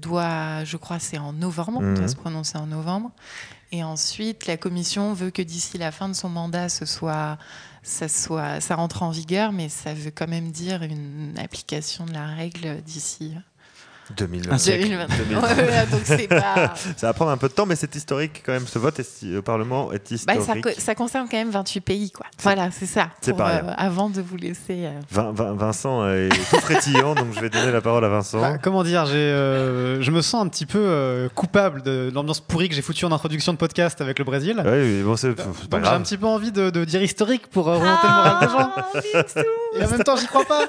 doit, 0.00 0.62
je 0.62 0.76
crois, 0.76 1.00
c'est 1.00 1.18
en 1.18 1.32
novembre, 1.32 1.82
mmh. 1.82 1.94
doit 1.94 2.08
se 2.08 2.16
prononcer 2.16 2.56
en 2.56 2.66
novembre. 2.66 3.10
Et 3.74 3.82
ensuite, 3.82 4.46
la 4.46 4.58
commission 4.58 5.14
veut 5.14 5.30
que 5.30 5.40
d'ici 5.40 5.78
la 5.78 5.92
fin 5.92 6.08
de 6.10 6.12
son 6.12 6.28
mandat, 6.28 6.68
ce 6.68 6.84
soit, 6.84 7.38
ça, 7.82 8.06
ça 8.06 8.76
rentre 8.76 9.02
en 9.02 9.10
vigueur, 9.10 9.50
mais 9.50 9.70
ça 9.70 9.94
veut 9.94 10.10
quand 10.10 10.28
même 10.28 10.50
dire 10.50 10.82
une 10.82 11.34
application 11.38 12.04
de 12.04 12.12
la 12.12 12.26
règle 12.26 12.82
d'ici 12.82 13.34
2020. 14.16 14.58
ça 16.96 17.06
va 17.06 17.12
prendre 17.12 17.30
un 17.30 17.36
peu 17.36 17.48
de 17.48 17.52
temps, 17.52 17.66
mais 17.66 17.76
c'est 17.76 17.94
historique 17.94 18.42
quand 18.44 18.52
même. 18.52 18.66
Ce 18.66 18.78
vote 18.78 19.00
au 19.36 19.42
Parlement 19.42 19.92
est 19.92 20.26
bah, 20.26 20.34
historique. 20.34 20.66
ça, 20.78 20.94
concerne 20.94 21.28
quand 21.30 21.36
même 21.36 21.50
28 21.50 21.80
pays, 21.80 22.10
quoi. 22.10 22.26
Voilà, 22.42 22.70
c'est 22.70 22.86
ça. 22.86 23.08
C'est 23.20 23.36
pas 23.36 23.50
euh, 23.50 23.74
avant 23.76 24.08
de 24.10 24.20
vous 24.20 24.36
laisser. 24.36 24.86
Euh, 24.86 25.00
Vincent 25.10 26.06
est 26.08 26.28
tout 26.50 26.60
frétillant, 26.60 27.14
donc 27.14 27.28
je 27.34 27.40
vais 27.40 27.50
donner 27.50 27.72
la 27.72 27.80
parole 27.80 28.04
à 28.04 28.08
Vincent. 28.08 28.40
Bah, 28.40 28.58
comment 28.58 28.82
dire, 28.82 29.04
euh, 29.08 29.98
je 30.00 30.10
me 30.10 30.20
sens 30.20 30.44
un 30.44 30.48
petit 30.48 30.66
peu 30.66 31.28
coupable 31.34 31.82
de 31.82 32.10
l'ambiance 32.14 32.40
pourrie 32.40 32.68
que 32.68 32.74
j'ai 32.74 32.82
foutue 32.82 33.04
en 33.04 33.12
introduction 33.12 33.52
de 33.52 33.58
podcast 33.58 34.00
avec 34.00 34.18
le 34.18 34.24
Brésil. 34.24 34.62
Oui, 34.64 35.02
bon, 35.02 35.16
c'est 35.16 35.34
pas 35.68 35.82
J'ai 35.82 35.88
un 35.88 36.00
petit 36.00 36.18
peu 36.18 36.26
envie 36.26 36.52
de, 36.52 36.84
dire 36.84 37.02
historique 37.02 37.48
pour 37.48 37.66
remonter 37.66 38.06
le 38.06 38.14
moral 38.14 38.40
des 38.40 38.48
gens. 38.48 38.70
Ah, 39.14 39.22
Et 39.78 39.84
en 39.84 39.88
même 39.88 40.04
temps, 40.04 40.16
j'y 40.16 40.26
crois 40.26 40.44
pas. 40.44 40.62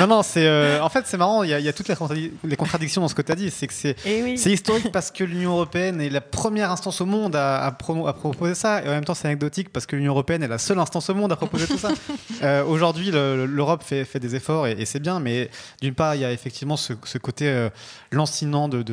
non, 0.00 0.06
non, 0.06 0.22
c'est 0.22 0.46
euh, 0.46 0.82
en 0.82 0.88
fait 0.88 1.06
c'est 1.06 1.16
marrant. 1.16 1.42
Il 1.42 1.50
y, 1.50 1.68
a 1.68 1.72
toutes 1.72 1.88
les, 1.88 2.56
contradictions 2.56 3.00
dans 3.00 3.08
ce 3.08 3.14
que 3.14 3.22
tu 3.22 3.32
as 3.32 3.34
dit. 3.34 3.50
C'est 3.50 3.66
que 3.66 3.72
c'est 3.72 3.96
eh 4.04 4.34
historique 4.34 4.90
parce 4.92 5.10
que 5.10 5.24
l'Union 5.24 5.52
européenne 5.52 6.00
est 6.00 6.10
la 6.10 6.20
première 6.20 6.70
instance 6.70 7.00
au 7.00 7.06
monde 7.06 7.36
à, 7.36 7.74
proposer 7.78 8.54
ça, 8.54 8.82
et 8.82 8.88
en 8.88 8.92
même 8.92 9.04
temps 9.04 9.14
c'est 9.14 9.28
anecdotique 9.28 9.70
parce 9.72 9.86
que 9.86 9.96
l'Union 9.96 10.12
européenne 10.12 10.42
est 10.42 10.48
la 10.48 10.58
seule 10.58 10.78
instance 10.78 11.10
au 11.10 11.14
monde 11.14 11.32
à 11.32 11.36
proposer 11.36 11.66
tout 11.66 11.78
ça. 11.78 11.90
Euh, 12.42 12.64
aujourd'hui, 12.64 13.10
l'Europe 13.10 13.82
fait, 13.82 14.04
fait, 14.04 14.18
des 14.18 14.34
efforts 14.34 14.66
et, 14.66 14.84
c'est 14.84 14.98
bien, 14.98 15.20
mais 15.20 15.50
d'une 15.80 15.94
part 15.94 16.14
il 16.14 16.20
y 16.20 16.24
a 16.24 16.32
effectivement 16.32 16.76
ce, 16.76 16.92
côté 17.18 17.48
euh, 17.48 17.70
lancinant 18.10 18.68
de, 18.68 18.84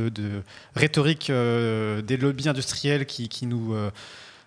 rhétorique 0.76 1.30
des 1.32 2.18
lobbies 2.18 2.48
industriels 2.48 3.06
qui, 3.06 3.28
qui 3.30 3.48
nous 3.48 3.76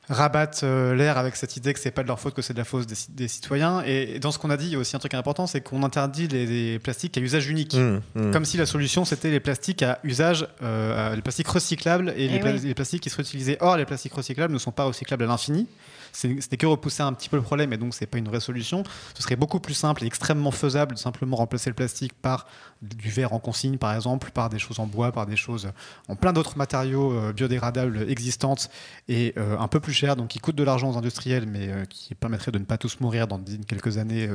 rabattent 0.08 0.62
euh, 0.64 0.94
l'air 0.94 1.18
avec 1.18 1.36
cette 1.36 1.56
idée 1.56 1.72
que 1.72 1.80
c'est 1.80 1.90
pas 1.90 2.02
de 2.02 2.08
leur 2.08 2.20
faute, 2.20 2.34
que 2.34 2.42
c'est 2.42 2.52
de 2.52 2.58
la 2.58 2.64
faute 2.64 2.86
des, 2.86 3.28
citoyens. 3.28 3.82
Et, 3.86 4.18
dans 4.18 4.32
ce 4.32 4.38
qu'on 4.38 4.50
a 4.50 4.56
dit, 4.56 4.66
il 4.66 4.72
y 4.72 4.76
a 4.76 4.78
aussi 4.78 4.96
un 4.96 4.98
truc 4.98 5.14
important, 5.14 5.46
c'est 5.46 5.60
qu'on 5.60 5.82
interdit 5.82 6.28
les, 6.28 6.78
plastiques 6.78 7.16
à 7.16 7.20
usage 7.20 7.48
unique. 7.48 7.74
Mmh, 7.74 8.00
mmh. 8.14 8.30
Comme 8.30 8.44
si 8.44 8.56
la 8.56 8.66
solution 8.66 9.04
c'était 9.04 9.30
les 9.30 9.40
plastiques 9.40 9.82
à 9.82 9.98
usage, 10.04 10.46
euh, 10.62 11.14
les 11.14 11.22
plastiques 11.22 11.48
recyclables 11.48 12.12
et, 12.16 12.28
les, 12.28 12.40
eh 12.44 12.58
les, 12.58 12.74
plastiques 12.74 13.02
qui 13.02 13.10
seraient 13.10 13.22
utilisés. 13.22 13.56
Or, 13.60 13.76
les 13.76 13.84
plastiques 13.84 14.14
recyclables 14.14 14.52
ne 14.52 14.58
sont 14.58 14.72
pas 14.72 14.84
recyclables 14.84 15.24
à 15.24 15.26
l'infini 15.26 15.66
ce 16.14 16.28
n'est 16.28 16.56
que 16.56 16.66
repousser 16.66 17.02
un 17.02 17.12
petit 17.12 17.28
peu 17.28 17.36
le 17.36 17.42
problème 17.42 17.72
et 17.72 17.76
donc 17.76 17.94
c'est 17.94 18.06
pas 18.06 18.18
une 18.18 18.28
vraie 18.28 18.40
solution. 18.40 18.84
Ce 19.14 19.22
serait 19.22 19.36
beaucoup 19.36 19.60
plus 19.60 19.74
simple 19.74 20.04
et 20.04 20.06
extrêmement 20.06 20.50
faisable 20.50 20.94
de 20.94 20.98
simplement 20.98 21.36
remplacer 21.36 21.70
le 21.70 21.74
plastique 21.74 22.12
par 22.14 22.46
du 22.82 23.10
verre 23.10 23.32
en 23.32 23.40
consigne 23.40 23.78
par 23.78 23.94
exemple, 23.94 24.30
par 24.30 24.48
des 24.48 24.58
choses 24.58 24.78
en 24.78 24.86
bois, 24.86 25.12
par 25.12 25.26
des 25.26 25.36
choses 25.36 25.70
en 26.08 26.16
plein 26.16 26.32
d'autres 26.32 26.56
matériaux 26.56 27.12
euh, 27.12 27.32
biodégradables 27.32 28.08
existantes 28.08 28.70
et 29.08 29.34
euh, 29.36 29.58
un 29.58 29.68
peu 29.68 29.80
plus 29.80 29.92
chers, 29.92 30.16
donc 30.16 30.28
qui 30.28 30.38
coûtent 30.38 30.56
de 30.56 30.64
l'argent 30.64 30.90
aux 30.92 30.96
industriels 30.96 31.46
mais 31.46 31.68
euh, 31.68 31.84
qui 31.84 32.14
permettraient 32.14 32.52
de 32.52 32.58
ne 32.58 32.64
pas 32.64 32.78
tous 32.78 33.00
mourir 33.00 33.26
dans 33.26 33.40
quelques 33.66 33.98
années 33.98 34.28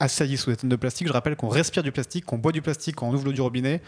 assaillis 0.00 0.36
sous 0.36 0.50
des 0.50 0.56
tonnes 0.56 0.70
de 0.70 0.76
plastique. 0.76 1.08
Je 1.08 1.12
rappelle 1.12 1.36
qu'on 1.36 1.48
respire 1.48 1.82
du 1.82 1.92
plastique, 1.92 2.24
qu'on 2.24 2.38
boit 2.38 2.52
du 2.52 2.62
plastique 2.62 2.96
quand 2.96 3.08
on 3.08 3.14
ouvre 3.14 3.24
l'eau 3.24 3.32
du 3.32 3.40
robinet 3.40 3.82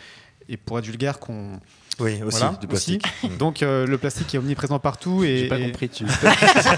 et 0.48 0.57
pour 0.57 0.79
être 0.79 0.87
vulgaire 0.87 1.18
qu'on 1.18 1.61
oui, 2.00 2.22
aussi, 2.22 2.42
du 2.61 2.66
plastique. 2.66 3.05
Donc 3.38 3.62
euh, 3.62 3.87
le 3.87 3.98
plastique 3.98 4.35
est 4.35 4.38
omniprésent 4.38 4.79
partout. 4.79 5.22
et 5.22 5.38
J'ai 5.38 5.48
pas 5.48 5.59
compris. 5.59 5.88
Tu... 5.88 6.05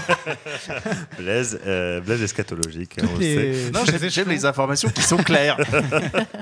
Blaise, 1.17 1.59
euh, 1.65 2.01
Blaise 2.01 2.21
eschatologique. 2.21 2.99
Hein, 2.99 3.07
non, 3.73 3.81
j'aime 3.85 4.29
les 4.29 4.45
informations 4.45 4.89
qui 4.89 5.01
sont 5.01 5.17
claires. 5.17 5.57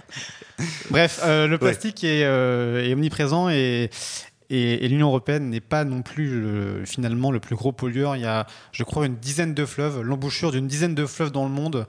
Bref, 0.90 1.20
euh, 1.24 1.48
le 1.48 1.58
plastique 1.58 2.04
est, 2.04 2.22
est, 2.22 2.94
omniprésent 2.94 3.50
et, 3.50 3.90
et, 4.50 4.88
l'Union 4.88 5.08
européenne 5.08 5.50
n'est 5.50 5.62
pas 5.62 5.84
non 5.84 6.02
plus 6.02 6.86
finalement 6.86 7.32
le 7.32 7.40
plus 7.40 7.56
gros 7.56 7.72
pollueur. 7.72 8.16
Il 8.16 8.24
y 8.24 8.26
a, 8.26 8.48
je 8.72 8.84
crois, 8.84 9.06
une 9.06 9.16
dizaine 9.16 9.54
de 9.54 9.66
fleuves, 9.66 10.02
l'embouchure 10.02 10.52
d'une 10.52 10.68
dizaine 10.68 10.96
de 10.96 11.06
fleuves 11.06 11.32
dans 11.32 11.46
le 11.46 11.52
monde 11.52 11.86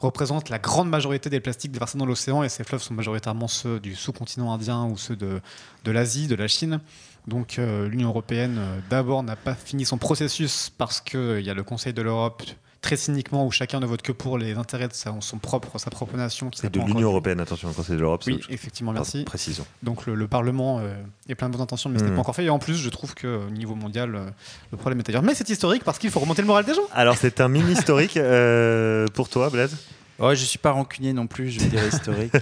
représente 0.00 0.48
la 0.48 0.58
grande 0.58 0.88
majorité 0.88 1.30
des 1.30 1.40
plastiques 1.40 1.72
déversés 1.72 1.98
dans 1.98 2.06
l'océan 2.06 2.42
et 2.42 2.48
ces 2.48 2.64
fleuves 2.64 2.82
sont 2.82 2.94
majoritairement 2.94 3.48
ceux 3.48 3.80
du 3.80 3.94
sous-continent 3.94 4.52
indien 4.52 4.86
ou 4.86 4.96
ceux 4.96 5.16
de, 5.16 5.40
de 5.84 5.90
l'Asie, 5.90 6.26
de 6.26 6.34
la 6.34 6.48
Chine. 6.48 6.80
Donc 7.26 7.58
euh, 7.58 7.88
l'Union 7.88 8.08
européenne, 8.08 8.56
euh, 8.58 8.78
d'abord, 8.88 9.22
n'a 9.22 9.36
pas 9.36 9.54
fini 9.54 9.84
son 9.84 9.98
processus 9.98 10.70
parce 10.76 11.00
qu'il 11.00 11.18
euh, 11.18 11.40
y 11.40 11.50
a 11.50 11.54
le 11.54 11.62
Conseil 11.62 11.92
de 11.92 12.02
l'Europe 12.02 12.42
très 12.80 12.96
cyniquement 12.96 13.46
où 13.46 13.50
chacun 13.50 13.80
ne 13.80 13.86
vote 13.86 14.02
que 14.02 14.12
pour 14.12 14.38
les 14.38 14.54
intérêts 14.54 14.88
de 14.88 14.94
sa, 14.94 15.14
son 15.20 15.38
propre, 15.38 15.78
sa 15.78 15.90
propre 15.90 16.16
nation. 16.16 16.50
C'est 16.54 16.72
de 16.72 16.80
l'Union 16.80 17.08
européenne, 17.08 17.40
attention, 17.40 17.68
le 17.68 17.74
Conseil 17.74 17.96
de 17.96 18.00
l'Europe. 18.00 18.22
Oui, 18.26 18.40
effectivement, 18.50 18.92
merci. 18.92 19.24
Précision. 19.24 19.66
Donc 19.82 20.06
le, 20.06 20.28
Parlement 20.28 20.78
euh, 20.78 20.94
est 21.28 21.34
plein 21.34 21.48
de 21.48 21.54
bonnes 21.54 21.62
intentions, 21.62 21.88
mais 21.90 21.98
ce 21.98 22.04
n'est 22.04 22.10
hmm. 22.10 22.14
pas 22.14 22.20
encore 22.20 22.36
fait. 22.36 22.44
Et 22.44 22.50
en 22.50 22.58
plus, 22.58 22.76
je 22.76 22.88
trouve 22.90 23.14
qu'au 23.14 23.50
niveau 23.50 23.74
mondial, 23.74 24.14
euh, 24.14 24.26
le 24.70 24.76
problème 24.76 25.00
est 25.00 25.08
ailleurs. 25.08 25.22
Mais 25.22 25.34
c'est 25.34 25.48
historique 25.48 25.84
parce 25.84 25.98
qu'il 25.98 26.10
faut 26.10 26.20
remonter 26.20 26.42
le 26.42 26.48
moral 26.48 26.64
des 26.64 26.74
gens. 26.74 26.82
Alors 26.92 27.16
c'est 27.16 27.40
un 27.40 27.48
mini 27.48 27.72
historique 27.72 28.16
euh, 28.16 29.06
pour 29.14 29.28
toi, 29.28 29.48
Blaise? 29.50 29.76
Ouais, 30.18 30.34
je 30.34 30.44
suis 30.44 30.58
pas 30.58 30.72
rancunier 30.72 31.12
non 31.12 31.28
plus, 31.28 31.48
je 31.48 31.60
vais 31.60 31.66
dire 31.66 31.86
historique. 31.86 32.32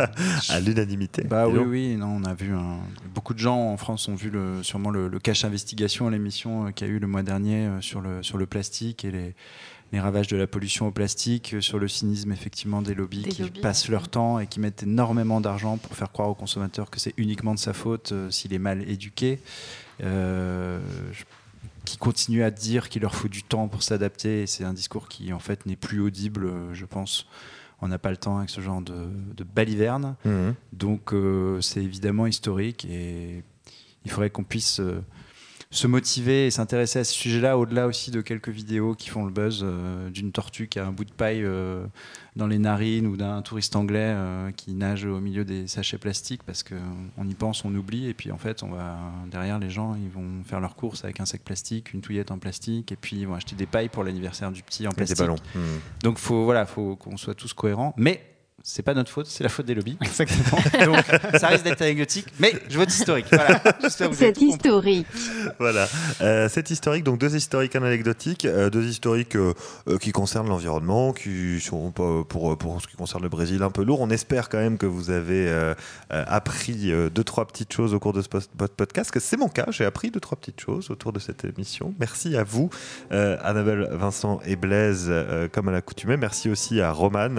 à 0.48 0.60
l'unanimité. 0.60 1.24
Bah 1.24 1.48
oui, 1.48 1.58
oui, 1.66 1.96
non, 1.96 2.20
on 2.20 2.24
a 2.24 2.32
vu 2.32 2.52
beaucoup 3.12 3.34
de 3.34 3.40
gens 3.40 3.58
en 3.58 3.76
France 3.76 4.06
ont 4.06 4.14
vu 4.14 4.30
le, 4.30 4.62
sûrement 4.62 4.90
le, 4.90 5.08
le 5.08 5.18
cache 5.18 5.44
investigation, 5.44 6.08
l'émission 6.08 6.70
qu'il 6.70 6.86
y 6.86 6.90
a 6.90 6.92
eu 6.92 7.00
le 7.00 7.08
mois 7.08 7.24
dernier 7.24 7.68
sur 7.80 8.00
le 8.00 8.22
sur 8.22 8.38
le 8.38 8.46
plastique 8.46 9.04
et 9.04 9.10
les 9.10 9.34
les 9.94 10.00
ravages 10.00 10.26
de 10.26 10.36
la 10.36 10.48
pollution 10.48 10.88
au 10.88 10.90
plastique, 10.90 11.54
euh, 11.54 11.60
sur 11.60 11.78
le 11.78 11.86
cynisme 11.86 12.32
effectivement 12.32 12.82
des 12.82 12.94
lobbies 12.94 13.22
qui 13.22 13.48
passent 13.50 13.88
leur 13.88 14.08
temps 14.08 14.40
et 14.40 14.46
qui 14.48 14.58
mettent 14.58 14.82
énormément 14.82 15.40
d'argent 15.40 15.78
pour 15.78 15.94
faire 15.94 16.10
croire 16.10 16.28
au 16.28 16.34
consommateur 16.34 16.90
que 16.90 16.98
c'est 16.98 17.14
uniquement 17.16 17.54
de 17.54 17.60
sa 17.60 17.72
faute 17.72 18.10
euh, 18.10 18.30
s'il 18.30 18.52
est 18.52 18.58
mal 18.58 18.88
éduqué. 18.90 19.38
Euh, 20.02 20.80
qui 21.84 21.98
continuent 21.98 22.42
à 22.42 22.50
dire 22.50 22.88
qu'il 22.88 23.02
leur 23.02 23.14
faut 23.14 23.28
du 23.28 23.42
temps 23.42 23.68
pour 23.68 23.82
s'adapter. 23.82 24.46
C'est 24.46 24.64
un 24.64 24.72
discours 24.72 25.06
qui 25.06 25.32
en 25.32 25.38
fait 25.38 25.66
n'est 25.66 25.76
plus 25.76 26.00
audible, 26.00 26.50
je 26.72 26.86
pense. 26.86 27.26
On 27.82 27.88
n'a 27.88 27.98
pas 27.98 28.10
le 28.10 28.16
temps 28.16 28.38
avec 28.38 28.48
ce 28.48 28.62
genre 28.62 28.80
de, 28.80 29.06
de 29.36 29.44
baliverne. 29.44 30.16
Mmh. 30.24 30.52
Donc 30.72 31.12
c'est 31.60 31.84
évidemment 31.84 32.26
historique 32.26 32.86
et 32.86 33.42
il 34.06 34.10
faudrait 34.10 34.30
qu'on 34.30 34.44
puisse 34.44 34.80
se 35.74 35.86
motiver 35.88 36.46
et 36.46 36.50
s'intéresser 36.50 37.00
à 37.00 37.04
ce 37.04 37.12
sujet-là, 37.12 37.58
au-delà 37.58 37.86
aussi 37.86 38.10
de 38.12 38.20
quelques 38.20 38.48
vidéos 38.48 38.94
qui 38.94 39.08
font 39.08 39.24
le 39.24 39.32
buzz 39.32 39.60
euh, 39.62 40.08
d'une 40.08 40.30
tortue 40.30 40.68
qui 40.68 40.78
a 40.78 40.86
un 40.86 40.92
bout 40.92 41.04
de 41.04 41.12
paille 41.12 41.42
euh, 41.42 41.84
dans 42.36 42.46
les 42.46 42.58
narines 42.58 43.08
ou 43.08 43.16
d'un 43.16 43.42
touriste 43.42 43.74
anglais 43.74 44.12
euh, 44.14 44.52
qui 44.52 44.72
nage 44.74 45.04
au 45.04 45.20
milieu 45.20 45.44
des 45.44 45.66
sachets 45.66 45.98
plastiques 45.98 46.44
parce 46.44 46.62
qu'on 46.62 47.28
y 47.28 47.34
pense, 47.34 47.64
on 47.64 47.74
oublie 47.74 48.08
et 48.08 48.14
puis 48.14 48.30
en 48.30 48.38
fait, 48.38 48.62
on 48.62 48.68
va 48.68 48.96
derrière 49.30 49.58
les 49.58 49.70
gens, 49.70 49.96
ils 49.96 50.10
vont 50.10 50.44
faire 50.44 50.60
leurs 50.60 50.76
courses 50.76 51.02
avec 51.04 51.18
un 51.18 51.26
sac 51.26 51.42
plastique, 51.42 51.92
une 51.92 52.00
touillette 52.02 52.30
en 52.30 52.38
plastique 52.38 52.92
et 52.92 52.96
puis 52.96 53.16
ils 53.16 53.26
vont 53.26 53.34
acheter 53.34 53.56
des 53.56 53.66
pailles 53.66 53.88
pour 53.88 54.04
l'anniversaire 54.04 54.52
du 54.52 54.62
petit 54.62 54.86
en 54.86 54.92
plastique. 54.92 55.18
Des 55.18 55.24
ballons. 55.24 55.36
Donc 56.02 56.18
faut 56.18 56.44
voilà, 56.44 56.66
faut 56.66 56.94
qu'on 56.94 57.16
soit 57.16 57.34
tous 57.34 57.52
cohérents, 57.52 57.94
mais 57.96 58.33
c'est 58.66 58.82
pas 58.82 58.94
notre 58.94 59.10
faute, 59.10 59.26
c'est 59.26 59.44
la 59.44 59.50
faute 59.50 59.66
des 59.66 59.74
lobbies. 59.74 59.98
Exactement. 60.00 60.58
Donc, 60.86 61.04
ça 61.38 61.48
risque 61.48 61.64
d'être 61.64 61.82
anecdotique, 61.82 62.26
mais 62.40 62.54
je 62.70 62.78
vote 62.78 62.88
historique. 62.88 63.26
Voilà. 63.30 63.60
C'est 63.90 64.40
historique. 64.40 65.06
voilà. 65.58 65.86
Euh, 66.22 66.48
c'est 66.50 66.70
historique, 66.70 67.04
donc 67.04 67.18
deux 67.18 67.36
historiques 67.36 67.76
anecdotiques, 67.76 68.46
euh, 68.46 68.70
deux 68.70 68.86
historiques 68.86 69.36
euh, 69.36 69.52
euh, 69.86 69.98
qui 69.98 70.12
concernent 70.12 70.48
l'environnement, 70.48 71.12
qui 71.12 71.60
sont 71.60 71.90
pour, 71.90 72.26
pour, 72.26 72.56
pour, 72.56 72.80
ce 72.80 72.88
qui 72.88 72.96
concerne 72.96 73.22
le 73.22 73.28
Brésil 73.28 73.62
un 73.62 73.70
peu 73.70 73.84
lourd. 73.84 74.00
On 74.00 74.08
espère 74.08 74.48
quand 74.48 74.58
même 74.58 74.78
que 74.78 74.86
vous 74.86 75.10
avez 75.10 75.74
appris 76.08 76.90
deux, 77.10 77.24
trois 77.24 77.46
petites 77.46 77.72
choses 77.72 77.92
au 77.92 78.00
cours 78.00 78.14
de 78.14 78.22
ce 78.22 78.28
podcast, 78.28 79.10
que 79.10 79.20
c'est 79.20 79.36
mon 79.36 79.48
cas, 79.48 79.66
j'ai 79.68 79.84
appris 79.84 80.10
deux, 80.10 80.20
trois 80.20 80.38
petites 80.38 80.60
choses 80.60 80.90
autour 80.90 81.12
de 81.12 81.18
cette 81.18 81.44
émission. 81.44 81.94
Merci 82.00 82.34
à 82.34 82.44
vous, 82.44 82.70
Annabelle, 83.10 83.88
Vincent 83.92 84.40
et 84.46 84.56
Blaise, 84.56 85.12
comme 85.52 85.68
à 85.68 85.72
l'accoutumée. 85.72 86.16
Merci 86.16 86.48
aussi 86.48 86.80
à 86.80 86.92
Roman, 86.92 87.34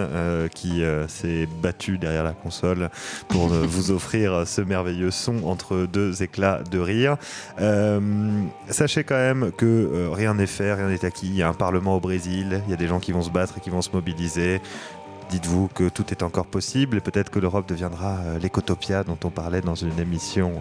qui 0.54 0.82
s'est 1.16 1.48
battu 1.62 1.98
derrière 1.98 2.24
la 2.24 2.32
console 2.32 2.90
pour 3.28 3.52
euh, 3.52 3.66
vous 3.66 3.90
offrir 3.90 4.46
ce 4.46 4.60
merveilleux 4.60 5.10
son 5.10 5.44
entre 5.44 5.86
deux 5.86 6.22
éclats 6.22 6.60
de 6.70 6.78
rire. 6.78 7.16
Euh, 7.60 8.00
sachez 8.68 9.04
quand 9.04 9.16
même 9.16 9.52
que 9.52 9.66
euh, 9.66 10.10
rien 10.12 10.34
n'est 10.34 10.46
fait, 10.46 10.72
rien 10.74 10.88
n'est 10.88 11.04
acquis. 11.04 11.26
Il 11.26 11.36
y 11.36 11.42
a 11.42 11.48
un 11.48 11.54
parlement 11.54 11.96
au 11.96 12.00
Brésil, 12.00 12.62
il 12.66 12.70
y 12.70 12.74
a 12.74 12.76
des 12.76 12.88
gens 12.88 13.00
qui 13.00 13.12
vont 13.12 13.22
se 13.22 13.30
battre 13.30 13.54
et 13.58 13.60
qui 13.60 13.70
vont 13.70 13.82
se 13.82 13.90
mobiliser. 13.92 14.60
Dites-vous 15.30 15.66
que 15.74 15.88
tout 15.88 16.04
est 16.12 16.22
encore 16.22 16.46
possible 16.46 16.98
et 16.98 17.00
peut-être 17.00 17.30
que 17.30 17.40
l'Europe 17.40 17.68
deviendra 17.68 18.18
l'écotopia 18.40 19.02
dont 19.02 19.18
on 19.24 19.30
parlait 19.30 19.60
dans 19.60 19.74
une 19.74 19.98
émission 19.98 20.60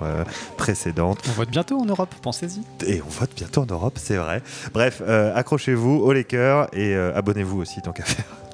précédente. 0.57 1.19
On 1.29 1.33
vote 1.33 1.51
bientôt 1.51 1.79
en 1.79 1.85
Europe, 1.85 2.09
pensez-y. 2.23 2.63
Et 2.87 2.99
on 3.03 3.09
vote 3.09 3.29
bientôt 3.35 3.61
en 3.61 3.67
Europe, 3.67 3.99
c'est 4.01 4.17
vrai. 4.17 4.41
Bref, 4.73 5.03
accrochez-vous, 5.35 5.97
au 5.97 6.11
les 6.13 6.23
cœurs 6.23 6.67
et 6.73 6.95
abonnez-vous 6.95 7.61
aussi 7.61 7.83
tant 7.83 7.91
qu'à 7.91 8.05
faire. 8.05 8.44